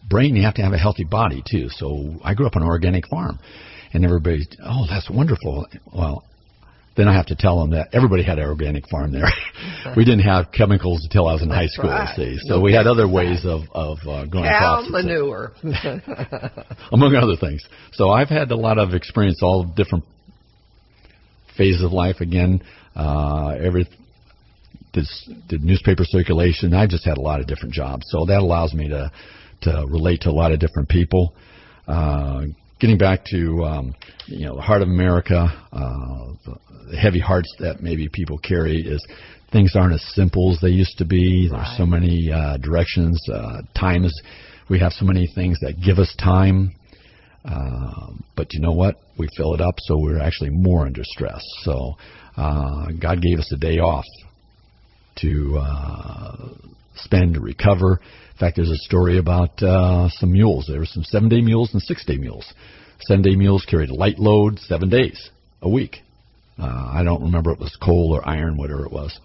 brain, 0.08 0.34
you 0.36 0.42
have 0.42 0.54
to 0.54 0.62
have 0.62 0.72
a 0.72 0.78
healthy 0.78 1.04
body 1.04 1.42
too. 1.48 1.68
So 1.70 2.16
I 2.24 2.34
grew 2.34 2.46
up 2.46 2.56
on 2.56 2.62
an 2.62 2.68
organic 2.68 3.06
farm, 3.08 3.38
and 3.92 4.04
everybody, 4.04 4.46
oh, 4.64 4.86
that's 4.88 5.10
wonderful. 5.10 5.66
Well, 5.94 6.24
then 6.96 7.08
I 7.08 7.14
have 7.14 7.26
to 7.26 7.36
tell 7.36 7.58
them 7.60 7.70
that 7.70 7.88
everybody 7.94 8.22
had 8.22 8.38
an 8.38 8.44
organic 8.44 8.86
farm 8.88 9.12
there. 9.12 9.24
we 9.96 10.04
didn't 10.04 10.24
have 10.24 10.52
chemicals 10.52 11.02
until 11.04 11.26
I 11.26 11.32
was 11.32 11.42
in 11.42 11.48
That's 11.48 11.60
high 11.60 11.66
school. 11.68 11.90
right. 11.90 12.16
See, 12.16 12.38
so 12.48 12.60
we 12.60 12.72
had 12.74 12.86
other 12.86 13.08
ways 13.08 13.44
of 13.44 13.62
of 13.72 13.98
uh, 14.06 14.26
growing 14.26 14.48
Cow 14.48 14.84
manure. 14.88 15.52
among 16.92 17.14
other 17.14 17.36
things. 17.36 17.62
So 17.92 18.10
I've 18.10 18.28
had 18.28 18.50
a 18.50 18.56
lot 18.56 18.78
of 18.78 18.92
experience, 18.94 19.40
all 19.42 19.64
different 19.64 20.04
phases 21.62 21.84
of 21.84 21.92
life. 21.92 22.16
Again, 22.20 22.60
uh, 22.96 23.54
every 23.62 23.86
did, 24.92 25.06
did 25.48 25.62
newspaper 25.62 26.02
circulation. 26.04 26.74
I 26.74 26.86
just 26.88 27.04
had 27.04 27.18
a 27.18 27.20
lot 27.20 27.40
of 27.40 27.46
different 27.46 27.72
jobs, 27.72 28.04
so 28.08 28.26
that 28.26 28.40
allows 28.40 28.74
me 28.74 28.88
to 28.88 29.12
to 29.62 29.86
relate 29.88 30.22
to 30.22 30.30
a 30.30 30.32
lot 30.32 30.50
of 30.50 30.58
different 30.58 30.88
people. 30.88 31.34
Uh, 31.86 32.46
getting 32.80 32.98
back 32.98 33.24
to 33.26 33.64
um, 33.64 33.94
you 34.26 34.44
know 34.46 34.56
the 34.56 34.62
heart 34.62 34.82
of 34.82 34.88
America, 34.88 35.46
uh, 35.72 36.32
the, 36.44 36.58
the 36.90 36.96
heavy 36.96 37.20
hearts 37.20 37.54
that 37.60 37.80
maybe 37.80 38.08
people 38.12 38.38
carry 38.38 38.76
is 38.76 39.06
things 39.52 39.76
aren't 39.76 39.94
as 39.94 40.04
simple 40.14 40.52
as 40.52 40.60
they 40.60 40.68
used 40.68 40.98
to 40.98 41.04
be. 41.04 41.48
There's 41.48 41.76
so 41.76 41.86
many 41.86 42.32
uh, 42.32 42.56
directions, 42.56 43.22
uh, 43.32 43.62
times. 43.78 44.12
We 44.68 44.80
have 44.80 44.92
so 44.92 45.04
many 45.04 45.28
things 45.32 45.58
that 45.60 45.74
give 45.84 45.98
us 45.98 46.12
time, 46.18 46.72
uh, 47.44 48.12
but 48.36 48.52
you 48.52 48.60
know 48.60 48.72
what? 48.72 48.96
We 49.18 49.28
fill 49.36 49.54
it 49.54 49.60
up, 49.60 49.74
so 49.78 49.98
we're 49.98 50.20
actually 50.20 50.50
more 50.50 50.86
under 50.86 51.02
stress. 51.04 51.42
So 51.62 51.94
uh, 52.36 52.86
God 53.00 53.20
gave 53.20 53.38
us 53.38 53.50
a 53.52 53.56
day 53.56 53.78
off 53.78 54.04
to 55.16 55.58
uh, 55.60 56.48
spend 56.96 57.34
to 57.34 57.40
recover. 57.40 58.00
In 58.32 58.38
fact, 58.38 58.56
there's 58.56 58.70
a 58.70 58.76
story 58.76 59.18
about 59.18 59.62
uh, 59.62 60.08
some 60.10 60.32
mules. 60.32 60.66
There 60.68 60.80
were 60.80 60.86
some 60.86 61.04
seven 61.04 61.28
day 61.28 61.40
mules 61.40 61.72
and 61.72 61.82
six 61.82 62.04
day 62.04 62.16
mules. 62.16 62.52
Seven 63.00 63.22
day 63.22 63.36
mules 63.36 63.64
carried 63.68 63.90
a 63.90 63.94
light 63.94 64.18
load 64.18 64.58
seven 64.60 64.88
days 64.88 65.30
a 65.60 65.68
week. 65.68 65.98
Uh, 66.58 66.90
I 66.94 67.02
don't 67.04 67.22
remember 67.22 67.50
if 67.50 67.58
it 67.58 67.62
was 67.62 67.76
coal 67.82 68.12
or 68.12 68.26
iron, 68.28 68.56
whatever 68.56 68.84
it 68.84 68.92
was. 68.92 69.18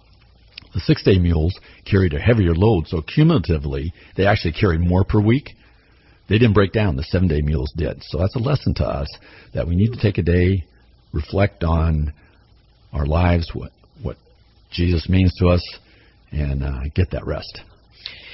The 0.74 0.80
six 0.82 1.04
day 1.04 1.18
mules 1.18 1.58
carried 1.90 2.14
a 2.14 2.20
heavier 2.20 2.54
load, 2.54 2.88
so 2.88 3.02
cumulatively, 3.02 3.94
they 4.16 4.26
actually 4.26 4.54
carried 4.54 4.82
more 4.82 5.04
per 5.04 5.20
week. 5.20 5.52
They 6.30 6.38
didn't 6.38 6.54
break 6.54 6.74
down, 6.74 6.96
the 6.96 7.04
seven 7.04 7.28
day 7.28 7.42
mules 7.42 7.72
did. 7.76 8.04
So 8.04 8.18
that's 8.18 8.36
a 8.36 8.40
lesson 8.40 8.74
to 8.76 8.86
us 8.86 9.08
that 9.54 9.68
we 9.68 9.76
need 9.76 9.94
to 9.94 10.00
take 10.00 10.18
a 10.18 10.24
day, 10.24 10.66
reflect 11.14 11.64
on 11.64 12.14
our 12.92 13.06
lives, 13.06 13.52
what, 13.54 13.72
what 14.02 14.18
Jesus 14.72 15.08
means 15.08 15.34
to 15.40 15.48
us, 15.48 15.64
and 16.32 16.64
uh, 16.64 16.82
get 16.94 17.12
that 17.12 17.26
rest. 17.26 17.62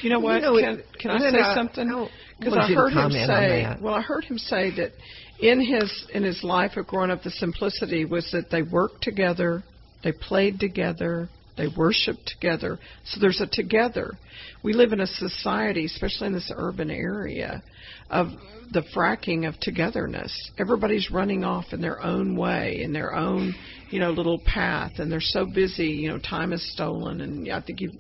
You 0.02 0.10
know 0.10 0.20
what? 0.20 0.36
You 0.36 0.42
know, 0.42 0.60
can 0.60 0.84
can 1.00 1.12
I 1.12 1.32
say 1.32 1.40
I- 1.40 1.56
something? 1.56 2.10
Because 2.40 2.56
want 2.56 2.72
I 2.72 2.76
heard 2.76 2.90
him 2.90 2.94
comment 2.94 3.28
say. 3.28 3.78
Well, 3.80 3.94
I 3.94 4.02
heard 4.02 4.26
him 4.26 4.38
say 4.38 4.72
that 4.76 4.92
in 5.40 5.62
his 5.62 6.06
in 6.14 6.24
his 6.24 6.44
life 6.44 6.76
of 6.78 6.88
growing 6.88 7.12
up, 7.12 7.24
the 7.24 7.32
simplicity 7.32 8.04
was 8.04 8.30
that 8.34 8.50
they 8.50 8.64
worked 8.64 9.02
together, 9.02 9.64
they 10.04 10.12
played 10.12 10.60
together, 10.60 11.30
they 11.58 11.68
worship 11.78 12.18
together. 12.26 12.80
So 13.06 13.20
there's 13.20 13.42
a 13.42 13.48
together. 13.48 14.14
We 14.64 14.74
live 14.74 14.92
in 14.92 15.02
a 15.02 15.08
society, 15.08 15.86
especially 15.86 16.28
in 16.28 16.34
this 16.34 16.52
urban 16.56 16.90
area, 16.90 17.64
of 18.10 18.28
the 18.72 18.84
fracking 18.96 19.48
of 19.48 19.60
togetherness. 19.60 20.52
Everybody's 20.58 21.12
running 21.12 21.44
off 21.44 21.66
in 21.72 21.82
their 21.82 22.02
own 22.02 22.36
way, 22.36 22.82
in 22.82 22.92
their 22.92 23.14
own, 23.14 23.54
you 23.92 24.00
know, 24.00 24.12
little 24.12 24.40
path, 24.46 24.94
and 24.98 25.12
they're 25.12 25.22
so 25.22 25.46
busy. 25.46 25.90
You 25.90 26.10
know, 26.10 26.20
time 26.20 26.54
is 26.54 26.74
stolen, 26.74 27.22
and 27.22 27.52
I 27.52 27.62
think 27.62 27.82
you 27.82 27.92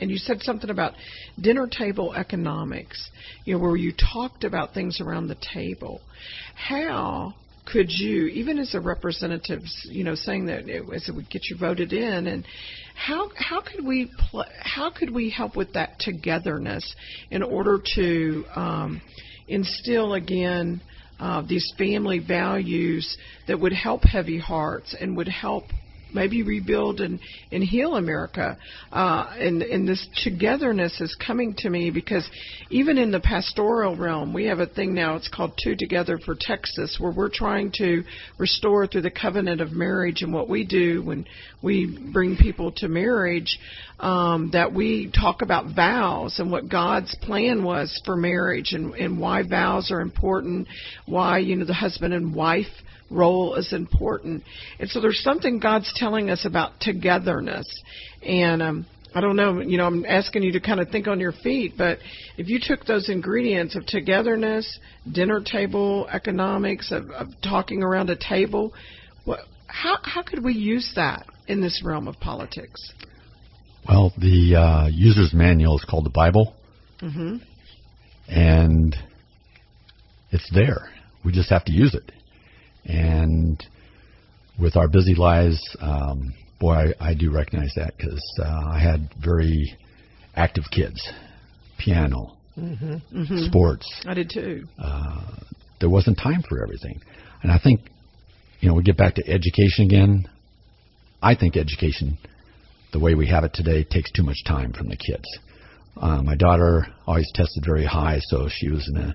and 0.00 0.10
you 0.10 0.16
said 0.16 0.40
something 0.40 0.70
about 0.70 0.94
dinner 1.40 1.66
table 1.66 2.14
economics, 2.14 3.10
you 3.44 3.54
know, 3.54 3.60
where 3.60 3.76
you 3.76 3.92
talked 3.92 4.44
about 4.44 4.72
things 4.72 5.00
around 5.00 5.28
the 5.28 5.36
table. 5.52 6.00
How 6.54 7.34
could 7.72 7.90
you, 7.90 8.26
even 8.26 8.58
as 8.58 8.74
a 8.74 8.80
representative, 8.80 9.60
you 9.84 10.04
know, 10.04 10.14
saying 10.14 10.46
that 10.46 10.68
it, 10.68 10.82
as 10.94 11.08
it 11.08 11.14
would 11.14 11.30
get 11.30 11.42
you 11.50 11.56
voted 11.58 11.92
in, 11.92 12.26
and 12.26 12.44
how 12.94 13.30
how 13.36 13.60
could 13.60 13.84
we 13.84 14.10
pl- 14.30 14.46
how 14.60 14.90
could 14.90 15.10
we 15.10 15.30
help 15.30 15.56
with 15.56 15.72
that 15.74 15.98
togetherness 15.98 16.94
in 17.30 17.42
order 17.42 17.80
to 17.94 18.44
um, 18.54 19.00
instill 19.48 20.14
again 20.14 20.80
uh, 21.20 21.42
these 21.46 21.72
family 21.76 22.18
values 22.18 23.16
that 23.46 23.60
would 23.60 23.72
help 23.72 24.02
heavy 24.04 24.38
hearts 24.38 24.94
and 24.98 25.16
would 25.16 25.28
help 25.28 25.64
maybe 26.14 26.42
rebuild 26.42 27.00
and, 27.00 27.20
and 27.52 27.62
heal 27.62 27.96
America. 27.96 28.58
Uh, 28.92 29.32
and, 29.38 29.62
and 29.62 29.88
this 29.88 30.06
togetherness 30.24 31.00
is 31.00 31.16
coming 31.24 31.54
to 31.58 31.70
me 31.70 31.90
because 31.90 32.28
even 32.70 32.98
in 32.98 33.10
the 33.10 33.20
pastoral 33.20 33.96
realm, 33.96 34.32
we 34.32 34.46
have 34.46 34.60
a 34.60 34.66
thing 34.66 34.94
now, 34.94 35.16
it's 35.16 35.28
called 35.28 35.52
Two 35.62 35.76
Together 35.76 36.18
for 36.18 36.36
Texas, 36.38 36.96
where 36.98 37.12
we're 37.12 37.30
trying 37.32 37.72
to 37.76 38.02
restore 38.38 38.86
through 38.86 39.02
the 39.02 39.10
covenant 39.10 39.60
of 39.60 39.72
marriage 39.72 40.22
and 40.22 40.32
what 40.32 40.48
we 40.48 40.64
do 40.64 41.02
when 41.02 41.26
we 41.62 42.10
bring 42.12 42.36
people 42.36 42.72
to 42.76 42.88
marriage, 42.88 43.58
um, 43.98 44.50
that 44.52 44.72
we 44.72 45.10
talk 45.12 45.42
about 45.42 45.74
vows 45.74 46.38
and 46.38 46.50
what 46.50 46.68
God's 46.68 47.14
plan 47.22 47.62
was 47.62 48.00
for 48.04 48.16
marriage 48.16 48.72
and, 48.72 48.94
and 48.94 49.20
why 49.20 49.42
vows 49.42 49.90
are 49.90 50.00
important, 50.00 50.66
why, 51.06 51.38
you 51.38 51.56
know, 51.56 51.66
the 51.66 51.74
husband 51.74 52.14
and 52.14 52.34
wife 52.34 52.66
role 53.10 53.54
is 53.56 53.72
important. 53.72 54.42
And 54.78 54.88
so 54.88 55.00
there's 55.00 55.22
something 55.22 55.58
God's 55.58 55.92
telling 55.96 56.30
us 56.30 56.44
about 56.44 56.80
togetherness. 56.80 57.66
And 58.22 58.62
um, 58.62 58.86
I 59.14 59.20
don't 59.20 59.36
know, 59.36 59.60
you 59.60 59.76
know, 59.76 59.86
I'm 59.86 60.04
asking 60.04 60.42
you 60.42 60.52
to 60.52 60.60
kind 60.60 60.80
of 60.80 60.88
think 60.90 61.08
on 61.08 61.18
your 61.18 61.32
feet, 61.32 61.74
but 61.76 61.98
if 62.38 62.48
you 62.48 62.60
took 62.62 62.84
those 62.86 63.08
ingredients 63.08 63.74
of 63.74 63.84
togetherness, 63.86 64.78
dinner 65.10 65.40
table 65.44 66.08
economics, 66.12 66.92
of, 66.92 67.10
of 67.10 67.28
talking 67.42 67.82
around 67.82 68.10
a 68.10 68.16
table, 68.16 68.72
what, 69.24 69.40
how, 69.66 69.98
how 70.02 70.22
could 70.22 70.44
we 70.44 70.54
use 70.54 70.92
that 70.96 71.26
in 71.48 71.60
this 71.60 71.82
realm 71.84 72.06
of 72.06 72.14
politics? 72.20 72.80
Well, 73.88 74.12
the 74.16 74.56
uh, 74.56 74.88
user's 74.88 75.32
manual 75.34 75.76
is 75.78 75.84
called 75.84 76.04
the 76.04 76.10
Bible, 76.10 76.54
hmm 77.00 77.38
and 78.28 78.94
it's 80.30 80.48
there. 80.54 80.88
We 81.24 81.32
just 81.32 81.50
have 81.50 81.64
to 81.64 81.72
use 81.72 81.94
it. 81.94 82.12
And 82.90 83.64
with 84.58 84.76
our 84.76 84.88
busy 84.88 85.14
lives, 85.14 85.60
um, 85.80 86.34
boy, 86.58 86.92
I, 87.00 87.10
I 87.10 87.14
do 87.14 87.30
recognize 87.30 87.72
that 87.76 87.96
because 87.96 88.22
uh, 88.42 88.68
I 88.68 88.80
had 88.80 89.08
very 89.22 89.76
active 90.34 90.64
kids, 90.70 91.08
piano, 91.78 92.36
sports. 93.46 93.86
I 94.06 94.14
did 94.14 94.30
too. 94.32 94.66
Uh, 94.78 95.36
there 95.80 95.88
wasn't 95.88 96.18
time 96.18 96.42
for 96.48 96.62
everything. 96.62 97.00
And 97.42 97.52
I 97.52 97.58
think, 97.62 97.80
you 98.60 98.68
know, 98.68 98.74
we 98.74 98.82
get 98.82 98.96
back 98.96 99.14
to 99.14 99.26
education 99.28 99.84
again. 99.84 100.28
I 101.22 101.34
think 101.34 101.56
education, 101.56 102.18
the 102.92 102.98
way 102.98 103.14
we 103.14 103.28
have 103.28 103.44
it 103.44 103.54
today, 103.54 103.84
takes 103.84 104.10
too 104.10 104.22
much 104.22 104.44
time 104.46 104.72
from 104.72 104.88
the 104.88 104.96
kids. 104.96 105.24
Uh, 105.96 106.22
my 106.22 106.34
daughter 106.34 106.86
always 107.06 107.30
tested 107.34 107.62
very 107.64 107.84
high, 107.84 108.18
so 108.20 108.48
she 108.50 108.68
was 108.68 108.88
in 108.92 108.96
a 108.96 109.14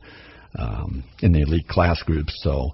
um, 0.57 1.03
in 1.21 1.33
the 1.33 1.41
elite 1.41 1.67
class 1.67 2.01
group. 2.03 2.27
So 2.29 2.71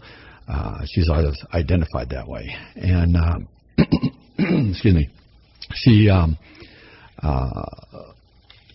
uh, 0.52 0.80
she's 0.86 1.10
identified 1.54 2.10
that 2.10 2.28
way. 2.28 2.54
And 2.76 3.16
um, 3.16 3.48
excuse 4.72 4.94
me, 4.94 5.10
she 5.74 6.10
um, 6.10 6.38
uh, 7.22 7.66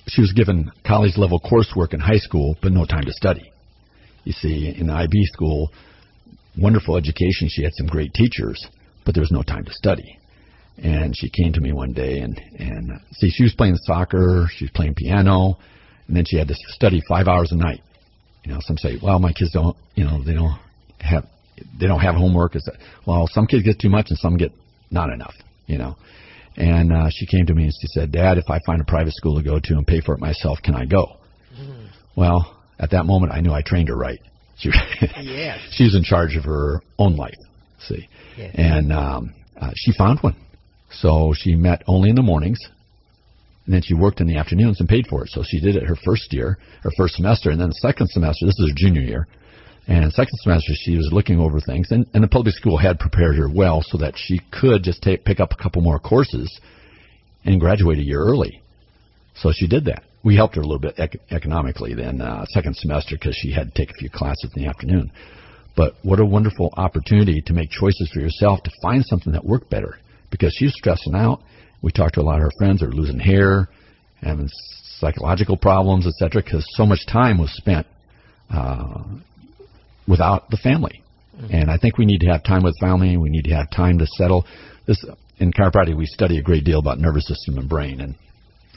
she 0.07 0.21
was 0.21 0.33
given 0.33 0.71
college 0.87 1.17
level 1.17 1.41
coursework 1.41 1.93
in 1.93 2.01
high 2.01 2.19
school, 2.19 2.57
but 2.63 2.73
no 2.73 2.85
time 2.85 3.05
to 3.05 3.13
study. 3.13 3.53
You 4.25 4.33
see, 4.33 4.75
in 4.77 4.89
IB 4.89 5.25
school, 5.27 5.71
wonderful 6.57 6.97
education. 6.97 7.49
She 7.49 7.63
had 7.63 7.73
some 7.75 7.87
great 7.87 8.15
teachers, 8.15 8.67
but 9.05 9.15
there 9.15 9.23
was 9.23 9.31
no 9.31 9.43
time 9.43 9.65
to 9.65 9.73
study. 9.73 10.19
And 10.79 11.17
she 11.17 11.31
came 11.31 11.53
to 11.55 11.61
me 11.61 11.73
one 11.73 11.93
day 11.93 12.19
and, 12.19 12.41
and 12.59 12.93
uh, 12.93 12.99
see, 13.13 13.31
she 13.31 13.45
was 13.45 13.55
playing 13.55 13.77
soccer, 13.77 14.47
she 14.55 14.65
was 14.65 14.71
playing 14.73 14.95
piano, 14.95 15.59
and 16.07 16.17
then 16.17 16.25
she 16.27 16.37
had 16.37 16.49
to 16.49 16.55
study 16.69 17.03
five 17.09 17.29
hours 17.29 17.51
a 17.53 17.57
night. 17.57 17.81
You 18.45 18.53
know, 18.53 18.59
some 18.61 18.77
say, 18.77 18.99
well, 19.03 19.19
my 19.19 19.33
kids 19.33 19.53
don't, 19.53 19.77
you 19.95 20.05
know, 20.05 20.23
they 20.23 20.35
don't 20.35 20.59
have, 21.01 21.27
they 21.79 21.87
don't 21.87 22.01
have 22.01 22.15
homework. 22.15 22.57
Is 22.57 22.65
that, 22.65 22.75
well, 23.07 23.29
some 23.31 23.47
kids 23.47 23.63
get 23.63 23.79
too 23.79 23.89
much 23.89 24.07
and 24.11 24.19
some 24.19 24.37
get 24.37 24.53
not 24.91 25.11
enough, 25.11 25.35
you 25.67 25.79
know. 25.79 25.97
And 26.57 26.93
uh, 26.93 27.11
she 27.11 27.27
came 27.27 27.47
to 27.47 27.55
me 27.55 27.65
and 27.65 27.73
she 27.73 27.87
said, 27.89 28.13
Dad, 28.13 28.39
if 28.39 28.49
I 28.49 28.61
find 28.65 28.81
a 28.81 28.85
private 28.85 29.13
school 29.15 29.37
to 29.37 29.43
go 29.43 29.61
to 29.63 29.75
and 29.75 29.87
pay 29.87 30.01
for 30.01 30.15
it 30.15 30.21
myself, 30.21 30.59
can 30.63 30.75
I 30.75 30.87
go? 30.87 31.19
Mm. 31.59 31.89
Well, 32.17 32.57
at 32.79 32.91
that 32.91 33.05
moment, 33.05 33.33
I 33.33 33.41
knew 33.41 33.53
I 33.53 33.63
trained 33.63 33.89
her 33.89 33.97
right. 33.97 34.21
She, 34.59 34.71
yes. 35.21 35.61
she 35.73 35.85
was 35.85 35.95
in 35.95 36.03
charge 36.03 36.37
of 36.37 36.45
her 36.45 36.81
own 36.99 37.17
life. 37.17 37.37
See, 37.81 38.09
yes. 38.39 38.55
and 38.57 38.93
um, 38.93 39.35
uh, 39.61 39.71
she 39.75 39.93
found 39.93 40.21
one. 40.21 40.35
So 40.91 41.35
she 41.37 41.55
met 41.55 41.83
only 41.87 42.09
in 42.09 42.17
the 42.17 42.23
mornings, 42.23 42.59
and 43.67 43.75
then 43.75 43.83
she 43.83 43.95
worked 43.95 44.21
in 44.21 44.27
the 44.27 44.37
afternoons 44.37 44.81
and 44.81 44.89
paid 44.89 45.07
for 45.09 45.25
it. 45.25 45.31
So 45.31 45.43
she 45.47 45.61
did 45.61 45.77
it 45.77 45.83
her 45.83 45.97
first 46.05 46.33
year, 46.33 46.59
her 46.83 46.91
first 46.97 47.17
semester, 47.17 47.51
and 47.51 47.61
then 47.61 47.69
the 47.69 47.75
second 47.75 48.09
semester. 48.09 48.47
This 48.47 48.59
is 48.59 48.71
her 48.71 48.75
junior 48.75 49.03
year, 49.03 49.29
and 49.87 50.13
second 50.13 50.39
semester 50.43 50.73
she 50.75 50.97
was 50.97 51.11
looking 51.13 51.39
over 51.39 51.61
things, 51.61 51.89
and, 51.91 52.07
and 52.15 52.23
the 52.23 52.29
public 52.29 52.55
school 52.55 52.77
had 52.77 52.99
prepared 52.99 53.37
her 53.37 53.49
well 53.49 53.83
so 53.83 53.99
that 53.99 54.15
she 54.17 54.41
could 54.51 54.83
just 54.83 55.03
take 55.03 55.25
pick 55.25 55.41
up 55.41 55.53
a 55.53 55.63
couple 55.63 55.83
more 55.83 55.99
courses 55.99 56.61
and 57.45 57.61
graduate 57.61 57.99
a 57.99 58.03
year 58.03 58.21
early. 58.21 58.61
So 59.37 59.53
she 59.53 59.67
did 59.67 59.85
that 59.85 60.03
we 60.27 60.35
helped 60.35 60.57
her 60.57 60.61
a 60.61 60.65
little 60.65 60.81
bit 60.81 60.99
ec- 60.99 61.21
economically 61.31 61.95
then 61.95 62.21
uh, 62.21 62.45
second 62.47 62.75
semester 62.77 63.15
because 63.15 63.37
she 63.37 63.53
had 63.53 63.73
to 63.73 63.81
take 63.81 63.91
a 63.91 63.95
few 63.95 64.11
classes 64.11 64.51
in 64.57 64.65
the 64.65 64.69
afternoon. 64.69 65.13
But 65.77 65.95
what 66.03 66.19
a 66.19 66.25
wonderful 66.25 66.75
opportunity 66.77 67.41
to 67.43 67.53
make 67.53 67.71
choices 67.71 68.11
for 68.13 68.19
yourself 68.19 68.61
to 68.65 68.71
find 68.83 69.05
something 69.07 69.33
that 69.35 69.45
worked 69.45 69.71
better 69.71 69.99
because 70.33 70.53
she 70.59 70.65
was 70.65 70.75
stressing 70.75 71.15
out. 71.15 71.43
We 71.81 71.93
talked 71.93 72.15
to 72.15 72.23
a 72.23 72.23
lot 72.23 72.39
of 72.39 72.43
her 72.43 72.51
friends 72.59 72.81
that 72.81 72.87
were 72.87 72.93
losing 72.93 73.21
hair, 73.21 73.69
having 74.21 74.49
psychological 74.99 75.57
problems, 75.57 76.09
etc. 76.09 76.43
Because 76.43 76.67
so 76.71 76.85
much 76.85 77.07
time 77.07 77.39
was 77.39 77.55
spent 77.55 77.87
uh, 78.51 79.05
without 80.09 80.51
the 80.51 80.57
family. 80.57 81.03
Mm-hmm. 81.37 81.55
And 81.55 81.71
I 81.71 81.79
think 81.79 81.99
we 81.99 82.07
need 82.07 82.21
to 82.21 82.29
have 82.29 82.45
time 82.45 82.63
with 82.63 82.77
family. 82.81 83.17
We 83.17 83.29
need 83.29 83.45
to 83.45 83.55
have 83.55 83.71
time 83.71 83.99
to 83.99 84.07
settle. 84.07 84.47
This 84.87 85.05
in 85.39 85.53
chiropractic, 85.53 85.97
we 85.97 86.07
study 86.07 86.39
a 86.39 86.43
great 86.43 86.65
deal 86.65 86.79
about 86.79 86.99
nervous 86.99 87.27
system 87.29 87.59
and 87.59 87.69
brain, 87.69 88.01
and 88.01 88.15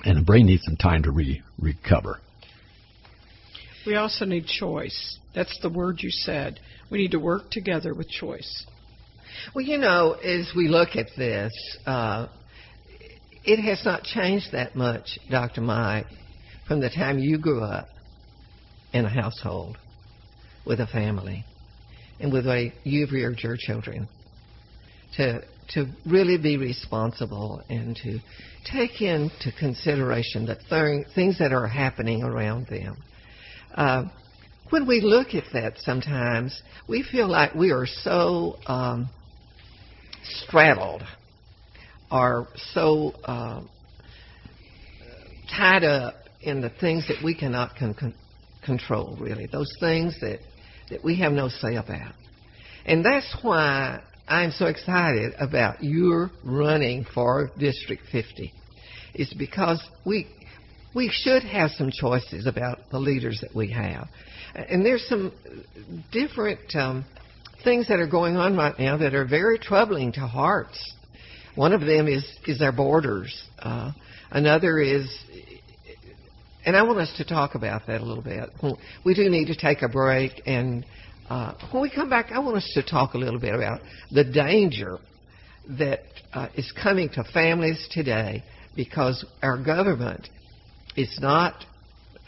and 0.06 0.18
the 0.18 0.22
brain 0.22 0.46
needs 0.46 0.64
some 0.66 0.76
time 0.76 1.04
to 1.04 1.12
re- 1.12 1.42
recover. 1.60 2.20
We 3.86 3.96
also 3.96 4.26
need 4.26 4.46
choice. 4.46 5.18
That's 5.34 5.58
the 5.62 5.70
word 5.70 6.00
you 6.00 6.10
said. 6.10 6.60
We 6.90 6.98
need 6.98 7.12
to 7.12 7.20
work 7.20 7.50
together 7.52 7.94
with 7.94 8.10
choice. 8.10 8.66
Well, 9.54 9.64
you 9.64 9.78
know, 9.78 10.14
as 10.14 10.52
we 10.56 10.68
look 10.68 10.90
at 10.96 11.08
this, 11.18 11.54
uh, 11.86 12.28
it 13.44 13.62
has 13.62 13.84
not 13.86 14.04
changed 14.04 14.52
that 14.52 14.76
much, 14.76 15.18
Dr. 15.30 15.62
Mike, 15.62 16.08
from 16.68 16.82
the 16.82 16.90
time 16.90 17.20
you 17.20 17.38
grew 17.38 17.64
up 17.64 17.88
in 18.92 19.06
a 19.06 19.10
household 19.10 19.78
with 20.70 20.80
a 20.80 20.88
family 20.88 21.44
and 22.22 22.32
with 22.32 22.46
the 22.46 22.50
way 22.50 22.74
you've 22.84 23.12
reared 23.12 23.40
your 23.40 23.58
children 23.58 24.08
to 25.18 25.42
to 25.74 25.88
really 26.06 26.38
be 26.38 26.58
responsible 26.58 27.62
and 27.70 27.96
to 27.96 28.20
take 28.72 29.02
into 29.02 29.52
consideration 29.60 30.46
the 30.46 30.56
th- 30.56 31.14
things 31.14 31.38
that 31.40 31.52
are 31.52 31.68
happening 31.68 32.24
around 32.24 32.68
them. 32.68 32.98
Uh, 33.76 34.06
when 34.72 34.88
we 34.88 35.02
look 35.02 35.36
at 35.36 35.44
that 35.54 35.74
sometimes, 35.78 36.62
we 36.88 37.04
feel 37.04 37.28
like 37.28 37.54
we 37.54 37.72
are 37.72 37.86
so 37.86 38.56
um, 38.66 39.10
straddled 40.24 41.04
or 42.12 42.48
so 42.74 43.14
uh, 43.24 43.62
tied 45.56 45.84
up 45.84 46.16
in 46.42 46.62
the 46.62 46.70
things 46.70 47.08
that 47.08 47.24
we 47.24 47.36
cannot 47.36 47.76
con- 47.78 47.94
con- 47.94 48.16
control, 48.66 49.18
really, 49.20 49.48
those 49.52 49.72
things 49.80 50.20
that, 50.22 50.40
that 50.90 51.04
we 51.04 51.20
have 51.20 51.32
no 51.32 51.50
say 51.50 51.76
about. 51.76 52.14
And 52.86 53.04
that's 53.06 53.38
why 53.42 54.02
I'm 54.28 54.52
so 54.52 54.66
excited 54.66 55.34
about 55.40 55.84
your 55.84 56.32
running 56.44 57.06
for 57.14 57.52
District 57.58 58.04
50 58.12 58.54
is 59.16 59.34
because 59.34 59.82
we 60.06 60.28
we 60.96 61.10
should 61.12 61.44
have 61.44 61.70
some 61.72 61.92
choices 61.92 62.48
about 62.48 62.80
the 62.90 62.98
leaders 62.98 63.40
that 63.42 63.56
we 63.56 63.72
have, 63.72 64.08
and 64.56 64.84
there's 64.84 65.06
some 65.08 65.32
different 66.12 66.60
um, 66.76 67.06
things 67.64 67.88
that 67.90 68.00
are 68.00 68.08
going 68.08 68.38
on 68.38 68.56
right 68.58 68.78
now 68.80 68.98
that 68.98 69.14
are 69.14 69.26
very 69.26 69.60
troubling 69.60 70.12
to 70.14 70.22
hearts. 70.22 70.94
One 71.56 71.74
of 71.74 71.82
them 71.82 72.08
is 72.08 72.26
is 72.48 72.62
our 72.62 72.72
borders. 72.72 73.44
Uh, 73.60 73.92
another 74.32 74.80
is, 74.80 75.08
and 76.66 76.76
I 76.76 76.84
want 76.84 77.00
us 77.00 77.14
to 77.18 77.26
talk 77.26 77.56
about 77.56 77.88
that 77.88 78.02
a 78.02 78.06
little 78.06 78.24
bit. 78.24 78.50
We 79.06 79.14
do 79.14 79.30
need 79.30 79.46
to 79.48 79.56
take 79.56 79.82
a 79.82 79.90
break 79.90 80.42
and 80.46 80.86
uh, 81.30 81.54
when 81.72 81.84
we 81.84 81.92
come 81.92 82.10
back, 82.10 82.32
I 82.32 82.40
want 82.40 82.58
us 82.58 82.72
to 82.74 82.82
talk 82.82 83.14
a 83.14 83.18
little 83.18 83.40
bit 83.40 83.54
about 83.54 83.82
the 84.12 84.24
danger 84.24 84.98
that 85.78 86.00
uh, 86.34 86.48
is 86.56 86.72
coming 86.82 87.10
to 87.10 87.24
families 87.24 87.88
today 87.92 88.44
because 88.76 89.24
our 89.44 89.62
government 89.64 90.28
is 90.98 91.20
not 91.22 91.66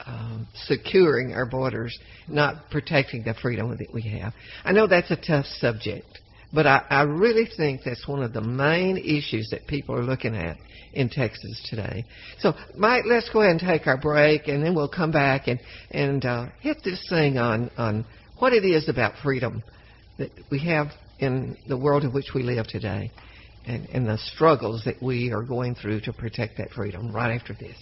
um, 0.05 0.47
securing 0.53 1.33
our 1.33 1.47
borders, 1.47 1.97
not 2.27 2.69
protecting 2.69 3.23
the 3.23 3.33
freedom 3.41 3.75
that 3.75 3.93
we 3.93 4.03
have. 4.03 4.33
I 4.63 4.71
know 4.71 4.85
that's 4.85 5.09
a 5.09 5.15
tough 5.15 5.45
subject, 5.45 6.19
but 6.53 6.67
I, 6.67 6.85
I 6.89 7.01
really 7.03 7.47
think 7.57 7.81
that's 7.83 8.07
one 8.07 8.23
of 8.23 8.33
the 8.33 8.41
main 8.41 8.97
issues 8.97 9.49
that 9.51 9.67
people 9.67 9.95
are 9.95 10.03
looking 10.03 10.35
at 10.35 10.57
in 10.93 11.09
Texas 11.09 11.65
today. 11.69 12.05
So, 12.39 12.53
Mike, 12.75 13.03
let's 13.07 13.29
go 13.29 13.41
ahead 13.41 13.51
and 13.51 13.59
take 13.59 13.87
our 13.87 13.97
break, 13.97 14.47
and 14.47 14.63
then 14.63 14.75
we'll 14.75 14.89
come 14.89 15.11
back 15.11 15.47
and 15.47 15.59
and 15.91 16.25
uh, 16.25 16.47
hit 16.59 16.77
this 16.83 17.05
thing 17.09 17.37
on 17.37 17.71
on 17.77 18.05
what 18.39 18.53
it 18.53 18.65
is 18.65 18.89
about 18.89 19.13
freedom 19.23 19.63
that 20.17 20.31
we 20.49 20.59
have 20.59 20.87
in 21.19 21.57
the 21.67 21.77
world 21.77 22.03
in 22.03 22.11
which 22.11 22.31
we 22.33 22.43
live 22.43 22.67
today 22.67 23.11
and, 23.65 23.87
and 23.89 24.07
the 24.07 24.17
struggles 24.17 24.83
that 24.85 25.01
we 25.01 25.31
are 25.31 25.43
going 25.43 25.75
through 25.75 26.01
to 26.01 26.13
protect 26.13 26.57
that 26.57 26.71
freedom 26.71 27.11
right 27.11 27.33
after 27.39 27.53
this. 27.53 27.77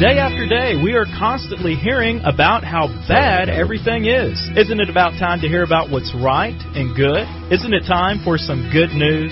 Day 0.00 0.18
after 0.18 0.46
day, 0.46 0.74
we 0.82 0.94
are 0.94 1.06
constantly 1.18 1.74
hearing 1.74 2.20
about 2.24 2.64
how 2.64 2.88
bad 3.06 3.48
everything 3.48 4.06
is. 4.06 4.38
Isn't 4.56 4.80
it 4.80 4.90
about 4.90 5.18
time 5.18 5.40
to 5.40 5.48
hear 5.48 5.62
about 5.62 5.90
what's 5.90 6.12
right 6.14 6.58
and 6.74 6.94
good? 6.96 7.26
Isn't 7.52 7.72
it 7.72 7.86
time 7.86 8.18
for 8.24 8.36
some 8.36 8.70
good 8.72 8.90
news? 8.90 9.30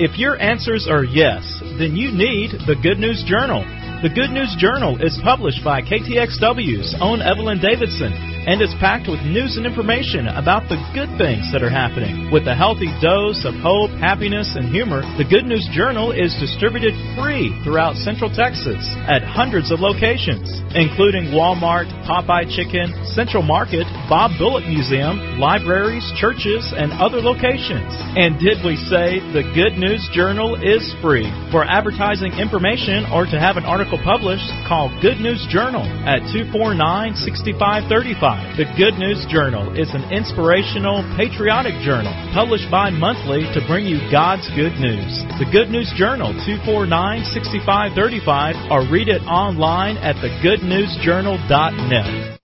If 0.00 0.18
your 0.18 0.38
answers 0.40 0.86
are 0.88 1.04
yes, 1.04 1.42
then 1.78 1.96
you 1.96 2.12
need 2.12 2.52
the 2.66 2.76
Good 2.82 2.98
News 2.98 3.24
Journal. 3.26 3.64
The 4.02 4.12
Good 4.12 4.30
News 4.30 4.54
Journal 4.58 5.00
is 5.00 5.18
published 5.24 5.64
by 5.64 5.80
KTXW's 5.82 6.96
own 7.00 7.22
Evelyn 7.22 7.60
Davison 7.60 8.29
and 8.46 8.62
is 8.62 8.72
packed 8.80 9.08
with 9.08 9.20
news 9.26 9.56
and 9.56 9.66
information 9.66 10.28
about 10.28 10.68
the 10.72 10.80
good 10.96 11.12
things 11.20 11.50
that 11.52 11.60
are 11.60 11.72
happening. 11.72 12.32
With 12.32 12.48
a 12.48 12.54
healthy 12.56 12.88
dose 13.04 13.44
of 13.44 13.52
hope, 13.60 13.92
happiness, 14.00 14.56
and 14.56 14.72
humor, 14.72 15.04
the 15.20 15.28
Good 15.28 15.44
News 15.44 15.68
Journal 15.72 16.12
is 16.12 16.32
distributed 16.40 16.96
free 17.18 17.52
throughout 17.60 18.00
Central 18.00 18.32
Texas 18.32 18.80
at 19.04 19.20
hundreds 19.20 19.68
of 19.68 19.84
locations, 19.84 20.48
including 20.72 21.36
Walmart, 21.36 21.90
Popeye 22.08 22.48
Chicken, 22.48 22.94
Central 23.12 23.44
Market, 23.44 23.84
Bob 24.10 24.34
Bullock 24.42 24.66
Museum, 24.66 25.38
libraries, 25.38 26.02
churches, 26.18 26.74
and 26.74 26.90
other 26.98 27.22
locations. 27.22 27.94
And 28.18 28.34
did 28.42 28.58
we 28.66 28.74
say 28.90 29.22
the 29.30 29.46
Good 29.54 29.78
News 29.78 30.02
Journal 30.10 30.58
is 30.58 30.82
free? 30.98 31.30
For 31.54 31.62
advertising 31.62 32.34
information 32.34 33.06
or 33.14 33.22
to 33.30 33.38
have 33.38 33.54
an 33.54 33.62
article 33.62 34.02
published, 34.02 34.50
call 34.66 34.90
Good 34.98 35.22
News 35.22 35.46
Journal 35.46 35.86
at 36.10 36.26
249 36.34 37.22
6535. 37.22 38.58
The 38.58 38.66
Good 38.74 38.98
News 38.98 39.22
Journal 39.30 39.78
is 39.78 39.94
an 39.94 40.02
inspirational, 40.10 41.06
patriotic 41.14 41.78
journal 41.86 42.10
published 42.34 42.66
bi 42.66 42.90
monthly 42.90 43.46
to 43.54 43.62
bring 43.70 43.86
you 43.86 44.02
God's 44.10 44.50
good 44.58 44.74
news. 44.82 45.22
The 45.38 45.46
Good 45.54 45.70
News 45.70 45.86
Journal, 45.94 46.34
249 46.34 47.30
6535, 47.30 48.74
or 48.74 48.82
read 48.90 49.06
it 49.06 49.22
online 49.30 50.02
at 50.02 50.18
thegoodnewsjournal.net. 50.18 52.39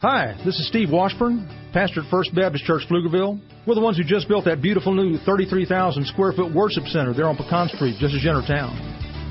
Hi, 0.00 0.38
this 0.46 0.54
is 0.62 0.68
Steve 0.68 0.94
Washburn, 0.94 1.42
pastor 1.72 2.06
at 2.06 2.08
First 2.08 2.32
Baptist 2.32 2.62
Church, 2.62 2.86
Pflugerville. 2.88 3.34
We're 3.66 3.74
the 3.74 3.82
ones 3.82 3.96
who 3.98 4.04
just 4.04 4.28
built 4.28 4.44
that 4.44 4.62
beautiful 4.62 4.94
new 4.94 5.18
33,000 5.26 5.66
square 6.06 6.30
foot 6.30 6.54
worship 6.54 6.86
center 6.86 7.12
there 7.12 7.26
on 7.26 7.34
Pecan 7.34 7.66
Street, 7.66 7.98
just 7.98 8.14
as 8.14 8.22
you 8.22 8.30
town. 8.46 8.78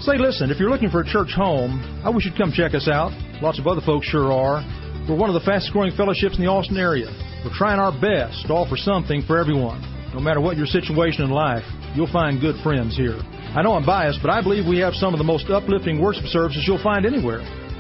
Say, 0.03 0.19
listen, 0.19 0.51
if 0.51 0.59
you're 0.59 0.69
looking 0.69 0.89
for 0.89 0.99
a 0.99 1.07
church 1.07 1.31
home, 1.31 1.79
I 2.03 2.09
wish 2.09 2.25
you'd 2.25 2.35
come 2.35 2.51
check 2.51 2.75
us 2.75 2.89
out. 2.91 3.15
Lots 3.41 3.59
of 3.59 3.67
other 3.67 3.79
folks 3.79 4.07
sure 4.07 4.27
are. 4.27 4.59
We're 5.07 5.15
one 5.15 5.29
of 5.29 5.39
the 5.39 5.47
fastest 5.47 5.71
growing 5.71 5.95
fellowships 5.95 6.35
in 6.35 6.43
the 6.43 6.51
Austin 6.51 6.75
area. 6.75 7.07
We're 7.47 7.55
trying 7.55 7.79
our 7.79 7.95
best 7.95 8.47
to 8.47 8.53
offer 8.53 8.75
something 8.75 9.23
for 9.23 9.39
everyone. 9.39 9.79
No 10.11 10.19
matter 10.19 10.41
what 10.41 10.57
your 10.57 10.67
situation 10.67 11.23
in 11.23 11.31
life, 11.31 11.63
you'll 11.95 12.11
find 12.11 12.43
good 12.43 12.59
friends 12.59 12.97
here. 12.97 13.15
I 13.55 13.63
know 13.63 13.71
I'm 13.71 13.85
biased, 13.85 14.19
but 14.19 14.31
I 14.31 14.43
believe 14.43 14.67
we 14.67 14.79
have 14.79 14.99
some 14.99 15.13
of 15.13 15.17
the 15.17 15.23
most 15.23 15.47
uplifting 15.47 16.01
worship 16.01 16.25
services 16.25 16.65
you'll 16.67 16.83
find 16.83 17.05
anywhere. 17.05 17.39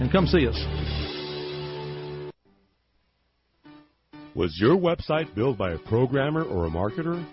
and 0.00 0.10
come 0.10 0.26
see 0.26 0.46
us. 0.46 0.58
Was 4.34 4.56
your 4.58 4.76
website 4.76 5.32
built 5.34 5.56
by 5.56 5.72
a 5.72 5.78
programmer 5.78 6.42
or 6.42 6.66
a 6.66 6.70
marketer? 6.70 7.24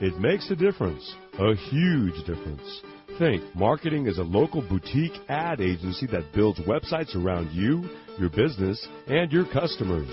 It 0.00 0.18
makes 0.20 0.50
a 0.50 0.56
difference, 0.56 1.14
a 1.38 1.54
huge 1.54 2.16
difference. 2.26 2.82
Think 3.18 3.42
Marketing 3.54 4.06
is 4.06 4.18
a 4.18 4.22
local 4.22 4.62
boutique 4.62 5.20
ad 5.28 5.60
agency 5.60 6.06
that 6.08 6.32
builds 6.32 6.60
websites 6.60 7.14
around 7.16 7.50
you, 7.52 7.88
your 8.18 8.30
business, 8.30 8.86
and 9.06 9.30
your 9.32 9.46
customers. 9.52 10.08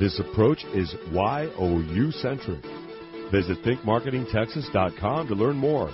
This 0.00 0.18
approach 0.20 0.64
is 0.74 0.94
YOU 1.10 2.10
centric. 2.12 2.64
Visit 3.30 3.62
thinkmarketingtexas.com 3.62 5.28
to 5.28 5.34
learn 5.34 5.56
more. 5.56 5.90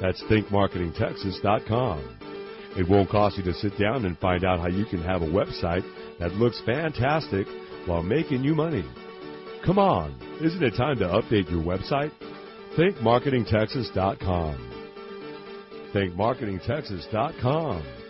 That's 0.00 0.22
thinkmarketingtexas.com. 0.24 2.21
It 2.76 2.88
won't 2.88 3.10
cost 3.10 3.36
you 3.36 3.42
to 3.44 3.54
sit 3.54 3.78
down 3.78 4.06
and 4.06 4.18
find 4.18 4.44
out 4.44 4.60
how 4.60 4.68
you 4.68 4.84
can 4.86 5.02
have 5.02 5.22
a 5.22 5.26
website 5.26 5.84
that 6.18 6.32
looks 6.32 6.60
fantastic 6.64 7.46
while 7.86 8.02
making 8.02 8.44
you 8.44 8.54
money. 8.54 8.84
Come 9.64 9.78
on, 9.78 10.14
isn't 10.40 10.62
it 10.62 10.76
time 10.76 10.98
to 10.98 11.06
update 11.06 11.50
your 11.50 11.62
website? 11.62 12.12
thinkmarketingtexas.com. 12.76 14.56
thinkmarketingtexas.com. 15.94 18.01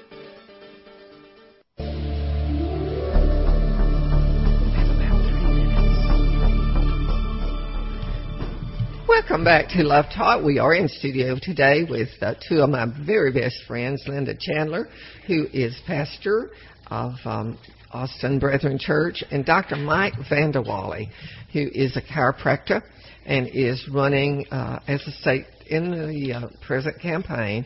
Welcome 9.23 9.45
back 9.45 9.69
to 9.69 9.85
Love 9.85 10.07
Talk. 10.13 10.45
We 10.45 10.59
are 10.59 10.75
in 10.75 10.89
studio 10.89 11.37
today 11.41 11.85
with 11.89 12.09
uh, 12.21 12.35
two 12.49 12.57
of 12.57 12.71
my 12.71 12.87
very 13.07 13.33
best 13.33 13.57
friends, 13.69 14.03
Linda 14.09 14.35
Chandler, 14.37 14.89
who 15.29 15.47
is 15.53 15.81
pastor 15.87 16.51
of 16.89 17.13
um, 17.25 17.57
Austin 17.93 18.41
Brethren 18.41 18.79
Church, 18.81 19.23
and 19.31 19.47
Dr. 19.47 19.77
Mike 19.77 20.15
Vanderwalle, 20.29 21.09
who 21.53 21.69
is 21.73 21.97
a 21.97 22.03
chiropractor 22.03 22.83
and 23.25 23.47
is 23.47 23.89
running 23.95 24.45
uh, 24.51 24.81
as 24.89 25.01
a 25.07 25.13
state 25.13 25.47
in 25.71 25.93
the 25.93 26.33
uh, 26.33 26.49
present 26.67 27.01
campaign 27.01 27.65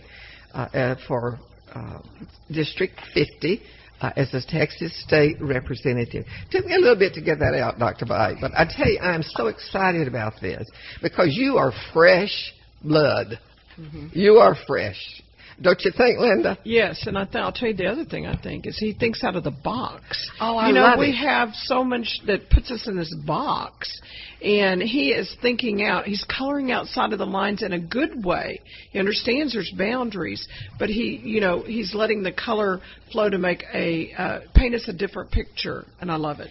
uh, 0.52 0.94
for 1.08 1.38
uh, 1.74 2.00
District 2.52 3.00
50 3.14 3.62
uh, 4.00 4.10
as 4.16 4.32
a 4.34 4.40
Texas 4.46 4.92
state 5.06 5.36
representative. 5.40 6.24
Took 6.50 6.66
me 6.66 6.74
a 6.74 6.78
little 6.78 6.96
bit 6.96 7.14
to 7.14 7.20
get 7.20 7.38
that 7.38 7.54
out, 7.54 7.78
Dr. 7.78 8.06
Mike, 8.06 8.36
but 8.40 8.52
I 8.56 8.66
tell 8.68 8.88
you, 8.88 8.98
I'm 9.00 9.22
so 9.22 9.46
excited 9.46 10.08
about 10.08 10.34
this 10.40 10.66
because 11.02 11.28
you 11.32 11.56
are 11.56 11.72
fresh 11.92 12.52
blood. 12.82 13.38
Mm-hmm. 13.78 14.08
You 14.12 14.34
are 14.34 14.56
fresh. 14.66 15.22
Don't 15.60 15.80
you 15.82 15.90
think, 15.96 16.18
Linda? 16.18 16.58
Yes, 16.64 17.06
and 17.06 17.16
I 17.16 17.24
th- 17.24 17.36
I'll 17.36 17.52
tell 17.52 17.68
you 17.68 17.74
the 17.74 17.86
other 17.86 18.04
thing 18.04 18.26
I 18.26 18.36
think 18.36 18.66
is 18.66 18.76
he 18.76 18.92
thinks 18.92 19.24
out 19.24 19.36
of 19.36 19.44
the 19.44 19.50
box. 19.50 20.30
Oh, 20.38 20.56
I 20.56 20.68
you 20.68 20.74
know, 20.74 20.82
love 20.82 20.98
we 20.98 21.10
it. 21.10 21.14
have 21.14 21.50
so 21.54 21.82
much 21.82 22.20
that 22.26 22.50
puts 22.50 22.70
us 22.70 22.86
in 22.86 22.96
this 22.96 23.14
box, 23.26 24.00
and 24.42 24.82
he 24.82 25.12
is 25.12 25.34
thinking 25.40 25.82
out. 25.82 26.04
He's 26.04 26.24
coloring 26.24 26.72
outside 26.72 27.12
of 27.14 27.18
the 27.18 27.26
lines 27.26 27.62
in 27.62 27.72
a 27.72 27.80
good 27.80 28.22
way. 28.22 28.60
He 28.90 28.98
understands 28.98 29.54
there's 29.54 29.72
boundaries, 29.78 30.46
but 30.78 30.90
he, 30.90 31.20
you 31.24 31.40
know, 31.40 31.62
he's 31.62 31.94
letting 31.94 32.22
the 32.22 32.32
color 32.32 32.80
flow 33.10 33.30
to 33.30 33.38
make 33.38 33.64
a 33.72 34.12
uh, 34.12 34.40
paint 34.54 34.74
us 34.74 34.86
a 34.88 34.92
different 34.92 35.30
picture, 35.30 35.86
and 36.00 36.12
I 36.12 36.16
love 36.16 36.40
it. 36.40 36.50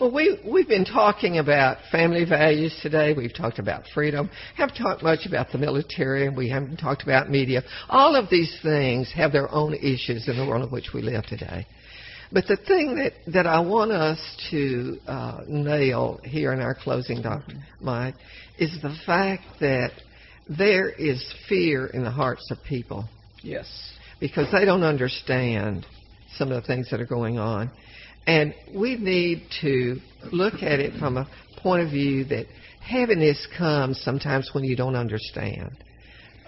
Well, 0.00 0.12
we, 0.12 0.38
we've 0.50 0.68
been 0.68 0.84
talking 0.84 1.38
about 1.38 1.78
family 1.90 2.24
values 2.24 2.78
today. 2.82 3.12
We've 3.12 3.34
talked 3.34 3.58
about 3.58 3.84
freedom. 3.94 4.30
Haven't 4.56 4.76
talked 4.76 5.02
much 5.02 5.26
about 5.26 5.52
the 5.52 5.58
military. 5.58 6.28
We 6.28 6.48
haven't 6.48 6.76
talked 6.78 7.02
about 7.02 7.30
media. 7.30 7.62
All 7.88 8.16
of 8.16 8.30
these 8.30 8.56
things 8.62 9.12
have 9.14 9.32
their 9.32 9.50
own 9.52 9.74
issues 9.74 10.28
in 10.28 10.36
the 10.36 10.46
world 10.46 10.64
in 10.64 10.70
which 10.70 10.90
we 10.94 11.02
live 11.02 11.24
today. 11.26 11.66
But 12.32 12.46
the 12.46 12.56
thing 12.56 12.94
that, 12.96 13.12
that 13.32 13.46
I 13.46 13.60
want 13.60 13.90
us 13.90 14.20
to 14.50 14.98
uh, 15.06 15.40
nail 15.48 16.20
here 16.22 16.52
in 16.52 16.60
our 16.60 16.74
closing, 16.74 17.22
Dr. 17.22 17.54
Mike, 17.80 18.14
is 18.58 18.70
the 18.82 18.96
fact 19.04 19.42
that 19.60 19.90
there 20.48 20.88
is 20.90 21.24
fear 21.48 21.86
in 21.86 22.04
the 22.04 22.10
hearts 22.10 22.50
of 22.50 22.58
people 22.68 23.08
Yes. 23.42 23.66
because 24.20 24.50
they 24.52 24.64
don't 24.64 24.82
understand 24.84 25.86
some 26.36 26.52
of 26.52 26.62
the 26.62 26.66
things 26.66 26.88
that 26.90 27.00
are 27.00 27.06
going 27.06 27.38
on. 27.38 27.70
And 28.26 28.54
we 28.74 28.96
need 28.96 29.42
to 29.62 29.96
look 30.32 30.62
at 30.62 30.80
it 30.80 30.98
from 30.98 31.16
a 31.16 31.28
point 31.62 31.82
of 31.82 31.90
view 31.90 32.24
that 32.24 32.46
heaviness 32.80 33.46
comes 33.56 34.00
sometimes 34.02 34.50
when 34.52 34.64
you 34.64 34.76
don't 34.76 34.96
understand 34.96 35.76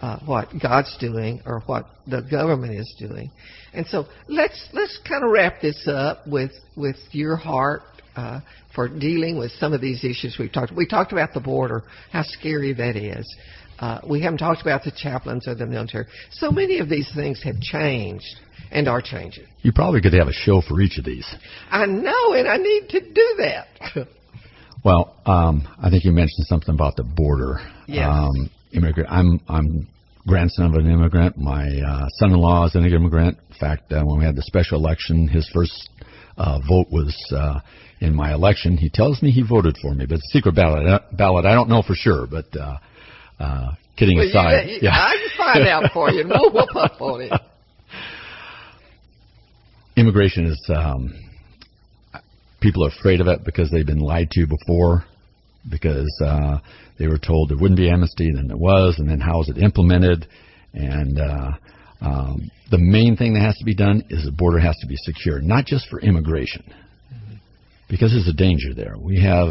uh, 0.01 0.19
what 0.27 0.49
God's 0.61 0.97
doing 0.99 1.41
or 1.47 1.61
what 1.67 1.87
the 2.07 2.23
government 2.23 2.75
is 2.75 2.95
doing. 2.99 3.31
And 3.73 3.87
so 3.87 4.07
let's 4.29 4.69
let's 4.73 4.99
kind 5.09 5.25
of 5.25 5.31
wrap 5.31 5.61
this 5.63 5.89
up 5.89 6.27
with 6.27 6.51
with 6.77 6.97
your 7.13 7.37
heart 7.37 7.83
uh, 8.17 8.41
for 8.75 8.89
dealing 8.89 9.39
with 9.39 9.53
some 9.53 9.73
of 9.73 9.81
these 9.81 10.05
issues 10.05 10.37
we've 10.39 10.53
talked. 10.53 10.73
We 10.73 10.87
talked 10.87 11.13
about 11.13 11.33
the 11.35 11.41
border, 11.41 11.85
how 12.11 12.23
scary 12.25 12.73
that 12.75 12.97
is. 12.97 13.27
Uh, 13.83 14.01
we 14.09 14.21
haven't 14.23 14.39
talked 14.39 14.63
about 14.63 14.85
the 14.85 14.93
chaplains 14.93 15.49
or 15.49 15.57
the 15.57 15.67
military. 15.67 16.07
So 16.31 16.53
many 16.53 16.79
of 16.79 16.89
these 16.89 17.11
things 17.17 17.43
have 17.43 17.61
changed 17.61 18.37
and 18.71 18.87
are 18.87 19.03
changing. 19.03 19.45
You 19.63 19.73
probably 19.73 20.01
could 20.01 20.13
have 20.13 20.29
a 20.29 20.33
show 20.33 20.61
for 20.61 20.81
each 20.81 20.99
of 20.99 21.05
these. 21.05 21.27
I 21.69 21.87
know, 21.87 22.33
and 22.33 22.47
I 22.47 22.59
need 22.59 22.89
to 22.91 23.01
do 23.01 23.35
that. 23.39 24.07
Well, 24.85 25.15
um, 25.27 25.69
I 25.81 25.91
think 25.91 26.05
you 26.05 26.11
mentioned 26.11 26.49
something 26.49 26.75
about 26.75 26.97
the 26.97 27.05
border. 27.05 27.61
Yes. 27.87 28.09
Um, 28.11 28.51
immigrant. 28.73 29.09
I'm 29.13 29.41
I'm 29.49 29.87
grandson 30.27 30.67
of 30.67 30.75
an 30.75 30.91
immigrant. 30.91 31.39
My 31.39 31.69
uh, 31.69 32.09
son-in-law 32.19 32.67
is 32.67 32.75
an 32.75 32.85
immigrant. 32.85 33.39
In 33.49 33.57
fact, 33.61 33.93
uh, 33.93 34.03
when 34.03 34.19
we 34.19 34.25
had 34.25 34.35
the 34.35 34.43
special 34.43 34.79
election, 34.79 35.29
his 35.29 35.49
first 35.55 35.89
uh, 36.37 36.59
vote 36.69 36.89
was 36.91 37.17
uh, 37.31 37.61
in 38.01 38.13
my 38.13 38.35
election. 38.35 38.77
He 38.77 38.91
tells 38.91 39.23
me 39.23 39.31
he 39.31 39.43
voted 39.43 39.77
for 39.81 39.95
me, 39.95 40.05
but 40.05 40.17
it's 40.17 40.35
a 40.35 40.37
secret 40.37 40.57
ballot. 40.57 41.03
Ballot. 41.17 41.45
I 41.45 41.55
don't 41.55 41.69
know 41.69 41.83
for 41.83 41.95
sure, 41.95 42.27
but 42.27 42.47
uh, 42.57 42.79
uh, 43.43 43.73
kidding 43.97 44.19
Well, 44.19 44.29
aside, 44.29 44.69
you- 44.69 44.79
yeah. 44.83 44.93
I 44.95 45.17
can 45.17 45.31
find 45.37 45.69
out 45.69 45.93
for 45.93 46.11
you, 46.11 46.21
and 46.21 46.31
we'll 46.31 46.53
whoop 46.53 46.75
up 46.77 47.01
on 47.01 47.21
it. 47.23 47.33
immigration 49.97 50.47
is 50.47 50.71
um, 50.75 51.13
people 52.61 52.85
are 52.85 52.89
afraid 52.89 53.21
of 53.21 53.27
it 53.27 53.45
because 53.45 53.71
they've 53.71 53.87
been 53.87 53.99
lied 54.01 54.31
to 54.31 54.47
before 54.47 55.05
because 55.71 56.11
uh, 56.25 56.59
they 56.99 57.07
were 57.07 57.19
told 57.19 57.51
there 57.51 57.59
wouldn't 57.59 57.77
be 57.79 57.91
amnesty 57.91 58.31
then 58.35 58.49
there 58.49 58.57
was 58.57 58.97
and 58.99 59.09
then 59.09 59.21
how 59.21 59.41
is 59.43 59.49
it 59.49 59.59
implemented 59.59 60.27
and 60.75 61.21
uh, 61.21 61.51
um, 62.01 62.51
the 62.71 62.79
main 62.79 63.17
thing 63.17 63.35
that 63.35 63.41
has 63.41 63.57
to 63.59 63.65
be 63.65 63.75
done 63.75 64.03
is 64.09 64.25
the 64.25 64.33
border 64.33 64.59
has 64.59 64.77
to 64.81 64.87
be 64.87 64.97
secure 64.97 65.41
not 65.41 65.67
just 65.67 65.87
for 65.89 66.01
immigration 66.01 66.65
because 67.89 68.11
there's 68.13 68.29
a 68.29 68.33
danger 68.33 68.73
there 68.75 68.97
we 68.99 69.21
have 69.23 69.51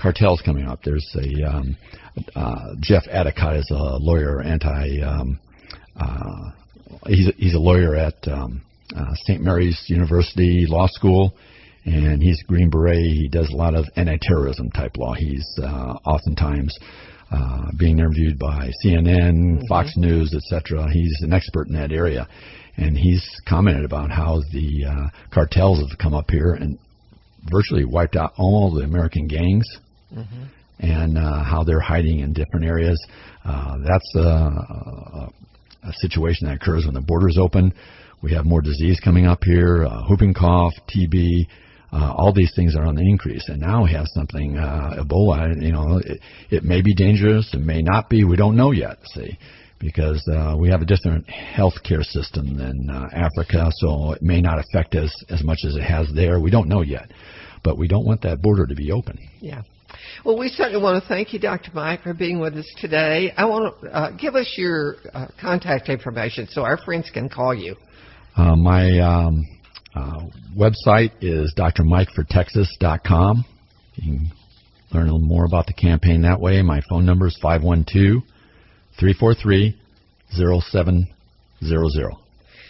cartels 0.00 0.42
coming 0.44 0.66
up 0.66 0.80
there's 0.84 1.16
a 1.16 1.48
um, 1.48 1.76
uh, 2.34 2.74
Jeff 2.80 3.04
Addicott 3.04 3.58
is 3.58 3.70
a 3.70 3.96
lawyer 3.98 4.40
anti 4.42 5.00
um, 5.00 5.38
uh, 5.98 6.50
he's 7.06 7.28
a, 7.28 7.32
he's 7.36 7.54
a 7.54 7.58
lawyer 7.58 7.94
at 7.94 8.16
um, 8.28 8.62
uh, 8.94 9.14
St. 9.24 9.40
Mary's 9.42 9.82
University 9.88 10.66
Law 10.68 10.86
School, 10.88 11.34
and 11.84 12.22
he's 12.22 12.42
Green 12.42 12.70
Beret. 12.70 12.98
He 12.98 13.28
does 13.28 13.50
a 13.50 13.56
lot 13.56 13.74
of 13.74 13.86
anti-terrorism 13.96 14.70
type 14.70 14.96
law. 14.96 15.14
He's 15.14 15.46
uh, 15.62 15.94
oftentimes 16.04 16.76
uh, 17.30 17.70
being 17.78 17.98
interviewed 17.98 18.38
by 18.38 18.70
CNN, 18.84 19.66
Fox 19.68 19.94
News, 19.96 20.34
etc. 20.34 20.88
He's 20.92 21.18
an 21.22 21.32
expert 21.32 21.68
in 21.68 21.74
that 21.74 21.92
area, 21.92 22.28
and 22.76 22.96
he's 22.96 23.24
commented 23.48 23.84
about 23.84 24.10
how 24.10 24.42
the 24.52 24.84
uh, 24.88 25.08
cartels 25.32 25.80
have 25.80 25.98
come 25.98 26.14
up 26.14 26.30
here 26.30 26.52
and 26.54 26.78
virtually 27.50 27.84
wiped 27.84 28.16
out 28.16 28.32
all 28.36 28.72
the 28.72 28.82
American 28.82 29.26
gangs 29.26 29.66
and 30.78 31.18
uh, 31.18 31.42
how 31.42 31.64
they're 31.64 31.80
hiding 31.80 32.20
in 32.20 32.32
different 32.32 32.66
areas. 32.66 33.02
Uh, 33.44 33.78
that's 33.86 34.14
a, 34.14 34.20
a, 34.20 35.28
a 35.84 35.92
situation 35.94 36.46
that 36.46 36.56
occurs 36.56 36.84
when 36.84 36.94
the 36.94 37.00
borders 37.00 37.38
open. 37.38 37.72
We 38.22 38.32
have 38.32 38.44
more 38.44 38.60
disease 38.60 38.98
coming 39.00 39.26
up 39.26 39.44
here, 39.44 39.84
uh, 39.84 40.04
whooping 40.08 40.34
cough, 40.34 40.72
TB. 40.88 41.46
Uh, 41.92 42.12
all 42.16 42.32
these 42.32 42.52
things 42.56 42.74
are 42.74 42.84
on 42.84 42.96
the 42.96 43.08
increase, 43.08 43.48
and 43.48 43.60
now 43.60 43.84
we 43.84 43.92
have 43.92 44.06
something 44.08 44.56
uh, 44.56 45.02
Ebola. 45.02 45.62
You 45.62 45.72
know, 45.72 45.98
it, 46.04 46.20
it 46.50 46.64
may 46.64 46.82
be 46.82 46.94
dangerous, 46.94 47.48
it 47.54 47.60
may 47.60 47.82
not 47.82 48.10
be. 48.10 48.24
We 48.24 48.36
don't 48.36 48.56
know 48.56 48.72
yet. 48.72 48.98
See, 49.14 49.38
because 49.78 50.26
uh, 50.32 50.56
we 50.58 50.68
have 50.70 50.82
a 50.82 50.84
different 50.84 51.26
healthcare 51.26 52.02
system 52.02 52.56
than 52.56 52.90
uh, 52.90 53.08
Africa, 53.12 53.70
so 53.76 54.12
it 54.12 54.22
may 54.22 54.40
not 54.40 54.58
affect 54.58 54.94
us 54.94 55.12
as 55.28 55.44
much 55.44 55.58
as 55.64 55.76
it 55.76 55.82
has 55.82 56.08
there. 56.14 56.40
We 56.40 56.50
don't 56.50 56.68
know 56.68 56.82
yet, 56.82 57.10
but 57.62 57.78
we 57.78 57.86
don't 57.86 58.04
want 58.04 58.22
that 58.22 58.42
border 58.42 58.66
to 58.66 58.74
be 58.74 58.90
open. 58.90 59.18
Yeah. 59.40 59.62
Well, 60.24 60.38
we 60.38 60.48
certainly 60.48 60.82
want 60.82 61.02
to 61.02 61.08
thank 61.08 61.32
you, 61.32 61.38
Dr. 61.38 61.70
Mike, 61.74 62.02
for 62.02 62.14
being 62.14 62.40
with 62.40 62.54
us 62.54 62.66
today. 62.80 63.32
I 63.36 63.44
want 63.44 63.80
to 63.80 63.88
uh, 63.88 64.10
give 64.12 64.34
us 64.34 64.54
your 64.56 64.96
uh, 65.12 65.26
contact 65.40 65.88
information 65.88 66.46
so 66.50 66.62
our 66.62 66.78
friends 66.78 67.10
can 67.12 67.28
call 67.28 67.54
you. 67.54 67.76
Uh, 68.36 68.56
my 68.56 68.98
um, 68.98 69.44
uh, 69.94 70.20
website 70.56 71.12
is 71.20 71.54
drmikefortexas.com. 71.56 73.44
You 73.94 74.02
can 74.02 74.30
learn 74.92 75.08
a 75.08 75.12
little 75.12 75.20
more 75.20 75.44
about 75.44 75.66
the 75.66 75.72
campaign 75.72 76.22
that 76.22 76.40
way. 76.40 76.62
My 76.62 76.82
phone 76.88 77.06
number 77.06 77.26
is 77.26 77.38
512 77.42 78.22
343 78.98 79.76
0700. 80.30 82.25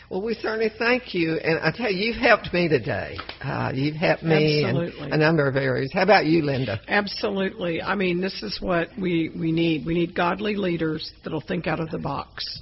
Well, 0.09 0.23
we 0.23 0.35
certainly 0.35 0.71
thank 0.79 1.15
you, 1.15 1.35
and 1.35 1.59
I 1.59 1.73
tell 1.77 1.91
you, 1.91 2.07
you've 2.07 2.17
helped 2.17 2.53
me 2.53 2.69
today. 2.69 3.17
Uh, 3.43 3.73
you've 3.75 3.97
helped 3.97 4.23
me 4.23 4.65
Absolutely. 4.65 5.07
in 5.09 5.13
a 5.13 5.17
number 5.17 5.49
of 5.49 5.57
areas. 5.57 5.91
How 5.93 6.03
about 6.03 6.27
you, 6.27 6.43
Linda? 6.43 6.81
Absolutely. 6.87 7.83
I 7.83 7.97
mean, 7.97 8.21
this 8.21 8.41
is 8.45 8.61
what 8.61 8.89
we, 9.01 9.33
we 9.37 9.51
need. 9.51 9.85
We 9.85 9.95
need 9.95 10.15
godly 10.15 10.55
leaders 10.55 11.13
that'll 11.25 11.41
think 11.41 11.67
out 11.67 11.81
of 11.81 11.91
the 11.91 11.99
box. 11.99 12.61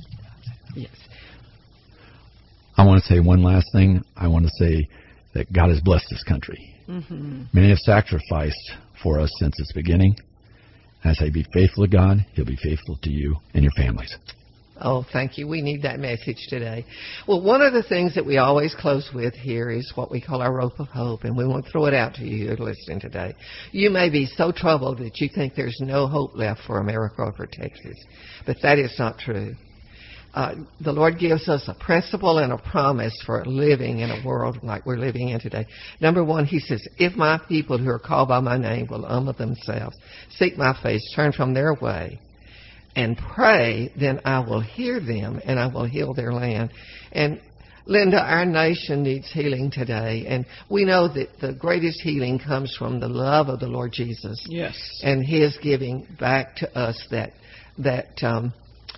Yes. 0.74 0.97
I 2.78 2.86
want 2.86 3.03
to 3.03 3.14
say 3.14 3.20
one 3.20 3.42
last 3.42 3.66
thing. 3.72 4.03
I 4.16 4.26
want 4.28 4.47
to 4.47 4.51
say 4.59 4.88
that 5.34 5.53
God 5.53 5.68
has 5.68 5.80
blessed 5.80 6.07
this 6.11 6.24
country. 6.24 6.74
Mm-hmm. 6.88 7.45
Many 7.53 7.68
have 7.68 7.78
sacrificed 7.78 8.72
for 9.03 9.20
us 9.20 9.30
since 9.38 9.61
its 9.61 9.72
beginning. 9.72 10.16
I 11.05 11.12
say, 11.12 11.28
be 11.28 11.45
faithful 11.53 11.84
to 11.84 11.90
God. 11.90 12.24
He'll 12.32 12.47
be 12.47 12.57
faithful 12.57 12.99
to 13.03 13.11
you 13.11 13.36
and 13.53 13.62
your 13.62 13.72
families. 13.76 14.16
Oh, 14.81 15.07
thank 15.12 15.39
you. 15.39 15.47
We 15.47 15.62
need 15.62 15.83
that 15.83 16.01
message 16.01 16.47
today. 16.49 16.85
Well, 17.29 17.41
one 17.41 17.62
of 17.62 17.72
the 17.72 17.85
things 17.85 18.14
that 18.16 18.27
we 18.27 18.39
always 18.39 18.75
close 18.75 19.09
with 19.14 19.35
here 19.35 19.70
is 19.70 19.93
what 19.95 20.11
we 20.11 20.20
call 20.20 20.43
our 20.43 20.53
rope 20.53 20.81
of 20.81 20.89
hope, 20.89 21.22
and 21.22 21.37
we 21.37 21.47
want 21.47 21.66
to 21.66 21.70
throw 21.70 21.87
it 21.87 21.95
out 21.95 22.14
to 22.14 22.25
you 22.25 22.57
listening 22.57 22.99
today. 22.99 23.35
You 23.70 23.91
may 23.91 24.11
be 24.11 24.27
so 24.27 24.51
troubled 24.51 24.99
that 24.99 25.20
you 25.20 25.29
think 25.33 25.55
there's 25.55 25.79
no 25.81 26.09
hope 26.09 26.35
left 26.35 26.62
for 26.66 26.79
America 26.79 27.22
or 27.22 27.33
for 27.33 27.47
Texas, 27.47 27.97
but 28.47 28.57
that 28.62 28.79
is 28.79 28.95
not 28.99 29.18
true. 29.18 29.55
Uh, 30.35 30.57
the 30.81 30.93
Lord 30.93 31.20
gives 31.20 31.49
us 31.49 31.68
a 31.68 31.75
principle 31.75 32.39
and 32.39 32.53
a 32.53 32.59
promise 32.59 33.16
for 33.25 33.45
living 33.45 34.01
in 34.01 34.11
a 34.11 34.27
world 34.27 34.59
like 34.64 34.85
we're 34.85 34.97
living 34.97 35.29
in 35.29 35.39
today. 35.39 35.64
Number 36.01 36.25
one, 36.25 36.45
He 36.45 36.59
says, 36.59 36.85
if 36.99 37.14
my 37.14 37.41
people 37.49 37.79
who 37.79 37.89
are 37.89 38.01
called 38.01 38.29
by 38.29 38.41
my 38.41 38.59
name 38.59 38.89
will 38.91 39.07
humble 39.07 39.35
themselves, 39.35 39.97
seek 40.31 40.59
my 40.59 40.77
face, 40.83 41.09
turn 41.14 41.31
from 41.31 41.55
their 41.55 41.75
way, 41.75 42.18
and 42.97 43.16
pray, 43.16 43.92
then 43.99 44.20
I 44.24 44.40
will 44.40 44.61
hear 44.61 45.01
them 45.01 45.40
and 45.45 45.59
I 45.59 45.66
will 45.66 45.84
heal 45.84 46.14
their 46.14 46.32
land. 46.32 46.70
And 47.12 47.40
Linda, 47.86 48.18
our 48.18 48.47
nation 48.47 49.03
needs 49.03 49.30
healing 49.30 49.70
today, 49.70 50.24
and 50.26 50.47
we 50.70 50.86
know 50.86 51.07
that 51.12 51.28
the 51.40 51.53
greatest 51.53 52.01
healing 52.01 52.38
comes 52.38 52.74
from 52.78 52.99
the 52.99 53.09
love 53.09 53.49
of 53.49 53.61
the 53.61 53.66
Lord 53.66 53.92
Jesus 53.92 54.42
Yes. 54.49 54.74
and 55.03 55.24
His 55.24 55.59
giving 55.62 56.07
back 56.18 56.57
to 56.57 56.78
us 56.78 57.07
that 57.11 57.32
that 57.76 58.22
um, 58.22 58.55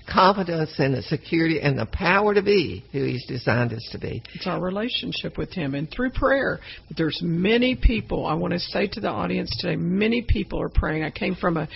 confidence 0.09 0.75
and 0.79 0.95
the 0.95 1.03
security 1.03 1.61
and 1.61 1.79
the 1.79 1.87
power 1.87 2.35
to 2.35 2.43
be 2.43 2.85
who 2.93 3.05
He's 3.05 3.27
designed 3.27 3.73
us 3.73 3.89
to 3.91 3.99
be. 3.99 4.23
It's 4.35 4.47
our 4.47 4.61
relationship 4.61 5.37
with 5.37 5.53
Him 5.53 5.75
and 5.75 5.91
through 5.91 6.11
prayer. 6.11 6.61
There's 6.97 7.21
many 7.23 7.75
people, 7.75 8.27
I 8.27 8.35
want 8.35 8.53
to 8.53 8.61
say 8.61 8.87
to 8.87 9.01
the 9.01 9.09
audience 9.11 9.51
today, 9.59 9.77
many 9.77 10.23
people 10.23 10.61
are 10.61 10.69
praying. 10.69 11.03
I 11.03 11.11
came 11.11 11.35
from 11.35 11.57
a 11.57 11.69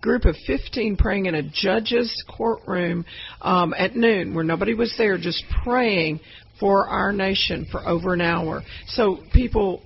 group 0.00 0.24
of 0.24 0.36
15 0.46 0.96
praying 0.96 1.26
in 1.26 1.34
a 1.34 1.42
judge's 1.42 2.24
courtroom 2.36 3.04
um, 3.40 3.74
at 3.76 3.96
noon 3.96 4.34
where 4.34 4.44
nobody 4.44 4.74
was 4.74 4.94
there, 4.98 5.18
just 5.18 5.44
praying 5.64 6.20
for 6.58 6.86
our 6.86 7.12
nation 7.12 7.66
for 7.70 7.86
over 7.86 8.14
an 8.14 8.20
hour. 8.20 8.62
So 8.88 9.18
people, 9.32 9.82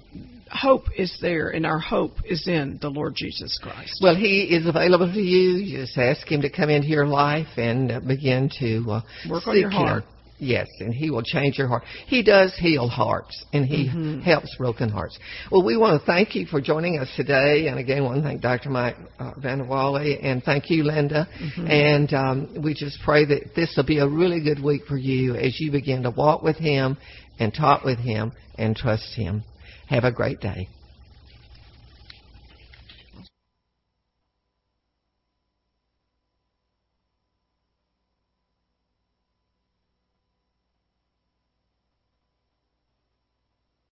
hope 0.50 0.84
is 0.96 1.16
there, 1.20 1.50
and 1.50 1.66
our 1.66 1.78
hope 1.78 2.12
is 2.24 2.46
in 2.46 2.78
the 2.80 2.88
Lord 2.88 3.14
Jesus 3.16 3.58
Christ. 3.62 4.00
Well, 4.02 4.16
He 4.16 4.42
is 4.42 4.66
available 4.66 5.12
to 5.12 5.20
you. 5.20 5.58
You 5.58 5.78
just 5.78 5.98
ask 5.98 6.26
Him 6.30 6.42
to 6.42 6.50
come 6.50 6.70
into 6.70 6.88
your 6.88 7.06
life 7.06 7.48
and 7.56 7.90
uh, 7.90 8.00
begin 8.00 8.50
to 8.60 8.84
uh, 8.90 9.00
Work 9.28 9.46
on 9.46 9.54
seek 9.54 9.62
your 9.62 9.70
heart. 9.70 10.04
Him. 10.04 10.10
Yes, 10.40 10.68
and 10.80 10.92
He 10.92 11.10
will 11.10 11.22
change 11.22 11.58
your 11.58 11.68
heart. 11.68 11.84
He 12.06 12.22
does 12.22 12.54
heal 12.56 12.88
hearts, 12.88 13.44
and 13.52 13.64
He 13.66 13.88
Mm-hmm. 13.88 14.20
helps 14.20 14.54
broken 14.56 14.88
hearts. 14.88 15.18
Well, 15.50 15.62
we 15.64 15.76
want 15.76 16.00
to 16.00 16.06
thank 16.06 16.34
you 16.34 16.46
for 16.46 16.60
joining 16.60 16.98
us 16.98 17.08
today, 17.16 17.68
and 17.68 17.78
again, 17.78 18.02
want 18.04 18.16
to 18.16 18.22
thank 18.22 18.40
Dr. 18.40 18.70
Mike 18.70 18.96
uh, 19.18 19.32
Van 19.38 19.68
Wally, 19.68 20.18
and 20.20 20.42
thank 20.42 20.70
you, 20.70 20.82
Linda. 20.84 21.28
Mm-hmm. 21.40 21.66
And 21.66 22.12
um, 22.14 22.62
we 22.64 22.74
just 22.74 22.98
pray 23.04 23.24
that 23.26 23.54
this 23.54 23.74
will 23.76 23.84
be 23.86 23.98
a 23.98 24.08
really 24.08 24.42
good 24.42 24.62
week 24.62 24.82
for 24.86 24.96
you 24.96 25.34
as 25.36 25.60
you 25.60 25.70
begin 25.70 26.02
to 26.04 26.10
walk 26.10 26.42
with 26.42 26.56
Him 26.56 26.96
and 27.38 27.52
talk 27.54 27.84
with 27.84 27.98
Him 27.98 28.32
and 28.56 28.74
trust 28.76 29.14
Him. 29.14 29.42
Have 29.88 30.04
a 30.04 30.12
great 30.12 30.40
day. 30.40 30.68